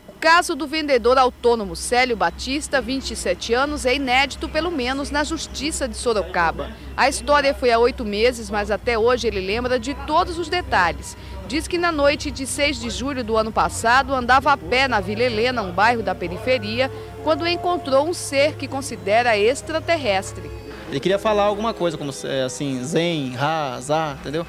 O 0.08 0.20
caso 0.20 0.56
do 0.56 0.68
vendedor 0.68 1.20
autônomo 1.20 1.76
Célio 1.76 2.18
Batista, 2.18 2.82
27 2.82 3.54
anos, 3.54 3.86
é 3.86 3.96
inédito, 3.96 4.50
pelo 4.50 4.72
menos, 4.72 5.12
na 5.12 5.24
Justiça 5.24 5.88
de 5.88 5.96
Sorocaba. 5.96 6.72
A 6.98 7.08
história 7.08 7.54
foi 7.54 7.72
há 7.72 7.78
oito 7.78 8.04
meses, 8.04 8.50
mas 8.50 8.72
até 8.72 8.98
hoje 8.98 9.28
ele 9.28 9.40
lembra 9.40 9.80
de 9.80 9.94
todos 10.08 10.40
os 10.40 10.50
detalhes. 10.50 11.16
Diz 11.48 11.66
que 11.66 11.78
na 11.78 11.94
noite 11.94 12.30
de 12.30 12.46
6 12.46 12.78
de 12.78 12.90
julho 12.90 13.24
do 13.24 13.38
ano 13.38 13.54
passado 13.54 14.14
andava 14.14 14.52
a 14.52 14.58
pé 14.58 14.86
na 14.86 15.00
Vila 15.00 15.24
Helena, 15.24 15.62
um 15.62 15.72
bairro 15.72 16.04
da 16.04 16.14
periferia, 16.14 16.92
quando 17.24 17.48
encontrou 17.48 18.06
um 18.06 18.14
ser 18.14 18.56
que 18.56 18.68
considera 18.68 19.38
extraterrestre. 19.38 20.52
Ele 20.90 21.00
queria 21.00 21.18
falar 21.18 21.44
alguma 21.44 21.74
coisa, 21.74 21.98
como 21.98 22.12
é, 22.26 22.44
assim, 22.44 22.84
Zen, 22.84 23.34
Ra, 23.34 23.80
Zá, 23.80 24.18
entendeu? 24.20 24.46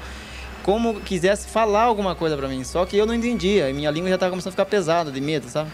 Como 0.61 0.99
quisesse 0.99 1.47
falar 1.47 1.83
alguma 1.83 2.15
coisa 2.15 2.35
para 2.35 2.49
mim, 2.49 2.65
só 2.65 2.85
que 2.85 2.97
eu 2.97 3.05
não 3.05 3.13
entendia, 3.13 3.69
e 3.69 3.73
minha 3.73 3.89
língua 3.89 4.09
já 4.09 4.15
estava 4.15 4.31
começando 4.31 4.49
a 4.49 4.51
ficar 4.51 4.65
pesada 4.65 5.09
de 5.09 5.21
medo, 5.21 5.47
sabe? 5.47 5.69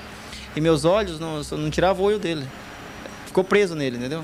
E 0.56 0.62
meus 0.62 0.86
olhos 0.86 1.20
não, 1.20 1.42
não 1.58 1.72
tirava 1.72 2.04
o 2.04 2.06
olho 2.06 2.20
dele. 2.20 2.48
Ficou 3.26 3.44
preso 3.44 3.74
nele, 3.74 3.98
entendeu? 3.98 4.24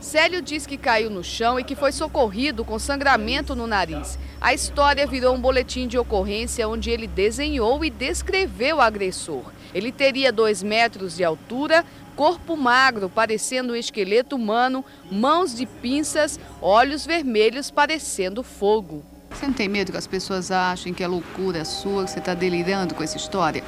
Célio 0.00 0.40
diz 0.40 0.64
que 0.64 0.76
caiu 0.76 1.10
no 1.10 1.24
chão 1.24 1.58
e 1.58 1.64
que 1.64 1.74
foi 1.74 1.90
socorrido 1.90 2.64
com 2.64 2.78
sangramento 2.78 3.56
no 3.56 3.66
nariz. 3.66 4.18
A 4.40 4.54
história 4.54 5.06
virou 5.06 5.34
um 5.34 5.40
boletim 5.40 5.88
de 5.88 5.98
ocorrência 5.98 6.68
onde 6.68 6.90
ele 6.90 7.08
desenhou 7.08 7.84
e 7.84 7.90
descreveu 7.90 8.76
o 8.76 8.80
agressor. 8.80 9.42
Ele 9.74 9.90
teria 9.90 10.32
dois 10.32 10.62
metros 10.62 11.16
de 11.16 11.24
altura, 11.24 11.84
corpo 12.14 12.56
magro, 12.56 13.08
parecendo 13.08 13.72
um 13.72 13.76
esqueleto 13.76 14.36
humano, 14.36 14.84
mãos 15.10 15.54
de 15.54 15.66
pinças, 15.66 16.38
olhos 16.62 17.04
vermelhos, 17.04 17.70
parecendo 17.70 18.42
fogo. 18.44 19.04
Você 19.30 19.46
não 19.46 19.52
tem 19.52 19.68
medo 19.68 19.92
que 19.92 19.98
as 19.98 20.06
pessoas 20.06 20.50
achem 20.50 20.94
que 20.94 21.02
é 21.02 21.08
loucura 21.08 21.64
sua, 21.64 22.04
que 22.04 22.10
você 22.12 22.18
está 22.20 22.34
delirando 22.34 22.94
com 22.94 23.02
essa 23.02 23.16
história? 23.16 23.62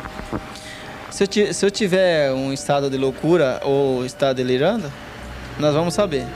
Se 1.10 1.24
eu, 1.24 1.52
se 1.52 1.66
eu 1.66 1.70
tiver 1.70 2.32
um 2.32 2.52
estado 2.52 2.88
de 2.88 2.96
loucura 2.96 3.60
ou 3.64 4.06
estar 4.06 4.32
delirando, 4.32 4.90
nós 5.60 5.74
vamos 5.74 5.94
saber. 5.94 6.26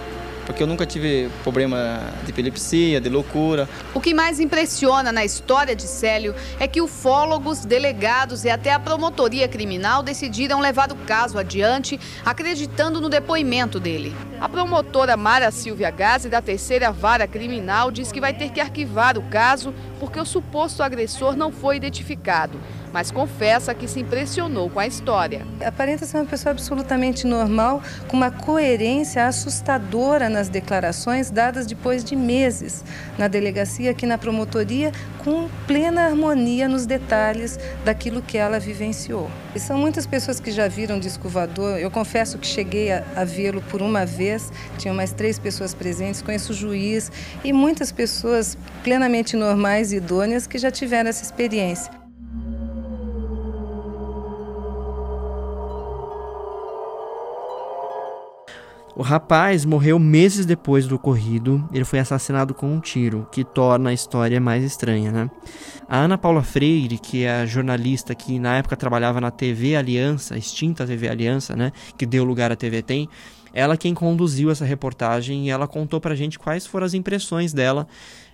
porque 0.46 0.62
eu 0.62 0.66
nunca 0.66 0.84
tive 0.84 1.30
problema 1.42 2.00
de 2.22 2.30
epilepsia, 2.30 3.00
de 3.00 3.08
loucura. 3.08 3.68
O 3.94 4.00
que 4.00 4.12
mais 4.12 4.38
impressiona 4.38 5.10
na 5.10 5.24
história 5.24 5.74
de 5.74 5.84
Célio 5.84 6.34
é 6.60 6.68
que 6.68 6.82
ufólogos, 6.82 7.64
delegados 7.64 8.44
e 8.44 8.50
até 8.50 8.72
a 8.72 8.78
promotoria 8.78 9.48
criminal 9.48 10.02
decidiram 10.02 10.60
levar 10.60 10.92
o 10.92 10.96
caso 10.96 11.38
adiante, 11.38 11.98
acreditando 12.24 13.00
no 13.00 13.08
depoimento 13.08 13.80
dele. 13.80 14.14
A 14.40 14.48
promotora 14.48 15.16
Mara 15.16 15.50
Silvia 15.50 15.90
Gazi, 15.90 16.28
da 16.28 16.42
terceira 16.42 16.92
vara 16.92 17.26
criminal, 17.26 17.90
diz 17.90 18.12
que 18.12 18.20
vai 18.20 18.34
ter 18.34 18.50
que 18.50 18.60
arquivar 18.60 19.16
o 19.16 19.22
caso 19.22 19.72
porque 19.98 20.20
o 20.20 20.26
suposto 20.26 20.82
agressor 20.82 21.36
não 21.36 21.50
foi 21.50 21.76
identificado 21.76 22.60
mas 22.94 23.10
confessa 23.10 23.74
que 23.74 23.88
se 23.88 23.98
impressionou 23.98 24.70
com 24.70 24.78
a 24.78 24.86
história. 24.86 25.44
Aparenta 25.66 26.06
ser 26.06 26.18
uma 26.18 26.26
pessoa 26.26 26.52
absolutamente 26.52 27.26
normal, 27.26 27.82
com 28.06 28.16
uma 28.16 28.30
coerência 28.30 29.26
assustadora 29.26 30.28
nas 30.28 30.48
declarações 30.48 31.28
dadas 31.28 31.66
depois 31.66 32.04
de 32.04 32.14
meses 32.14 32.84
na 33.18 33.26
delegacia, 33.26 33.90
aqui 33.90 34.06
na 34.06 34.16
promotoria, 34.16 34.92
com 35.24 35.48
plena 35.66 36.04
harmonia 36.04 36.68
nos 36.68 36.86
detalhes 36.86 37.58
daquilo 37.84 38.22
que 38.22 38.38
ela 38.38 38.60
vivenciou. 38.60 39.28
E 39.56 39.58
são 39.58 39.76
muitas 39.76 40.06
pessoas 40.06 40.38
que 40.38 40.52
já 40.52 40.68
viram 40.68 41.00
disco 41.00 41.28
voador. 41.28 41.80
Eu 41.80 41.90
confesso 41.90 42.38
que 42.38 42.46
cheguei 42.46 42.92
a, 42.92 43.02
a 43.16 43.24
vê-lo 43.24 43.60
por 43.62 43.82
uma 43.82 44.06
vez, 44.06 44.52
tinha 44.78 44.94
mais 44.94 45.12
três 45.12 45.36
pessoas 45.36 45.74
presentes, 45.74 46.22
conheço 46.22 46.52
o 46.52 46.54
juiz 46.54 47.10
e 47.42 47.52
muitas 47.52 47.90
pessoas 47.90 48.56
plenamente 48.84 49.34
normais 49.34 49.92
e 49.92 49.96
idôneas 49.96 50.46
que 50.46 50.58
já 50.58 50.70
tiveram 50.70 51.10
essa 51.10 51.24
experiência. 51.24 52.03
O 58.96 59.02
rapaz 59.02 59.64
morreu 59.64 59.98
meses 59.98 60.46
depois 60.46 60.86
do 60.86 60.94
ocorrido. 60.94 61.68
Ele 61.72 61.84
foi 61.84 61.98
assassinado 61.98 62.54
com 62.54 62.72
um 62.72 62.78
tiro, 62.78 63.26
que 63.32 63.42
torna 63.42 63.90
a 63.90 63.92
história 63.92 64.40
mais 64.40 64.62
estranha, 64.62 65.10
né? 65.10 65.30
A 65.88 65.98
Ana 65.98 66.16
Paula 66.16 66.44
Freire, 66.44 66.98
que 66.98 67.24
é 67.24 67.42
a 67.42 67.46
jornalista 67.46 68.14
que 68.14 68.38
na 68.38 68.56
época 68.56 68.76
trabalhava 68.76 69.20
na 69.20 69.32
TV 69.32 69.74
Aliança, 69.74 70.38
extinta 70.38 70.86
TV 70.86 71.08
Aliança, 71.08 71.56
né, 71.56 71.72
que 71.98 72.06
deu 72.06 72.24
lugar 72.24 72.52
à 72.52 72.56
TV 72.56 72.82
Tem, 72.82 73.08
ela 73.52 73.76
quem 73.76 73.94
conduziu 73.94 74.50
essa 74.50 74.64
reportagem 74.64 75.46
e 75.46 75.50
ela 75.50 75.68
contou 75.68 76.00
pra 76.00 76.14
gente 76.14 76.38
quais 76.38 76.66
foram 76.66 76.86
as 76.86 76.94
impressões 76.94 77.52
dela 77.52 77.86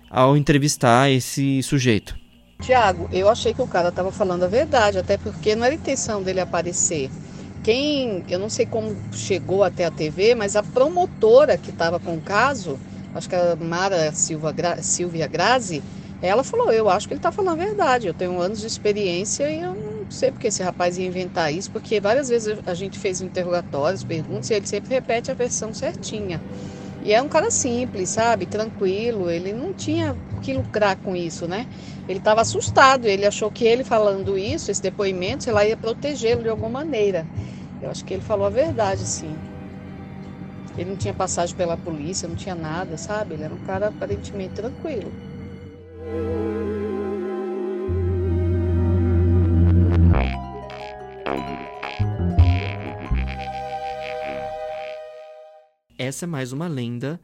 ao 0.09 0.37
entrevistar 0.37 1.09
esse 1.09 1.61
sujeito. 1.63 2.15
Tiago, 2.61 3.09
eu 3.11 3.27
achei 3.27 3.53
que 3.53 3.61
o 3.61 3.67
cara 3.67 3.89
estava 3.89 4.11
falando 4.11 4.43
a 4.43 4.47
verdade, 4.47 4.99
até 4.99 5.17
porque 5.17 5.55
não 5.55 5.65
era 5.65 5.73
intenção 5.73 6.21
dele 6.21 6.39
aparecer. 6.39 7.09
Quem, 7.63 8.23
eu 8.27 8.39
não 8.39 8.49
sei 8.49 8.65
como 8.65 8.97
chegou 9.13 9.63
até 9.63 9.85
a 9.85 9.91
TV, 9.91 10.33
mas 10.33 10.55
a 10.55 10.63
promotora 10.63 11.57
que 11.57 11.69
estava 11.69 11.99
com 11.99 12.15
o 12.17 12.21
caso, 12.21 12.79
acho 13.13 13.29
que 13.29 13.35
a 13.35 13.55
Mara 13.55 14.11
Silva, 14.11 14.51
Gra, 14.51 14.81
Silvia 14.81 15.27
Grazi, 15.27 15.83
ela 16.21 16.43
falou: 16.43 16.71
Eu 16.71 16.89
acho 16.89 17.07
que 17.07 17.13
ele 17.13 17.19
está 17.19 17.31
falando 17.31 17.61
a 17.61 17.65
verdade. 17.65 18.07
Eu 18.07 18.13
tenho 18.15 18.39
anos 18.39 18.59
de 18.59 18.67
experiência 18.67 19.49
e 19.49 19.59
eu 19.61 19.75
não 19.75 20.05
sei 20.09 20.31
porque 20.31 20.47
esse 20.47 20.63
rapaz 20.63 20.97
ia 20.97 21.05
inventar 21.05 21.53
isso, 21.53 21.71
porque 21.71 21.99
várias 21.99 22.29
vezes 22.29 22.59
a 22.65 22.73
gente 22.73 22.97
fez 22.97 23.21
interrogatórios, 23.21 24.03
perguntas, 24.03 24.49
e 24.49 24.53
ele 24.55 24.65
sempre 24.67 24.93
repete 24.93 25.31
a 25.31 25.35
versão 25.35 25.73
certinha. 25.73 26.41
E 27.03 27.13
é 27.13 27.21
um 27.21 27.27
cara 27.27 27.49
simples, 27.49 28.09
sabe? 28.09 28.45
Tranquilo. 28.45 29.29
Ele 29.29 29.51
não 29.53 29.73
tinha 29.73 30.15
que 30.41 30.53
lucrar 30.53 30.95
com 30.97 31.15
isso, 31.15 31.47
né? 31.47 31.65
Ele 32.07 32.19
estava 32.19 32.41
assustado. 32.41 33.05
Ele 33.05 33.25
achou 33.25 33.49
que 33.49 33.65
ele 33.65 33.83
falando 33.83 34.37
isso, 34.37 34.69
esse 34.69 34.81
depoimento, 34.81 35.43
sei 35.43 35.53
lá, 35.53 35.65
ia 35.65 35.75
protegê-lo 35.75 36.43
de 36.43 36.49
alguma 36.49 36.69
maneira. 36.69 37.25
Eu 37.81 37.89
acho 37.89 38.05
que 38.05 38.13
ele 38.13 38.21
falou 38.21 38.45
a 38.45 38.49
verdade, 38.49 39.01
sim. 39.01 39.35
Ele 40.77 40.91
não 40.91 40.95
tinha 40.95 41.13
passagem 41.13 41.55
pela 41.55 41.75
polícia, 41.75 42.27
não 42.27 42.35
tinha 42.35 42.55
nada, 42.55 42.97
sabe? 42.97 43.33
Ele 43.33 43.43
era 43.43 43.53
um 43.53 43.57
cara 43.57 43.87
aparentemente 43.87 44.53
tranquilo. 44.53 45.11
Essa 56.11 56.25
é 56.25 56.27
mais 56.27 56.51
uma 56.51 56.67
lenda, 56.67 57.19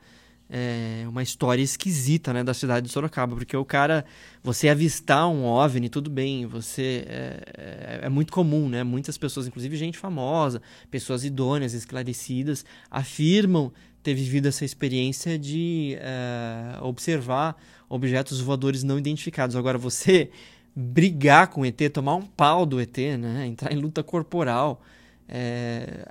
é, 0.50 1.06
uma 1.08 1.22
história 1.22 1.62
esquisita, 1.62 2.32
né, 2.32 2.44
da 2.44 2.54
cidade 2.54 2.88
de 2.88 2.92
Sorocaba, 2.92 3.36
porque 3.36 3.56
o 3.56 3.66
cara, 3.66 4.06
você 4.42 4.70
avistar 4.70 5.30
um 5.30 5.44
OVNI, 5.44 5.90
tudo 5.90 6.10
bem, 6.10 6.46
você 6.46 7.06
é, 7.06 7.44
é, 7.58 8.00
é 8.04 8.10
muito 8.10 8.32
comum, 8.32 8.70
né, 8.70 8.84
muitas 8.84 9.18
pessoas, 9.18 9.46
inclusive 9.46 9.76
gente 9.76 9.98
famosa, 9.98 10.62
pessoas 10.90 11.26
idôneas, 11.26 11.74
esclarecidas, 11.74 12.66
afirmam 12.90 13.72
ter 14.02 14.14
vivido 14.14 14.48
essa 14.48 14.64
experiência 14.64 15.38
de 15.38 15.98
é, 16.00 16.80
observar 16.82 17.62
objetos 17.90 18.40
voadores 18.40 18.84
não 18.84 18.98
identificados. 18.98 19.56
Agora, 19.56 19.78
você 19.78 20.32
brigar 20.74 21.48
com 21.48 21.62
o 21.62 21.66
ET, 21.66 21.78
tomar 21.92 22.16
um 22.16 22.22
pau 22.22 22.66
do 22.66 22.80
ET, 22.80 22.98
né, 23.20 23.46
entrar 23.48 23.74
em 23.74 23.78
luta 23.78 24.02
corporal, 24.02 24.82
é, 25.28 26.08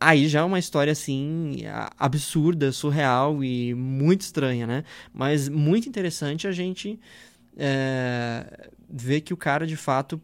aí 0.00 0.28
já 0.28 0.40
é 0.40 0.42
uma 0.42 0.58
história 0.58 0.92
assim 0.92 1.62
absurda, 1.98 2.72
surreal 2.72 3.42
e 3.42 3.74
muito 3.74 4.22
estranha, 4.22 4.66
né? 4.66 4.84
Mas 5.12 5.48
muito 5.48 5.88
interessante 5.88 6.46
a 6.46 6.52
gente 6.52 6.98
é, 7.56 8.68
ver 8.88 9.22
que 9.22 9.32
o 9.32 9.36
cara 9.36 9.66
de 9.66 9.76
fato 9.76 10.20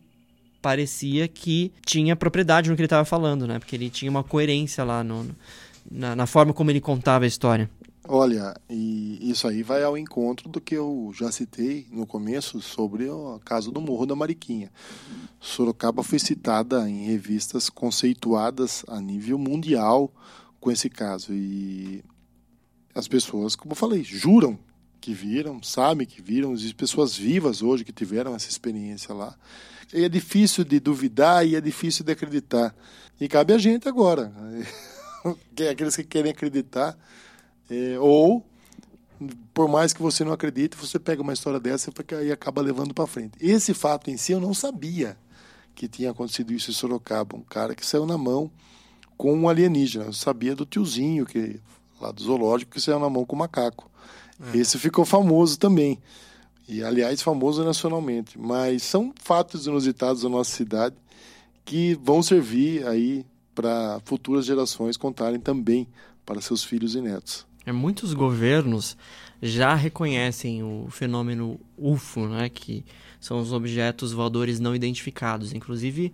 parecia 0.61 1.27
que 1.27 1.73
tinha 1.85 2.15
propriedade 2.15 2.71
no 2.71 2.77
que 2.77 2.83
ele 2.83 2.87
estava 2.87 3.05
falando, 3.05 3.47
né? 3.47 3.59
Porque 3.59 3.75
ele 3.75 3.91
tinha 3.91 4.11
uma 4.11 4.23
coerência 4.23 4.85
lá 4.85 5.03
no, 5.03 5.29
na, 5.91 6.15
na 6.15 6.27
forma 6.27 6.53
como 6.53 6.71
ele 6.71 6.81
contava 6.81 7.25
a 7.25 7.29
história. 7.29 7.69
Olha, 8.15 8.55
e 8.69 9.31
isso 9.31 9.49
aí 9.49 9.63
vai 9.63 9.83
ao 9.83 9.97
encontro 9.97 10.47
do 10.47 10.61
que 10.61 10.75
eu 10.75 11.11
já 11.15 11.33
citei 11.33 11.87
no 11.91 12.07
começo 12.07 12.61
sobre 12.61 13.09
o 13.09 13.41
caso 13.43 13.73
do 13.73 13.81
Morro 13.81 14.05
da 14.05 14.15
Mariquinha. 14.15 14.71
Sorocaba 15.41 16.03
foi 16.03 16.19
citada 16.19 16.87
em 16.91 17.07
revistas 17.07 17.71
conceituadas 17.71 18.85
a 18.87 19.01
nível 19.01 19.39
mundial 19.39 20.13
com 20.61 20.71
esse 20.71 20.91
caso 20.91 21.33
e 21.33 22.05
as 22.95 23.09
pessoas, 23.09 23.57
como 23.57 23.73
eu 23.73 23.77
falei, 23.77 24.05
juram 24.05 24.59
que 25.01 25.15
viram, 25.15 25.63
sabem 25.63 26.07
que 26.07 26.21
viram, 26.21 26.53
existem 26.53 26.77
pessoas 26.77 27.17
vivas 27.17 27.63
hoje 27.63 27.83
que 27.83 27.95
tiveram 27.95 28.35
essa 28.35 28.51
experiência 28.51 29.15
lá. 29.15 29.35
E 29.91 30.05
é 30.05 30.09
difícil 30.11 30.65
de 30.65 30.79
duvidar 30.79 31.47
e 31.47 31.57
é 31.57 31.63
difícil 31.63 32.05
de 32.05 32.13
acreditar. 32.13 32.77
E 33.19 33.27
cabe 33.27 33.55
a 33.55 33.59
gente 33.59 33.89
agora, 33.89 34.31
aqueles 35.71 35.97
que 35.97 36.05
querem 36.05 36.31
acreditar 36.31 36.95
é, 37.73 37.99
ou, 37.99 38.45
por 39.55 39.67
mais 39.67 39.95
que 39.95 40.03
você 40.03 40.23
não 40.25 40.33
acredite, 40.33 40.77
você 40.77 40.99
pega 40.99 41.23
uma 41.23 41.33
história 41.33 41.59
dessa 41.59 41.91
e 42.23 42.31
acaba 42.31 42.61
levando 42.61 42.93
para 42.93 43.07
frente. 43.07 43.33
Esse 43.41 43.73
fato 43.73 44.11
em 44.11 44.17
si 44.19 44.33
eu 44.33 44.41
não 44.41 44.53
sabia 44.53 45.17
que 45.75 45.89
tinha 45.89 46.11
acontecido 46.11 46.53
isso 46.53 46.71
em 46.71 46.75
Sorocaba. 46.75 47.35
Um 47.35 47.43
cara 47.43 47.75
que 47.75 47.87
saiu 47.87 48.05
na 48.05 48.19
mão 48.19 48.51
com 49.17 49.35
um 49.35 49.49
alienígena. 49.49 50.05
Eu 50.05 50.13
sabia 50.13 50.55
do 50.55 50.67
tiozinho 50.67 51.25
que 51.25 51.59
lá 51.99 52.11
do 52.11 52.23
zoológico 52.23 52.73
que 52.73 52.81
saiu 52.81 52.99
na 52.99 53.09
mão 53.09 53.25
com 53.25 53.37
um 53.37 53.39
macaco. 53.39 53.91
É. 54.53 54.59
Esse 54.59 54.79
ficou 54.79 55.05
famoso 55.05 55.59
também. 55.59 55.99
E, 56.69 56.83
aliás, 56.83 57.23
famoso 57.23 57.65
nacionalmente. 57.65 58.39
Mas 58.39 58.83
são 58.83 59.15
fatos 59.23 59.67
inusitados 59.67 60.23
da 60.23 60.29
nossa 60.29 60.51
cidade 60.51 60.97
que 61.65 61.95
vão 62.03 62.23
servir 62.23 62.87
aí 62.87 63.25
para 63.55 64.01
futuras 64.05 64.45
gerações 64.45 64.97
contarem 64.97 65.41
também 65.41 65.89
para 66.27 66.41
seus 66.41 66.65
filhos 66.65 66.95
e 66.95 67.01
netos. 67.01 67.47
É, 67.65 67.73
muitos 67.73 68.13
governos 68.13 68.97
já 69.41 69.75
reconhecem 69.75 70.63
o 70.63 70.87
fenômeno 70.91 71.59
UFO, 71.77 72.29
né, 72.29 72.49
que 72.49 72.85
são 73.21 73.41
os 73.41 73.53
objetos 73.53 74.13
voadores 74.13 74.61
não 74.61 74.75
identificados. 74.75 75.53
Inclusive, 75.53 76.13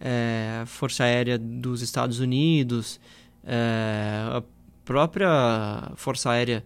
é, 0.00 0.60
a 0.62 0.66
Força 0.66 1.04
Aérea 1.04 1.38
dos 1.38 1.82
Estados 1.82 2.20
Unidos, 2.20 2.98
é, 3.44 4.26
a 4.30 4.42
própria 4.84 5.92
Força 5.96 6.30
Aérea 6.30 6.64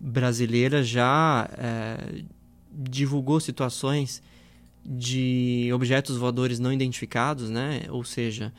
brasileira 0.00 0.82
já 0.82 1.48
é, 1.58 2.22
divulgou 2.72 3.40
situações 3.40 4.22
de 4.84 5.70
objetos 5.74 6.16
voadores 6.16 6.58
não 6.58 6.72
identificados, 6.72 7.50
né? 7.50 7.82
Ou 7.90 8.02
seja, 8.02 8.52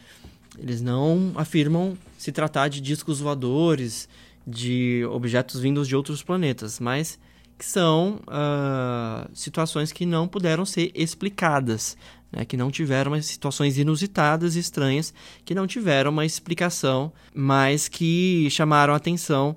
eles 0.57 0.81
não 0.81 1.31
afirmam 1.35 1.97
se 2.17 2.31
tratar 2.31 2.67
de 2.67 2.79
discos 2.79 3.19
voadores, 3.19 4.07
de 4.45 5.05
objetos 5.09 5.59
vindos 5.59 5.87
de 5.87 5.95
outros 5.95 6.23
planetas, 6.23 6.79
mas 6.79 7.19
que 7.57 7.65
são 7.65 8.19
uh, 8.27 9.29
situações 9.33 9.91
que 9.91 10.03
não 10.05 10.27
puderam 10.27 10.65
ser 10.65 10.91
explicadas, 10.95 11.95
né? 12.31 12.43
que 12.43 12.57
não 12.57 12.71
tiveram 12.71 13.21
situações 13.21 13.77
inusitadas, 13.77 14.55
estranhas, 14.55 15.13
que 15.45 15.53
não 15.53 15.67
tiveram 15.67 16.09
uma 16.09 16.25
explicação, 16.25 17.11
mas 17.35 17.87
que 17.87 18.47
chamaram 18.49 18.95
atenção 18.95 19.55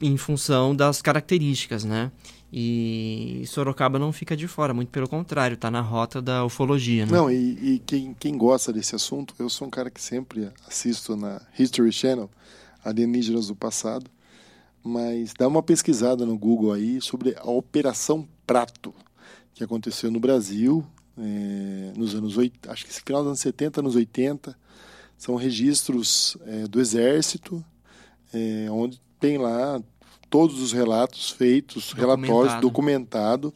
em 0.00 0.16
função 0.16 0.76
das 0.76 1.00
características, 1.00 1.84
né? 1.84 2.12
E 2.52 3.42
Sorocaba 3.46 3.98
não 3.98 4.10
fica 4.10 4.36
de 4.36 4.48
fora, 4.48 4.72
muito 4.72 4.88
pelo 4.88 5.08
contrário, 5.08 5.54
está 5.54 5.70
na 5.70 5.82
rota 5.82 6.22
da 6.22 6.44
ufologia. 6.44 7.04
Né? 7.04 7.12
Não, 7.12 7.30
e, 7.30 7.74
e 7.74 7.78
quem, 7.80 8.14
quem 8.18 8.38
gosta 8.38 8.72
desse 8.72 8.94
assunto, 8.94 9.34
eu 9.38 9.50
sou 9.50 9.66
um 9.66 9.70
cara 9.70 9.90
que 9.90 10.00
sempre 10.00 10.50
assisto 10.66 11.14
na 11.14 11.42
History 11.58 11.92
Channel, 11.92 12.30
alienígenas 12.84 13.48
do 13.48 13.56
passado. 13.56 14.10
mas 14.82 15.34
dá 15.38 15.46
uma 15.46 15.62
pesquisada 15.62 16.24
no 16.24 16.38
Google 16.38 16.72
aí 16.72 17.00
sobre 17.00 17.34
a 17.36 17.50
Operação 17.50 18.26
Prato, 18.46 18.94
que 19.52 19.62
aconteceu 19.62 20.10
no 20.10 20.20
Brasil 20.20 20.86
é, 21.18 21.92
nos 21.96 22.14
anos 22.14 22.36
80, 22.36 22.70
acho 22.70 22.84
que 22.84 22.90
esse 22.90 23.02
final 23.02 23.22
dos 23.22 23.28
anos 23.28 23.40
70, 23.40 23.80
anos 23.80 23.96
80. 23.96 24.56
São 25.16 25.34
registros 25.34 26.36
é, 26.46 26.68
do 26.68 26.80
Exército, 26.80 27.64
é, 28.32 28.68
onde 28.70 29.00
tem 29.18 29.36
lá 29.36 29.82
todos 30.30 30.62
os 30.62 30.72
relatos 30.72 31.30
feitos, 31.30 31.92
relatórios 31.92 32.60
documentados, 32.60 33.52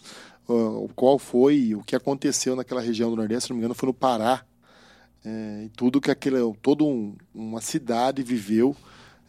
uh, 0.49 0.91
qual 0.97 1.19
foi, 1.19 1.75
o 1.75 1.83
que 1.85 1.95
aconteceu 1.95 2.57
naquela 2.57 2.81
região 2.81 3.11
do 3.11 3.17
Nordeste, 3.17 3.45
se 3.45 3.51
não 3.51 3.57
me 3.57 3.61
engano, 3.61 3.75
foi 3.75 3.87
no 3.87 3.95
Pará. 3.95 4.45
É, 5.25 5.65
e 5.67 5.69
tudo 5.69 6.01
que 6.01 6.11
aquele, 6.11 6.39
toda 6.61 6.83
um, 6.83 7.15
uma 7.33 7.61
cidade 7.61 8.23
viveu. 8.23 8.75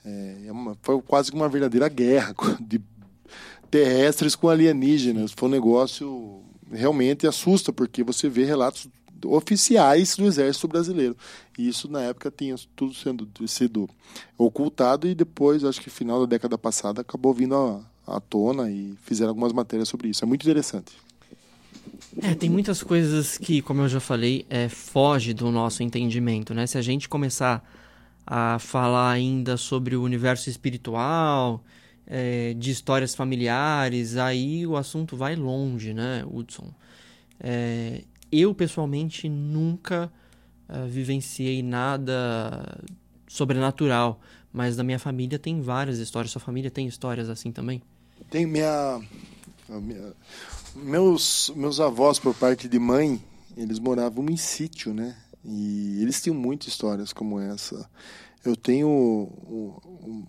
É, 0.06 0.52
uma, 0.52 0.78
foi 0.82 1.02
quase 1.02 1.32
uma 1.32 1.48
verdadeira 1.48 1.88
guerra 1.88 2.36
de 2.60 2.82
terrestres 3.70 4.36
com 4.36 4.50
alienígenas. 4.50 5.32
Foi 5.36 5.50
um 5.50 5.52
negócio 5.52 6.42
realmente 6.72 7.28
assusta, 7.28 7.72
porque 7.72 8.04
você 8.04 8.30
vê 8.30 8.44
relatos 8.44 8.88
oficiais 9.26 10.16
do 10.16 10.26
Exército 10.26 10.68
Brasileiro. 10.68 11.16
E 11.58 11.68
isso, 11.68 11.90
na 11.90 12.02
época, 12.02 12.32
tinha 12.36 12.56
tudo 12.76 12.94
sendo 12.94 13.28
sido 13.48 13.90
ocultado 14.38 15.08
e 15.08 15.16
depois, 15.16 15.64
acho 15.64 15.82
que 15.82 15.90
final 15.90 16.20
da 16.22 16.26
década 16.26 16.58
passada, 16.58 17.02
acabou 17.02 17.34
vindo 17.34 17.56
à, 17.56 18.16
à 18.16 18.20
tona 18.20 18.70
e 18.70 18.96
fizeram 19.04 19.30
algumas 19.30 19.54
matérias 19.54 19.88
sobre 19.88 20.10
isso. 20.10 20.24
É 20.24 20.28
muito 20.28 20.44
interessante. 20.44 20.92
É, 22.22 22.36
tem 22.36 22.50
muitas 22.50 22.84
coisas 22.84 23.38
que, 23.38 23.62
como 23.62 23.82
eu 23.82 23.90
já 23.90 24.00
falei, 24.00 24.46
é, 24.50 24.70
foge 24.70 25.34
do 25.34 25.50
nosso 25.52 25.82
entendimento, 25.82 26.54
né? 26.54 26.68
Se 26.68 26.78
a 26.78 26.82
gente 26.82 27.10
começar 27.10 27.64
a 28.26 28.58
falar 28.60 29.12
ainda 29.12 29.58
sobre 29.58 29.96
o 29.96 30.04
universo 30.04 30.50
espiritual, 30.50 31.64
é, 32.06 32.54
de 32.54 32.72
histórias 32.72 33.16
familiares, 33.16 34.18
aí 34.18 34.66
o 34.68 34.76
assunto 34.76 35.16
vai 35.16 35.36
longe, 35.36 35.94
né, 35.94 36.24
Hudson? 36.26 36.72
É, 37.40 38.04
eu, 38.32 38.54
pessoalmente, 38.56 39.30
nunca 39.30 40.12
uh, 40.68 40.88
vivenciei 40.88 41.62
nada 41.62 42.82
sobrenatural, 43.28 44.20
mas 44.52 44.76
na 44.76 44.84
minha 44.84 44.98
família 44.98 45.38
tem 45.38 45.62
várias 45.62 46.00
histórias. 46.00 46.32
Sua 46.32 46.42
família 46.42 46.72
tem 46.72 46.88
histórias 46.88 47.30
assim 47.30 47.52
também? 47.52 47.82
Tem 48.32 48.46
minha, 48.46 49.00
minha 49.70 50.14
meus 50.76 51.52
meus 51.56 51.80
avós 51.80 52.18
por 52.18 52.34
parte 52.34 52.68
de 52.68 52.80
mãe, 52.80 53.22
eles 53.56 53.78
moravam 53.78 54.26
em 54.30 54.38
sítio, 54.38 54.94
né? 54.94 55.16
E 55.44 56.02
eles 56.02 56.22
tinham 56.22 56.36
muitas 56.36 56.70
histórias 56.70 57.12
como 57.12 57.40
essa. 57.40 57.90
Eu 58.44 58.56
tenho 58.56 58.88
um, 58.88 60.26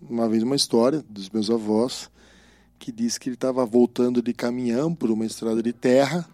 uma 0.00 0.28
vez 0.28 0.42
uma 0.42 0.56
história 0.56 1.04
dos 1.08 1.30
meus 1.30 1.50
avós 1.50 2.10
que 2.78 2.92
diz 2.92 3.18
que 3.18 3.28
ele 3.28 3.36
estava 3.36 3.64
voltando 3.64 4.22
de 4.22 4.32
caminhão 4.32 4.94
por 4.94 5.10
uma 5.10 5.24
estrada 5.24 5.62
de 5.62 5.72
terra 5.72 6.28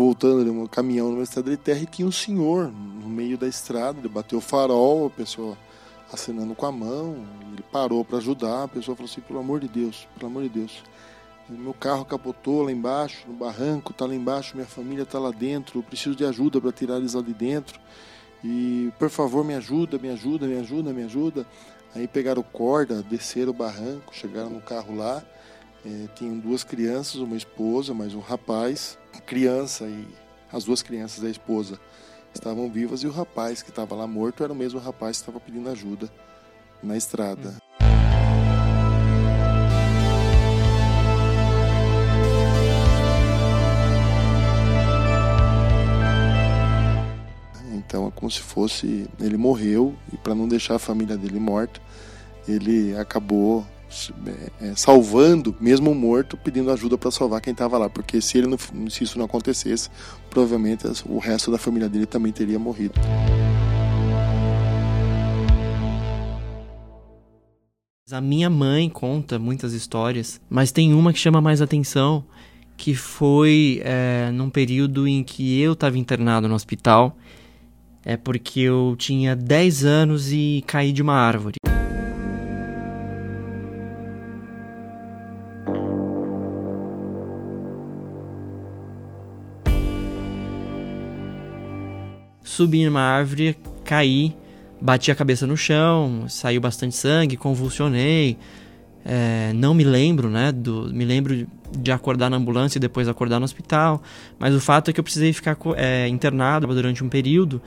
voltando 0.00 0.42
de 0.42 0.50
um 0.50 0.66
caminhão 0.66 1.10
numa 1.10 1.22
estrada 1.22 1.50
de 1.50 1.58
terra 1.58 1.80
e 1.80 1.86
tinha 1.86 2.08
um 2.08 2.12
senhor 2.12 2.72
no 2.72 3.06
meio 3.06 3.36
da 3.36 3.46
estrada, 3.46 3.98
ele 3.98 4.08
bateu 4.08 4.38
o 4.38 4.40
farol, 4.40 5.08
a 5.08 5.10
pessoa 5.10 5.58
acenando 6.12 6.54
com 6.54 6.66
a 6.66 6.72
mão, 6.72 7.24
ele 7.52 7.62
parou 7.70 8.04
para 8.04 8.18
ajudar, 8.18 8.64
a 8.64 8.68
pessoa 8.68 8.96
falou 8.96 9.10
assim, 9.10 9.20
pelo 9.20 9.38
amor 9.38 9.60
de 9.60 9.68
Deus, 9.68 10.08
pelo 10.14 10.30
amor 10.30 10.42
de 10.42 10.48
Deus, 10.48 10.82
meu 11.48 11.74
carro 11.74 12.04
capotou 12.04 12.62
lá 12.62 12.70
embaixo, 12.70 13.26
no 13.26 13.34
barranco, 13.34 13.92
tá 13.92 14.06
lá 14.06 14.14
embaixo, 14.14 14.54
minha 14.54 14.66
família 14.66 15.04
tá 15.04 15.18
lá 15.18 15.30
dentro, 15.30 15.78
eu 15.78 15.82
preciso 15.82 16.14
de 16.14 16.24
ajuda 16.24 16.60
para 16.60 16.72
tirar 16.72 16.96
eles 16.96 17.12
de 17.12 17.34
dentro, 17.34 17.80
e 18.42 18.92
por 18.98 19.10
favor 19.10 19.44
me 19.44 19.54
ajuda, 19.54 19.98
me 19.98 20.10
ajuda, 20.10 20.46
me 20.46 20.58
ajuda, 20.58 20.92
me 20.92 21.02
ajuda, 21.02 21.46
aí 21.94 22.06
pegaram 22.06 22.42
corda, 22.42 23.02
desceram 23.02 23.50
o 23.50 23.54
barranco, 23.54 24.14
chegaram 24.14 24.50
no 24.50 24.60
carro 24.60 24.96
lá, 24.96 25.22
é, 25.84 26.08
tinham 26.14 26.38
duas 26.38 26.62
crianças, 26.62 27.16
uma 27.16 27.36
esposa, 27.36 27.94
mais 27.94 28.14
um 28.14 28.20
rapaz. 28.20 28.98
Criança 29.26 29.84
e 29.86 30.06
as 30.52 30.64
duas 30.64 30.82
crianças 30.82 31.22
da 31.22 31.30
esposa 31.30 31.80
estavam 32.34 32.70
vivas 32.70 33.02
e 33.02 33.06
o 33.06 33.10
rapaz 33.10 33.62
que 33.62 33.70
estava 33.70 33.94
lá 33.94 34.06
morto 34.06 34.42
era 34.44 34.52
o 34.52 34.56
mesmo 34.56 34.78
rapaz 34.78 35.18
que 35.18 35.22
estava 35.22 35.40
pedindo 35.40 35.68
ajuda 35.68 36.10
na 36.82 36.96
estrada. 36.96 37.54
Então 47.72 48.06
é 48.06 48.10
como 48.12 48.30
se 48.30 48.40
fosse 48.40 49.08
ele 49.18 49.36
morreu 49.36 49.96
e 50.12 50.16
para 50.16 50.34
não 50.34 50.46
deixar 50.46 50.76
a 50.76 50.78
família 50.78 51.16
dele 51.16 51.40
morta, 51.40 51.80
ele 52.46 52.96
acabou 52.96 53.66
é, 54.26 54.68
é, 54.68 54.76
salvando, 54.76 55.54
mesmo 55.60 55.92
morto, 55.94 56.36
pedindo 56.36 56.70
ajuda 56.70 56.96
para 56.96 57.10
salvar 57.10 57.40
quem 57.40 57.52
estava 57.52 57.76
lá, 57.76 57.90
porque 57.90 58.20
se 58.20 58.38
ele 58.38 58.46
não, 58.46 58.56
se 58.88 59.02
isso 59.02 59.18
não 59.18 59.24
acontecesse, 59.24 59.90
provavelmente 60.30 60.86
o 61.06 61.18
resto 61.18 61.50
da 61.50 61.58
família 61.58 61.88
dele 61.88 62.06
também 62.06 62.32
teria 62.32 62.58
morrido. 62.58 62.94
A 68.12 68.20
minha 68.20 68.50
mãe 68.50 68.88
conta 68.88 69.38
muitas 69.38 69.72
histórias, 69.72 70.40
mas 70.50 70.72
tem 70.72 70.92
uma 70.92 71.12
que 71.12 71.18
chama 71.18 71.40
mais 71.40 71.62
atenção, 71.62 72.24
que 72.76 72.94
foi 72.94 73.80
é, 73.84 74.30
num 74.32 74.50
período 74.50 75.06
em 75.06 75.22
que 75.22 75.60
eu 75.60 75.74
estava 75.74 75.96
internado 75.96 76.48
no 76.48 76.54
hospital, 76.54 77.16
é 78.04 78.16
porque 78.16 78.60
eu 78.60 78.96
tinha 78.98 79.36
10 79.36 79.84
anos 79.84 80.32
e 80.32 80.64
caí 80.66 80.90
de 80.90 81.02
uma 81.02 81.14
árvore. 81.14 81.56
Subi 92.42 92.84
numa 92.84 93.00
árvore, 93.00 93.56
caí, 93.84 94.36
bati 94.80 95.10
a 95.10 95.14
cabeça 95.14 95.46
no 95.46 95.56
chão, 95.56 96.24
saiu 96.28 96.60
bastante 96.60 96.96
sangue, 96.96 97.36
convulsionei. 97.36 98.36
É, 99.04 99.52
não 99.54 99.72
me 99.72 99.84
lembro, 99.84 100.28
né? 100.28 100.52
Do, 100.52 100.92
me 100.92 101.04
lembro 101.04 101.46
de 101.76 101.92
acordar 101.92 102.28
na 102.28 102.36
ambulância 102.36 102.78
e 102.78 102.80
depois 102.80 103.08
acordar 103.08 103.38
no 103.38 103.44
hospital. 103.44 104.02
Mas 104.38 104.54
o 104.54 104.60
fato 104.60 104.90
é 104.90 104.92
que 104.92 105.00
eu 105.00 105.04
precisei 105.04 105.32
ficar 105.32 105.56
é, 105.76 106.06
internado 106.08 106.66
durante 106.66 107.02
um 107.02 107.08
período 107.08 107.62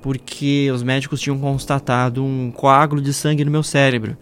porque 0.00 0.70
os 0.72 0.82
médicos 0.82 1.20
tinham 1.20 1.38
constatado 1.38 2.24
um 2.24 2.50
coágulo 2.50 3.00
de 3.00 3.12
sangue 3.12 3.44
no 3.44 3.50
meu 3.50 3.62
cérebro 3.62 4.16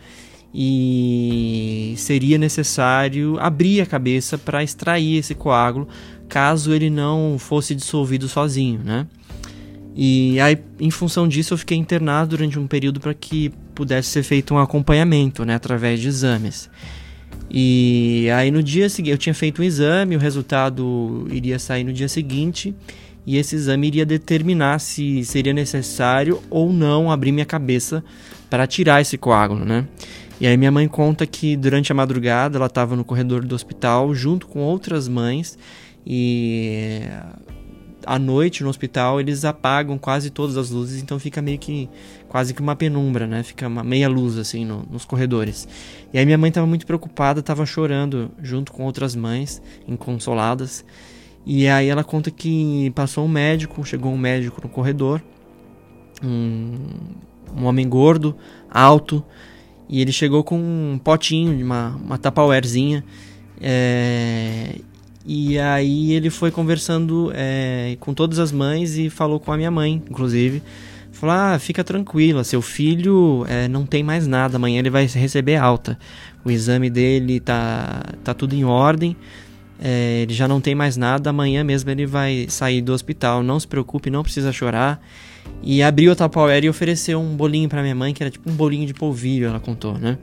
e 0.55 1.95
seria 1.99 2.39
necessário 2.39 3.37
abrir 3.39 3.83
a 3.83 3.87
cabeça 3.87 4.39
para 4.39 4.63
extrair 4.63 5.19
esse 5.19 5.35
coágulo 5.35 5.87
caso 6.29 6.73
ele 6.73 6.89
não 6.89 7.37
fosse 7.39 7.75
dissolvido 7.75 8.27
sozinho, 8.27 8.81
né? 8.83 9.07
E 9.99 10.39
aí, 10.41 10.59
em 10.79 10.91
função 10.91 11.27
disso, 11.27 11.55
eu 11.55 11.59
fiquei 11.59 11.79
internado 11.79 12.37
durante 12.37 12.59
um 12.59 12.67
período 12.67 13.01
para 13.01 13.15
que 13.15 13.51
pudesse 13.75 14.11
ser 14.11 14.23
feito 14.23 14.53
um 14.53 14.59
acompanhamento, 14.59 15.43
né, 15.43 15.55
através 15.55 16.01
de 16.01 16.09
exames. 16.09 16.69
E 17.51 18.29
aí 18.35 18.51
no 18.51 18.63
dia 18.63 18.89
seguinte, 18.91 19.13
eu 19.13 19.19
tinha 19.19 19.35
feito 19.35 19.63
um 19.63 19.65
exame, 19.65 20.17
o 20.17 20.19
resultado 20.19 21.27
iria 21.31 21.59
sair 21.59 21.85
no 21.85 21.93
dia 21.93 22.09
seguinte, 22.09 22.75
e 23.25 23.39
esse 23.39 23.57
exame 23.57 23.87
iria 23.87 24.05
determinar 24.05 24.81
se 24.81 25.25
seria 25.25 25.55
necessário 25.55 26.43
ou 26.51 26.73
não 26.73 27.11
abrir 27.11 27.33
minha 27.33 27.47
cabeça 27.47 28.05
para 28.51 28.67
tirar 28.67 29.01
esse 29.01 29.17
coágulo, 29.17 29.65
né? 29.65 29.87
E 30.39 30.47
aí 30.47 30.57
minha 30.57 30.71
mãe 30.71 30.87
conta 30.87 31.27
que 31.27 31.57
durante 31.57 31.91
a 31.91 31.95
madrugada 31.95 32.59
ela 32.59 32.67
estava 32.67 32.95
no 32.95 33.05
corredor 33.05 33.45
do 33.45 33.55
hospital 33.55 34.15
junto 34.15 34.47
com 34.47 34.61
outras 34.61 35.09
mães 35.09 35.59
e 36.07 37.01
à 38.07 38.19
noite 38.19 38.63
no 38.63 38.71
hospital 38.71 39.21
eles 39.21 39.45
apagam 39.45 39.99
quase 39.99 40.31
todas 40.31 40.57
as 40.57 40.71
luzes, 40.71 41.03
então 41.03 41.19
fica 41.19 41.43
meio 41.43 41.59
que 41.59 41.91
quase 42.29 42.55
que 42.55 42.61
uma 42.61 42.77
penumbra, 42.77 43.27
né? 43.27 43.43
Fica 43.43 43.67
uma 43.67 43.83
meia 43.83 44.09
luz 44.09 44.39
assim 44.39 44.65
no, 44.65 44.87
nos 44.89 45.05
corredores. 45.05 45.67
E 46.13 46.19
aí 46.19 46.25
minha 46.25 46.39
mãe 46.39 46.49
estava 46.49 46.67
muito 46.67 46.87
preocupada, 46.87 47.41
estava 47.41 47.67
chorando 47.67 48.31
junto 48.41 48.73
com 48.73 48.85
outras 48.85 49.17
mães, 49.17 49.61
inconsoladas. 49.89 50.85
E 51.45 51.67
aí 51.69 51.89
ela 51.89 52.05
conta 52.05 52.31
que 52.31 52.91
passou 52.95 53.25
um 53.25 53.29
médico, 53.29 53.85
chegou 53.85 54.13
um 54.13 54.19
médico 54.19 54.61
no 54.63 54.69
corredor, 54.69 55.23
um, 56.23 56.77
um 57.57 57.65
homem 57.65 57.89
gordo, 57.89 58.37
alto, 58.71 59.25
e 59.89 60.01
ele 60.01 60.13
chegou 60.13 60.43
com 60.43 60.59
um 60.59 60.99
potinho, 61.03 61.65
uma, 61.65 61.91
uma 61.97 62.19
tapawarezinha, 62.19 63.05
é, 63.61 64.81
e 65.27 65.59
aí 65.59 66.13
ele 66.13 66.31
foi 66.31 66.51
conversando 66.51 67.33
é, 67.35 67.97
com 67.99 68.15
todas 68.15 68.39
as 68.39 68.53
mães 68.53 68.97
e 68.97 69.11
falou 69.11 69.41
com 69.41 69.53
a 69.53 69.57
minha 69.57 69.71
mãe, 69.71 70.03
inclusive. 70.09 70.63
Falou: 71.11 71.35
ah, 71.35 71.59
fica 71.59 71.83
tranquila, 71.83 72.45
seu 72.45 72.63
filho 72.63 73.45
é, 73.49 73.67
não 73.69 73.85
tem 73.87 74.03
mais 74.03 74.27
nada, 74.27 74.57
amanhã 74.57 74.79
ele 74.79 74.91
vai 74.91 75.07
receber 75.07 75.57
alta. 75.57 75.99
O 76.45 76.51
exame 76.51 76.89
dele 76.91 77.41
tá, 77.41 78.03
tá 78.23 78.33
tudo 78.35 78.55
em 78.55 78.65
ordem. 78.65 79.17
é, 79.81 80.23
ele 80.23 80.33
já 80.35 80.47
não 80.47 80.61
tem 80.61 80.75
mais 80.75 80.97
nada, 80.97 81.31
amanhã 81.31 81.63
mesmo 81.65 81.91
ele 81.91 82.07
vai 82.07 82.47
sair 82.49 82.81
do 82.81 82.93
hospital. 82.93 83.43
Não 83.43 83.59
se 83.59 83.67
preocupe, 83.67 84.11
não 84.11 84.23
precisa 84.23 84.53
chorar. 84.53 85.05
E 85.63 85.83
abriu 85.83 86.13
a 86.13 86.15
Tupperware 86.15 86.65
e 86.65 86.69
ofereceu 86.69 87.21
um 87.21 87.37
bolinho 87.37 87.69
para 87.69 87.83
minha 87.83 87.95
mãe, 87.95 88.13
que 88.13 88.23
era 88.23 88.31
tipo 88.31 88.51
um 88.51 88.55
bolinho 88.55 88.87
de 88.87 88.95
polvilho, 88.95 89.49
ela 89.49 89.61
contou, 89.61 89.99
né? 89.99 90.19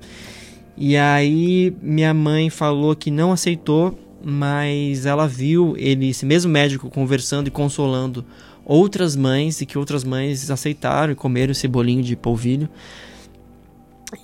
E 0.78 0.98
aí 0.98 1.76
minha 1.82 2.14
mãe 2.14 2.50
falou 2.50 2.96
que 2.96 3.12
não 3.12 3.32
aceitou, 3.32 3.98
mas 4.24 5.06
ela 5.06 5.28
viu 5.28 5.76
ele, 5.78 6.10
esse 6.10 6.26
mesmo 6.26 6.52
médico, 6.52 6.90
conversando 6.90 7.48
e 7.48 7.52
consolando 7.52 8.26
outras 8.66 9.16
mães 9.16 9.60
e 9.60 9.66
que 9.66 9.78
outras 9.78 10.04
mães 10.04 10.50
aceitaram 10.50 11.12
e 11.12 11.16
comeram 11.16 11.52
esse 11.52 11.68
bolinho 11.68 12.02
de 12.02 12.16
polvilho. 12.16 12.70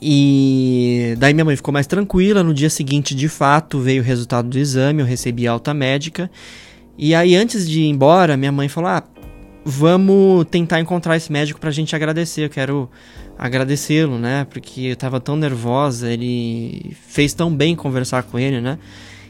E 0.01 1.15
daí 1.17 1.33
minha 1.33 1.45
mãe 1.45 1.55
ficou 1.55 1.73
mais 1.73 1.87
tranquila. 1.87 2.43
No 2.43 2.53
dia 2.53 2.69
seguinte, 2.69 3.13
de 3.13 3.27
fato, 3.27 3.79
veio 3.79 4.01
o 4.01 4.05
resultado 4.05 4.47
do 4.47 4.57
exame, 4.57 5.01
eu 5.01 5.05
recebi 5.05 5.47
alta 5.47 5.73
médica. 5.73 6.29
E 6.97 7.15
aí, 7.15 7.35
antes 7.35 7.67
de 7.67 7.81
ir 7.81 7.87
embora, 7.87 8.37
minha 8.37 8.51
mãe 8.51 8.69
falou: 8.69 8.89
Ah, 8.89 9.03
vamos 9.65 10.45
tentar 10.45 10.79
encontrar 10.79 11.17
esse 11.17 11.31
médico 11.31 11.59
pra 11.59 11.71
gente 11.71 11.95
agradecer. 11.95 12.45
Eu 12.45 12.49
quero 12.49 12.89
agradecê-lo, 13.37 14.17
né? 14.19 14.45
Porque 14.49 14.81
eu 14.81 14.95
tava 14.95 15.19
tão 15.19 15.35
nervosa, 15.35 16.11
ele 16.11 16.95
fez 17.07 17.33
tão 17.33 17.53
bem 17.53 17.75
conversar 17.75 18.23
com 18.23 18.37
ele, 18.37 18.61
né? 18.61 18.77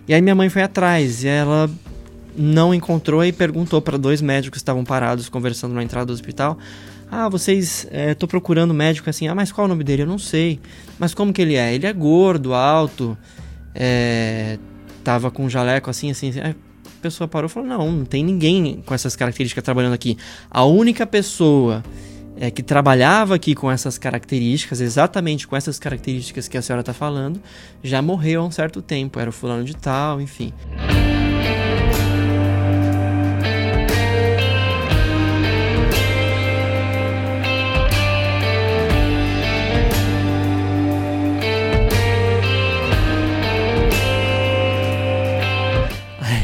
E 0.10 0.14
aí 0.16 0.24
minha 0.24 0.34
mãe 0.34 0.50
foi 0.50 0.64
atrás 0.64 1.24
e 1.24 1.28
ela 1.28 1.70
não 2.36 2.74
encontrou 2.74 3.24
e 3.24 3.32
perguntou 3.32 3.80
para 3.80 3.96
dois 3.96 4.24
médicos 4.24 4.58
que 4.58 4.62
estavam 4.64 4.84
parados 4.84 5.30
conversando 5.30 5.76
na 5.76 5.84
entrada 5.84 6.08
do 6.08 6.14
hospital. 6.14 6.58
Ah, 7.12 7.30
vocês. 7.30 7.86
É, 7.92 8.16
tô 8.16 8.28
procurando 8.28 8.74
médico 8.74 9.08
assim. 9.08 9.28
Ah, 9.28 9.36
mas 9.36 9.52
qual 9.52 9.66
o 9.66 9.68
nome 9.68 9.84
dele? 9.84 10.02
Eu 10.02 10.08
não 10.08 10.18
sei. 10.18 10.60
Mas 10.98 11.14
como 11.14 11.32
que 11.32 11.40
ele 11.40 11.54
é? 11.54 11.76
Ele 11.76 11.86
é 11.86 11.94
gordo, 11.94 12.56
alto. 12.56 13.16
É, 13.76 14.58
tava 15.04 15.30
com 15.30 15.46
um 15.46 15.50
jaleco 15.50 15.92
assim, 15.92 16.10
assim. 16.10 16.30
assim. 16.30 16.40
a 16.40 16.56
pessoa 17.04 17.28
parou 17.28 17.48
e 17.48 17.54
falou: 17.54 17.70
Não, 17.70 17.92
não 17.92 18.04
tem 18.04 18.24
ninguém 18.24 18.82
com 18.84 18.96
essas 18.96 19.16
características 19.16 19.64
trabalhando 19.64 19.94
aqui. 19.94 20.18
A 20.50 20.66
única 20.66 21.06
pessoa 21.06 21.84
é, 22.40 22.50
que 22.50 22.64
trabalhava 22.64 23.36
aqui 23.36 23.54
com 23.54 23.70
essas 23.70 23.98
características, 23.98 24.80
exatamente 24.80 25.46
com 25.46 25.58
essas 25.58 25.78
características 25.78 26.48
que 26.48 26.58
a 26.58 26.62
senhora 26.62 26.80
está 26.80 26.94
falando, 26.94 27.42
já 27.84 28.02
morreu 28.02 28.42
há 28.42 28.46
um 28.46 28.52
certo 28.52 28.82
tempo. 28.82 29.20
Era 29.20 29.30
o 29.30 29.34
fulano 29.34 29.66
de 29.66 29.76
tal, 29.76 30.22
enfim. 30.22 30.54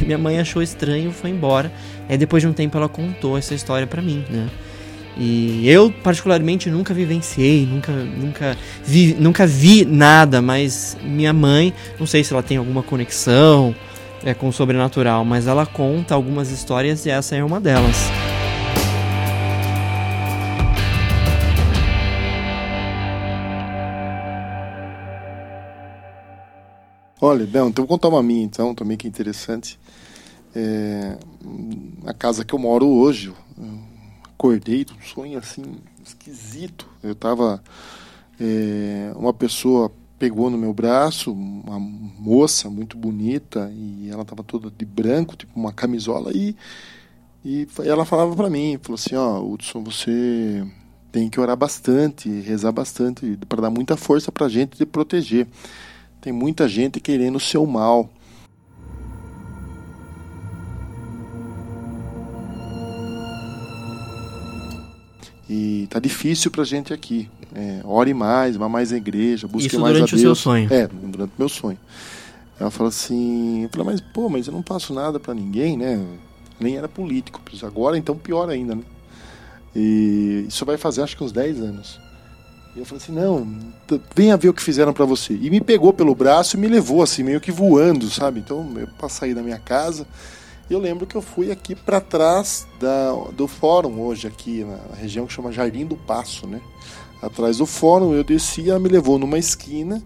minha 0.06 0.18
mãe 0.18 0.40
achou 0.40 0.62
estranho, 0.62 1.14
foi 1.14 1.30
embora. 1.30 1.72
Aí 2.10 2.18
depois 2.18 2.44
de 2.44 2.48
um 2.48 2.54
tempo 2.54 2.78
ela 2.78 2.90
contou 2.90 3.38
essa 3.38 3.56
história 3.56 3.88
para 3.88 4.02
mim, 4.02 4.26
né? 4.30 4.50
E 5.18 5.68
eu 5.70 5.92
particularmente 6.04 6.70
nunca 6.70 6.94
vivenciei, 6.94 7.66
nunca 7.66 7.92
nunca 7.92 8.58
vi, 8.84 9.16
nunca 9.18 9.48
vi 9.48 9.86
nada, 9.86 10.42
mas 10.42 10.98
minha 11.02 11.32
mãe, 11.32 11.74
não 11.98 12.06
sei 12.06 12.24
se 12.24 12.34
ela 12.34 12.44
tem 12.44 12.58
alguma 12.58 12.84
conexão 12.84 13.74
é, 14.24 14.34
com 14.34 14.50
o 14.50 14.54
sobrenatural, 14.54 15.24
mas 15.24 15.48
ela 15.48 15.66
conta 15.66 16.14
algumas 16.14 16.52
histórias 16.52 17.06
e 17.06 17.10
essa 17.10 17.36
é 17.36 17.44
uma 17.44 17.62
delas. 17.62 17.96
Olha, 27.22 27.48
não, 27.52 27.70
então 27.70 27.86
vou 27.86 27.88
contar 27.88 28.10
uma 28.10 28.22
minha 28.22 28.44
então, 28.44 28.76
também 28.76 28.98
que 28.98 29.08
é 29.08 29.10
interessante. 29.10 29.80
É, 30.54 31.18
a 32.06 32.14
casa 32.14 32.44
que 32.44 32.54
eu 32.54 32.60
moro 32.60 32.88
hoje, 32.88 33.34
acordei 34.38 34.86
de 34.86 34.94
um 34.94 35.02
sonho 35.02 35.40
assim, 35.40 35.64
esquisito. 36.04 36.88
Eu 37.02 37.16
tava. 37.16 37.64
É, 38.40 39.14
uma 39.16 39.34
pessoa 39.34 39.92
pegou 40.20 40.50
no 40.50 40.58
meu 40.58 40.74
braço, 40.74 41.32
uma 41.32 41.80
moça 41.80 42.70
muito 42.70 42.98
bonita, 42.98 43.72
e 43.74 44.10
ela 44.10 44.24
tava 44.24 44.44
toda 44.44 44.72
de 44.72 44.86
branco, 44.86 45.36
tipo 45.36 45.58
uma 45.58 45.74
camisola, 45.74 46.32
e, 46.34 46.56
e 47.44 47.68
ela 47.84 48.06
falava 48.06 48.36
para 48.36 48.50
mim, 48.50 48.80
falou 48.82 48.96
assim, 48.96 49.16
ó, 49.16 49.40
oh, 49.40 49.54
Hudson, 49.54 49.84
você 49.84 50.66
tem 51.12 51.30
que 51.30 51.40
orar 51.40 51.56
bastante, 51.56 52.30
rezar 52.42 52.72
bastante, 52.72 53.38
para 53.48 53.64
dar 53.64 53.70
muita 53.70 53.96
força 53.96 54.32
pra 54.32 54.50
gente 54.50 54.78
de 54.78 54.86
proteger. 54.86 55.48
Tem 56.20 56.34
muita 56.34 56.68
gente 56.68 57.00
querendo 57.00 57.36
o 57.36 57.40
seu 57.40 57.66
mal. 57.66 58.10
E 65.50 65.88
tá 65.90 66.00
difícil 66.00 66.50
pra 66.50 66.64
gente 66.64 66.94
aqui. 66.94 67.30
É, 67.54 67.82
ore 67.84 68.14
mais, 68.14 68.56
vá 68.56 68.68
mais 68.68 68.92
à 68.92 68.98
igreja, 68.98 69.48
busque 69.48 69.68
Isso 69.68 69.80
mais 69.80 69.96
a 69.96 70.00
Deus. 70.00 70.10
durante 70.10 70.16
o 70.16 70.20
seu 70.20 70.36
sonho? 70.36 70.74
É, 70.74 70.88
durante 70.88 71.32
o 71.32 71.36
meu 71.38 71.50
sonho. 71.50 71.78
Ela 72.60 72.72
fala 72.72 72.90
assim, 72.90 73.64
eu 73.64 73.70
falei, 73.70 73.86
mas 73.88 74.02
pô, 74.02 74.30
mas 74.30 74.48
eu 74.48 74.54
não 74.54 74.62
passo 74.62 74.94
nada 74.94 75.20
para 75.20 75.34
ninguém, 75.34 75.78
né? 75.78 76.04
Nem 76.60 76.78
era 76.78 76.88
político, 76.88 77.42
agora 77.64 77.98
então 77.98 78.18
pior 78.18 78.50
ainda, 78.50 78.76
né? 78.76 78.84
E 79.76 80.46
isso 80.48 80.66
vai 80.66 80.78
fazer 80.78 81.02
acho 81.02 81.18
que 81.18 81.24
uns 81.24 81.34
10 81.34 81.60
anos. 81.60 82.00
E 82.76 82.80
eu 82.80 82.86
falei 82.86 83.04
assim: 83.04 83.12
não, 83.14 83.48
venha 84.16 84.38
ver 84.38 84.50
o 84.50 84.54
que 84.54 84.62
fizeram 84.62 84.94
para 84.94 85.06
você. 85.06 85.34
E 85.34 85.50
me 85.50 85.62
pegou 85.62 85.94
pelo 85.94 86.16
braço 86.16 86.56
e 86.56 86.60
me 86.60 86.68
levou 86.68 87.02
assim, 87.02 87.24
meio 87.24 87.42
que 87.42 87.52
voando, 87.52 88.10
sabe? 88.10 88.40
Então 88.40 88.70
eu 88.78 88.88
passei 89.00 89.34
da 89.34 89.42
minha 89.42 89.60
casa. 89.60 90.08
Eu 90.68 90.80
lembro 90.80 91.06
que 91.06 91.16
eu 91.16 91.22
fui 91.22 91.52
aqui 91.52 91.76
para 91.76 92.02
trás 92.02 92.68
da, 92.80 93.14
do 93.32 93.48
fórum 93.48 94.02
hoje, 94.02 94.26
aqui 94.26 94.64
na 94.64 94.96
região 94.96 95.28
que 95.28 95.34
chama 95.34 95.52
Jardim 95.52 95.86
do 95.86 95.96
Passo, 95.96 96.48
né? 96.48 96.60
Atrás 97.22 97.58
do 97.58 97.68
fórum, 97.68 98.14
eu 98.14 98.24
desci, 98.24 98.70
ela 98.70 98.80
me 98.80 98.90
levou 98.90 99.20
numa 99.20 99.38
esquina. 99.38 100.02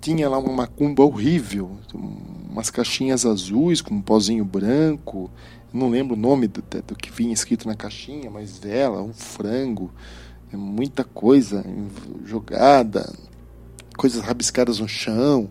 Tinha 0.00 0.28
lá 0.28 0.36
uma 0.36 0.52
macumba 0.52 1.04
horrível, 1.04 1.78
umas 1.94 2.70
caixinhas 2.70 3.24
azuis 3.24 3.80
com 3.80 3.94
um 3.94 4.02
pozinho 4.02 4.44
branco. 4.44 5.30
Não 5.72 5.88
lembro 5.90 6.16
o 6.16 6.18
nome 6.18 6.48
do, 6.48 6.60
do 6.84 6.96
que 6.96 7.12
vinha 7.12 7.32
escrito 7.32 7.68
na 7.68 7.76
caixinha, 7.76 8.28
mas 8.28 8.58
dela, 8.58 9.00
um 9.00 9.12
frango 9.12 9.92
é 10.52 10.56
muita 10.56 11.04
coisa 11.04 11.64
jogada, 12.24 13.12
coisas 13.96 14.20
rabiscadas 14.20 14.80
no 14.80 14.88
chão. 14.88 15.48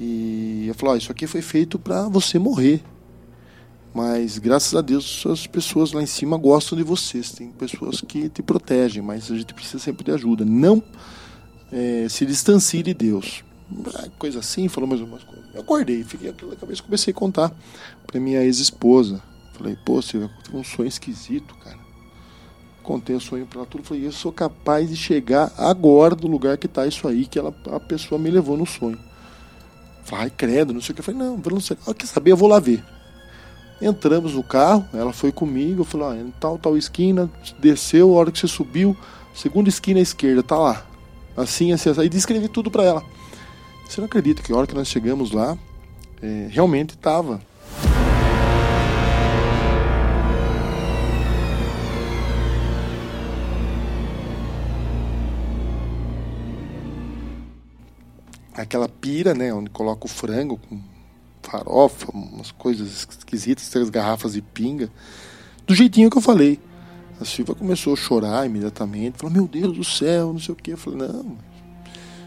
E 0.00 0.64
eu 0.66 0.74
falei, 0.74 0.94
oh, 0.94 0.96
isso 0.96 1.12
aqui 1.12 1.26
foi 1.26 1.42
feito 1.42 1.78
para 1.78 2.08
você 2.08 2.38
morrer. 2.38 2.82
Mas 3.92 4.38
graças 4.38 4.74
a 4.74 4.80
Deus 4.80 5.24
as 5.26 5.46
pessoas 5.46 5.92
lá 5.92 6.02
em 6.02 6.06
cima 6.06 6.36
gostam 6.36 6.76
de 6.76 6.84
vocês. 6.84 7.32
Tem 7.32 7.50
pessoas 7.50 8.00
que 8.00 8.28
te 8.28 8.42
protegem, 8.42 9.02
mas 9.02 9.30
a 9.30 9.36
gente 9.36 9.52
precisa 9.52 9.78
sempre 9.78 10.04
de 10.04 10.12
ajuda. 10.12 10.44
Não 10.44 10.82
é, 11.72 12.06
se 12.08 12.24
distancie 12.24 12.82
de 12.82 12.94
Deus. 12.94 13.44
Ah, 13.94 14.08
coisa 14.18 14.40
assim, 14.40 14.68
falou 14.68 14.88
mais 14.88 15.00
umas 15.00 15.24
coisas. 15.24 15.44
Eu 15.54 15.60
acordei, 15.60 16.02
fiquei 16.04 16.30
aquilo 16.30 16.50
na 16.50 16.56
cabeça 16.56 16.82
comecei 16.82 17.12
a 17.12 17.14
contar 17.14 17.52
para 18.06 18.20
minha 18.20 18.42
ex-esposa. 18.42 19.22
Falei, 19.54 19.76
pô, 19.84 20.00
você 20.00 20.18
teve 20.42 20.56
um 20.56 20.64
sonho 20.64 20.88
esquisito, 20.88 21.54
cara 21.56 21.80
contei 22.90 23.14
o 23.14 23.20
sonho 23.20 23.46
para 23.46 23.64
tudo, 23.64 23.84
falei, 23.84 24.04
eu 24.04 24.10
sou 24.10 24.32
capaz 24.32 24.88
de 24.88 24.96
chegar 24.96 25.52
agora 25.56 26.16
do 26.16 26.26
lugar 26.26 26.58
que 26.58 26.66
está 26.66 26.86
isso 26.86 27.06
aí, 27.06 27.24
que 27.24 27.38
ela, 27.38 27.54
a 27.70 27.78
pessoa 27.78 28.18
me 28.18 28.28
levou 28.28 28.56
no 28.56 28.66
sonho. 28.66 28.98
Falei, 30.02 30.30
credo, 30.30 30.74
não 30.74 30.80
sei 30.80 30.92
o 30.92 30.94
que. 30.94 31.00
Eu 31.00 31.04
falei, 31.04 31.20
não, 31.20 31.36
não 31.36 31.60
sei. 31.60 31.76
Ela 31.86 31.94
quer 31.94 32.06
saber, 32.06 32.32
eu 32.32 32.36
vou 32.36 32.48
lá 32.48 32.58
ver. 32.58 32.82
Entramos 33.80 34.34
no 34.34 34.42
carro, 34.42 34.86
ela 34.92 35.12
foi 35.12 35.32
comigo, 35.32 35.80
eu 35.80 35.84
falei, 35.84 36.06
ah, 36.08 36.22
em 36.22 36.30
tal, 36.38 36.58
tal 36.58 36.76
esquina, 36.76 37.30
desceu, 37.58 38.10
a 38.10 38.18
hora 38.18 38.30
que 38.30 38.38
você 38.38 38.46
subiu, 38.46 38.94
segunda 39.34 39.68
esquina 39.70 39.98
à 39.98 40.02
esquerda, 40.02 40.42
tá 40.42 40.58
lá. 40.58 40.84
Assim, 41.34 41.72
assim, 41.72 41.88
assim. 41.88 42.02
E 42.02 42.08
descrevi 42.08 42.48
tudo 42.48 42.70
para 42.70 42.84
ela. 42.84 43.02
Você 43.88 44.00
não 44.00 44.06
acredita 44.06 44.42
que 44.42 44.52
a 44.52 44.56
hora 44.56 44.66
que 44.66 44.74
nós 44.74 44.88
chegamos 44.88 45.30
lá, 45.30 45.56
é, 46.22 46.48
realmente 46.50 46.90
estava 46.90 47.40
aquela 58.60 58.88
pira, 58.88 59.34
né, 59.34 59.52
onde 59.52 59.70
coloca 59.70 60.06
o 60.06 60.08
frango 60.08 60.58
com 60.68 60.80
farofa, 61.42 62.10
umas 62.12 62.50
coisas 62.52 63.06
esquisitas, 63.08 63.68
três 63.68 63.90
garrafas 63.90 64.34
de 64.34 64.42
pinga, 64.42 64.90
do 65.66 65.74
jeitinho 65.74 66.10
que 66.10 66.18
eu 66.18 66.22
falei. 66.22 66.58
A 67.20 67.24
Silva 67.24 67.54
começou 67.54 67.92
a 67.92 67.96
chorar 67.96 68.46
imediatamente, 68.46 69.18
falou: 69.18 69.34
Meu 69.34 69.46
Deus 69.46 69.76
do 69.76 69.84
céu, 69.84 70.32
não 70.32 70.40
sei 70.40 70.54
o 70.54 70.56
que. 70.56 70.70
Eu 70.70 70.78
falei: 70.78 71.06
Não, 71.06 71.36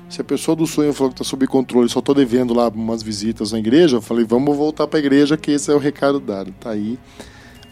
se 0.09 0.21
a 0.21 0.23
pessoa 0.23 0.55
do 0.55 0.67
sonho 0.67 0.93
falou 0.93 1.09
que 1.09 1.15
está 1.15 1.27
sob 1.27 1.47
controle, 1.47 1.89
só 1.89 1.97
estou 1.97 2.13
devendo 2.13 2.53
lá 2.53 2.67
umas 2.67 3.01
visitas 3.01 3.51
na 3.51 3.57
igreja, 3.57 3.97
eu 3.97 4.01
falei: 4.01 4.23
Vamos 4.23 4.55
voltar 4.55 4.85
para 4.85 4.99
a 4.99 5.01
igreja, 5.01 5.35
que 5.35 5.49
esse 5.51 5.71
é 5.71 5.73
o 5.73 5.79
recado 5.79 6.19
dado. 6.19 6.51
Tá 6.59 6.69
aí. 6.69 6.99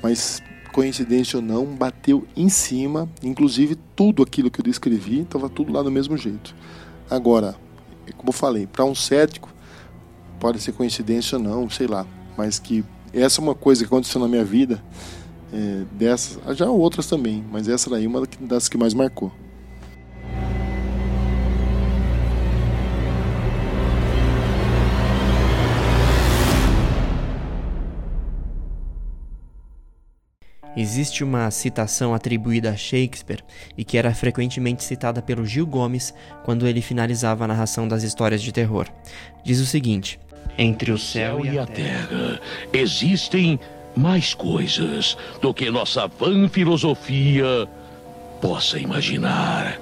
Mas, 0.02 0.42
coincidência 0.74 1.38
ou 1.38 1.44
não, 1.44 1.66
bateu 1.66 2.26
em 2.36 2.50
cima, 2.50 3.08
inclusive 3.22 3.78
tudo 3.96 4.24
aquilo 4.24 4.50
que 4.50 4.60
eu 4.60 4.64
descrevi, 4.64 5.20
estava 5.20 5.48
tudo 5.48 5.72
lá 5.72 5.84
do 5.84 5.92
mesmo 5.92 6.18
jeito. 6.18 6.56
Agora, 7.08 7.56
como 8.18 8.30
eu 8.30 8.34
falei, 8.34 8.66
para 8.66 8.86
um 8.86 8.96
cético, 8.96 9.54
pode 10.42 10.60
ser 10.60 10.72
coincidência 10.72 11.38
ou 11.38 11.44
não, 11.44 11.70
sei 11.70 11.86
lá. 11.86 12.06
Mas 12.36 12.58
que 12.58 12.84
essa 13.14 13.40
é 13.40 13.44
uma 13.44 13.56
coisa 13.56 13.84
que 13.84 13.88
aconteceu 13.88 14.20
na 14.20 14.28
minha 14.28 14.44
vida, 14.44 14.84
é, 15.54 15.84
dessas, 15.94 16.58
já 16.58 16.70
outras 16.70 17.06
também, 17.06 17.46
mas 17.52 17.70
essa 17.70 17.90
daí 17.90 18.06
é 18.06 18.08
uma 18.08 18.24
das 18.40 18.68
que 18.68 18.78
mais 18.78 18.94
marcou. 18.94 19.32
Existe 30.76 31.22
uma 31.22 31.52
citação 31.52 32.14
atribuída 32.14 32.72
a 32.72 32.78
Shakespeare 32.78 33.44
e 33.78 33.84
que 33.84 33.98
era 33.98 34.16
frequentemente 34.16 34.86
citada 34.86 35.22
pelo 35.22 35.46
Gil 35.46 35.68
Gomes 35.68 36.14
quando 36.46 36.66
ele 36.66 36.82
finalizava 36.82 37.44
a 37.44 37.48
narração 37.48 37.88
das 37.88 38.04
histórias 38.04 38.42
de 38.42 38.54
terror. 38.54 38.88
Diz 39.44 39.60
o 39.60 39.66
seguinte: 39.66 40.18
Entre 40.58 40.92
o 40.92 40.98
céu 40.98 41.46
e 41.46 41.58
a 41.58 41.66
terra 41.66 42.40
existem 42.74 43.60
mais 43.96 44.34
coisas 44.34 45.18
do 45.42 45.54
que 45.54 45.70
nossa 45.70 46.08
vã 46.08 46.48
filosofia 46.48 47.68
possa 48.42 48.80
imaginar. 48.80 49.80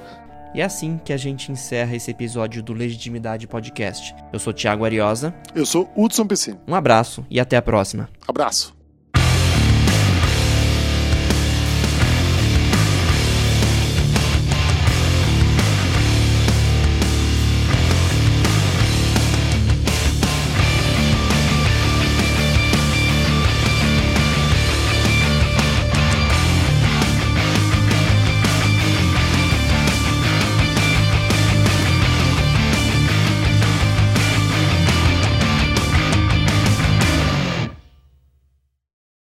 E 0.54 0.60
é 0.60 0.64
assim 0.64 1.00
que 1.04 1.12
a 1.12 1.16
gente 1.16 1.52
encerra 1.52 1.94
esse 1.94 2.10
episódio 2.10 2.62
do 2.62 2.72
Legitimidade 2.72 3.46
Podcast. 3.46 4.14
Eu 4.32 4.38
sou 4.38 4.52
Tiago 4.52 4.84
Ariosa. 4.84 5.32
Eu 5.54 5.64
sou 5.64 5.90
Hudson 5.96 6.26
Piscine. 6.26 6.58
Um 6.66 6.74
abraço 6.74 7.24
e 7.30 7.38
até 7.38 7.56
a 7.56 7.62
próxima. 7.62 8.08
Abraço. 8.26 8.79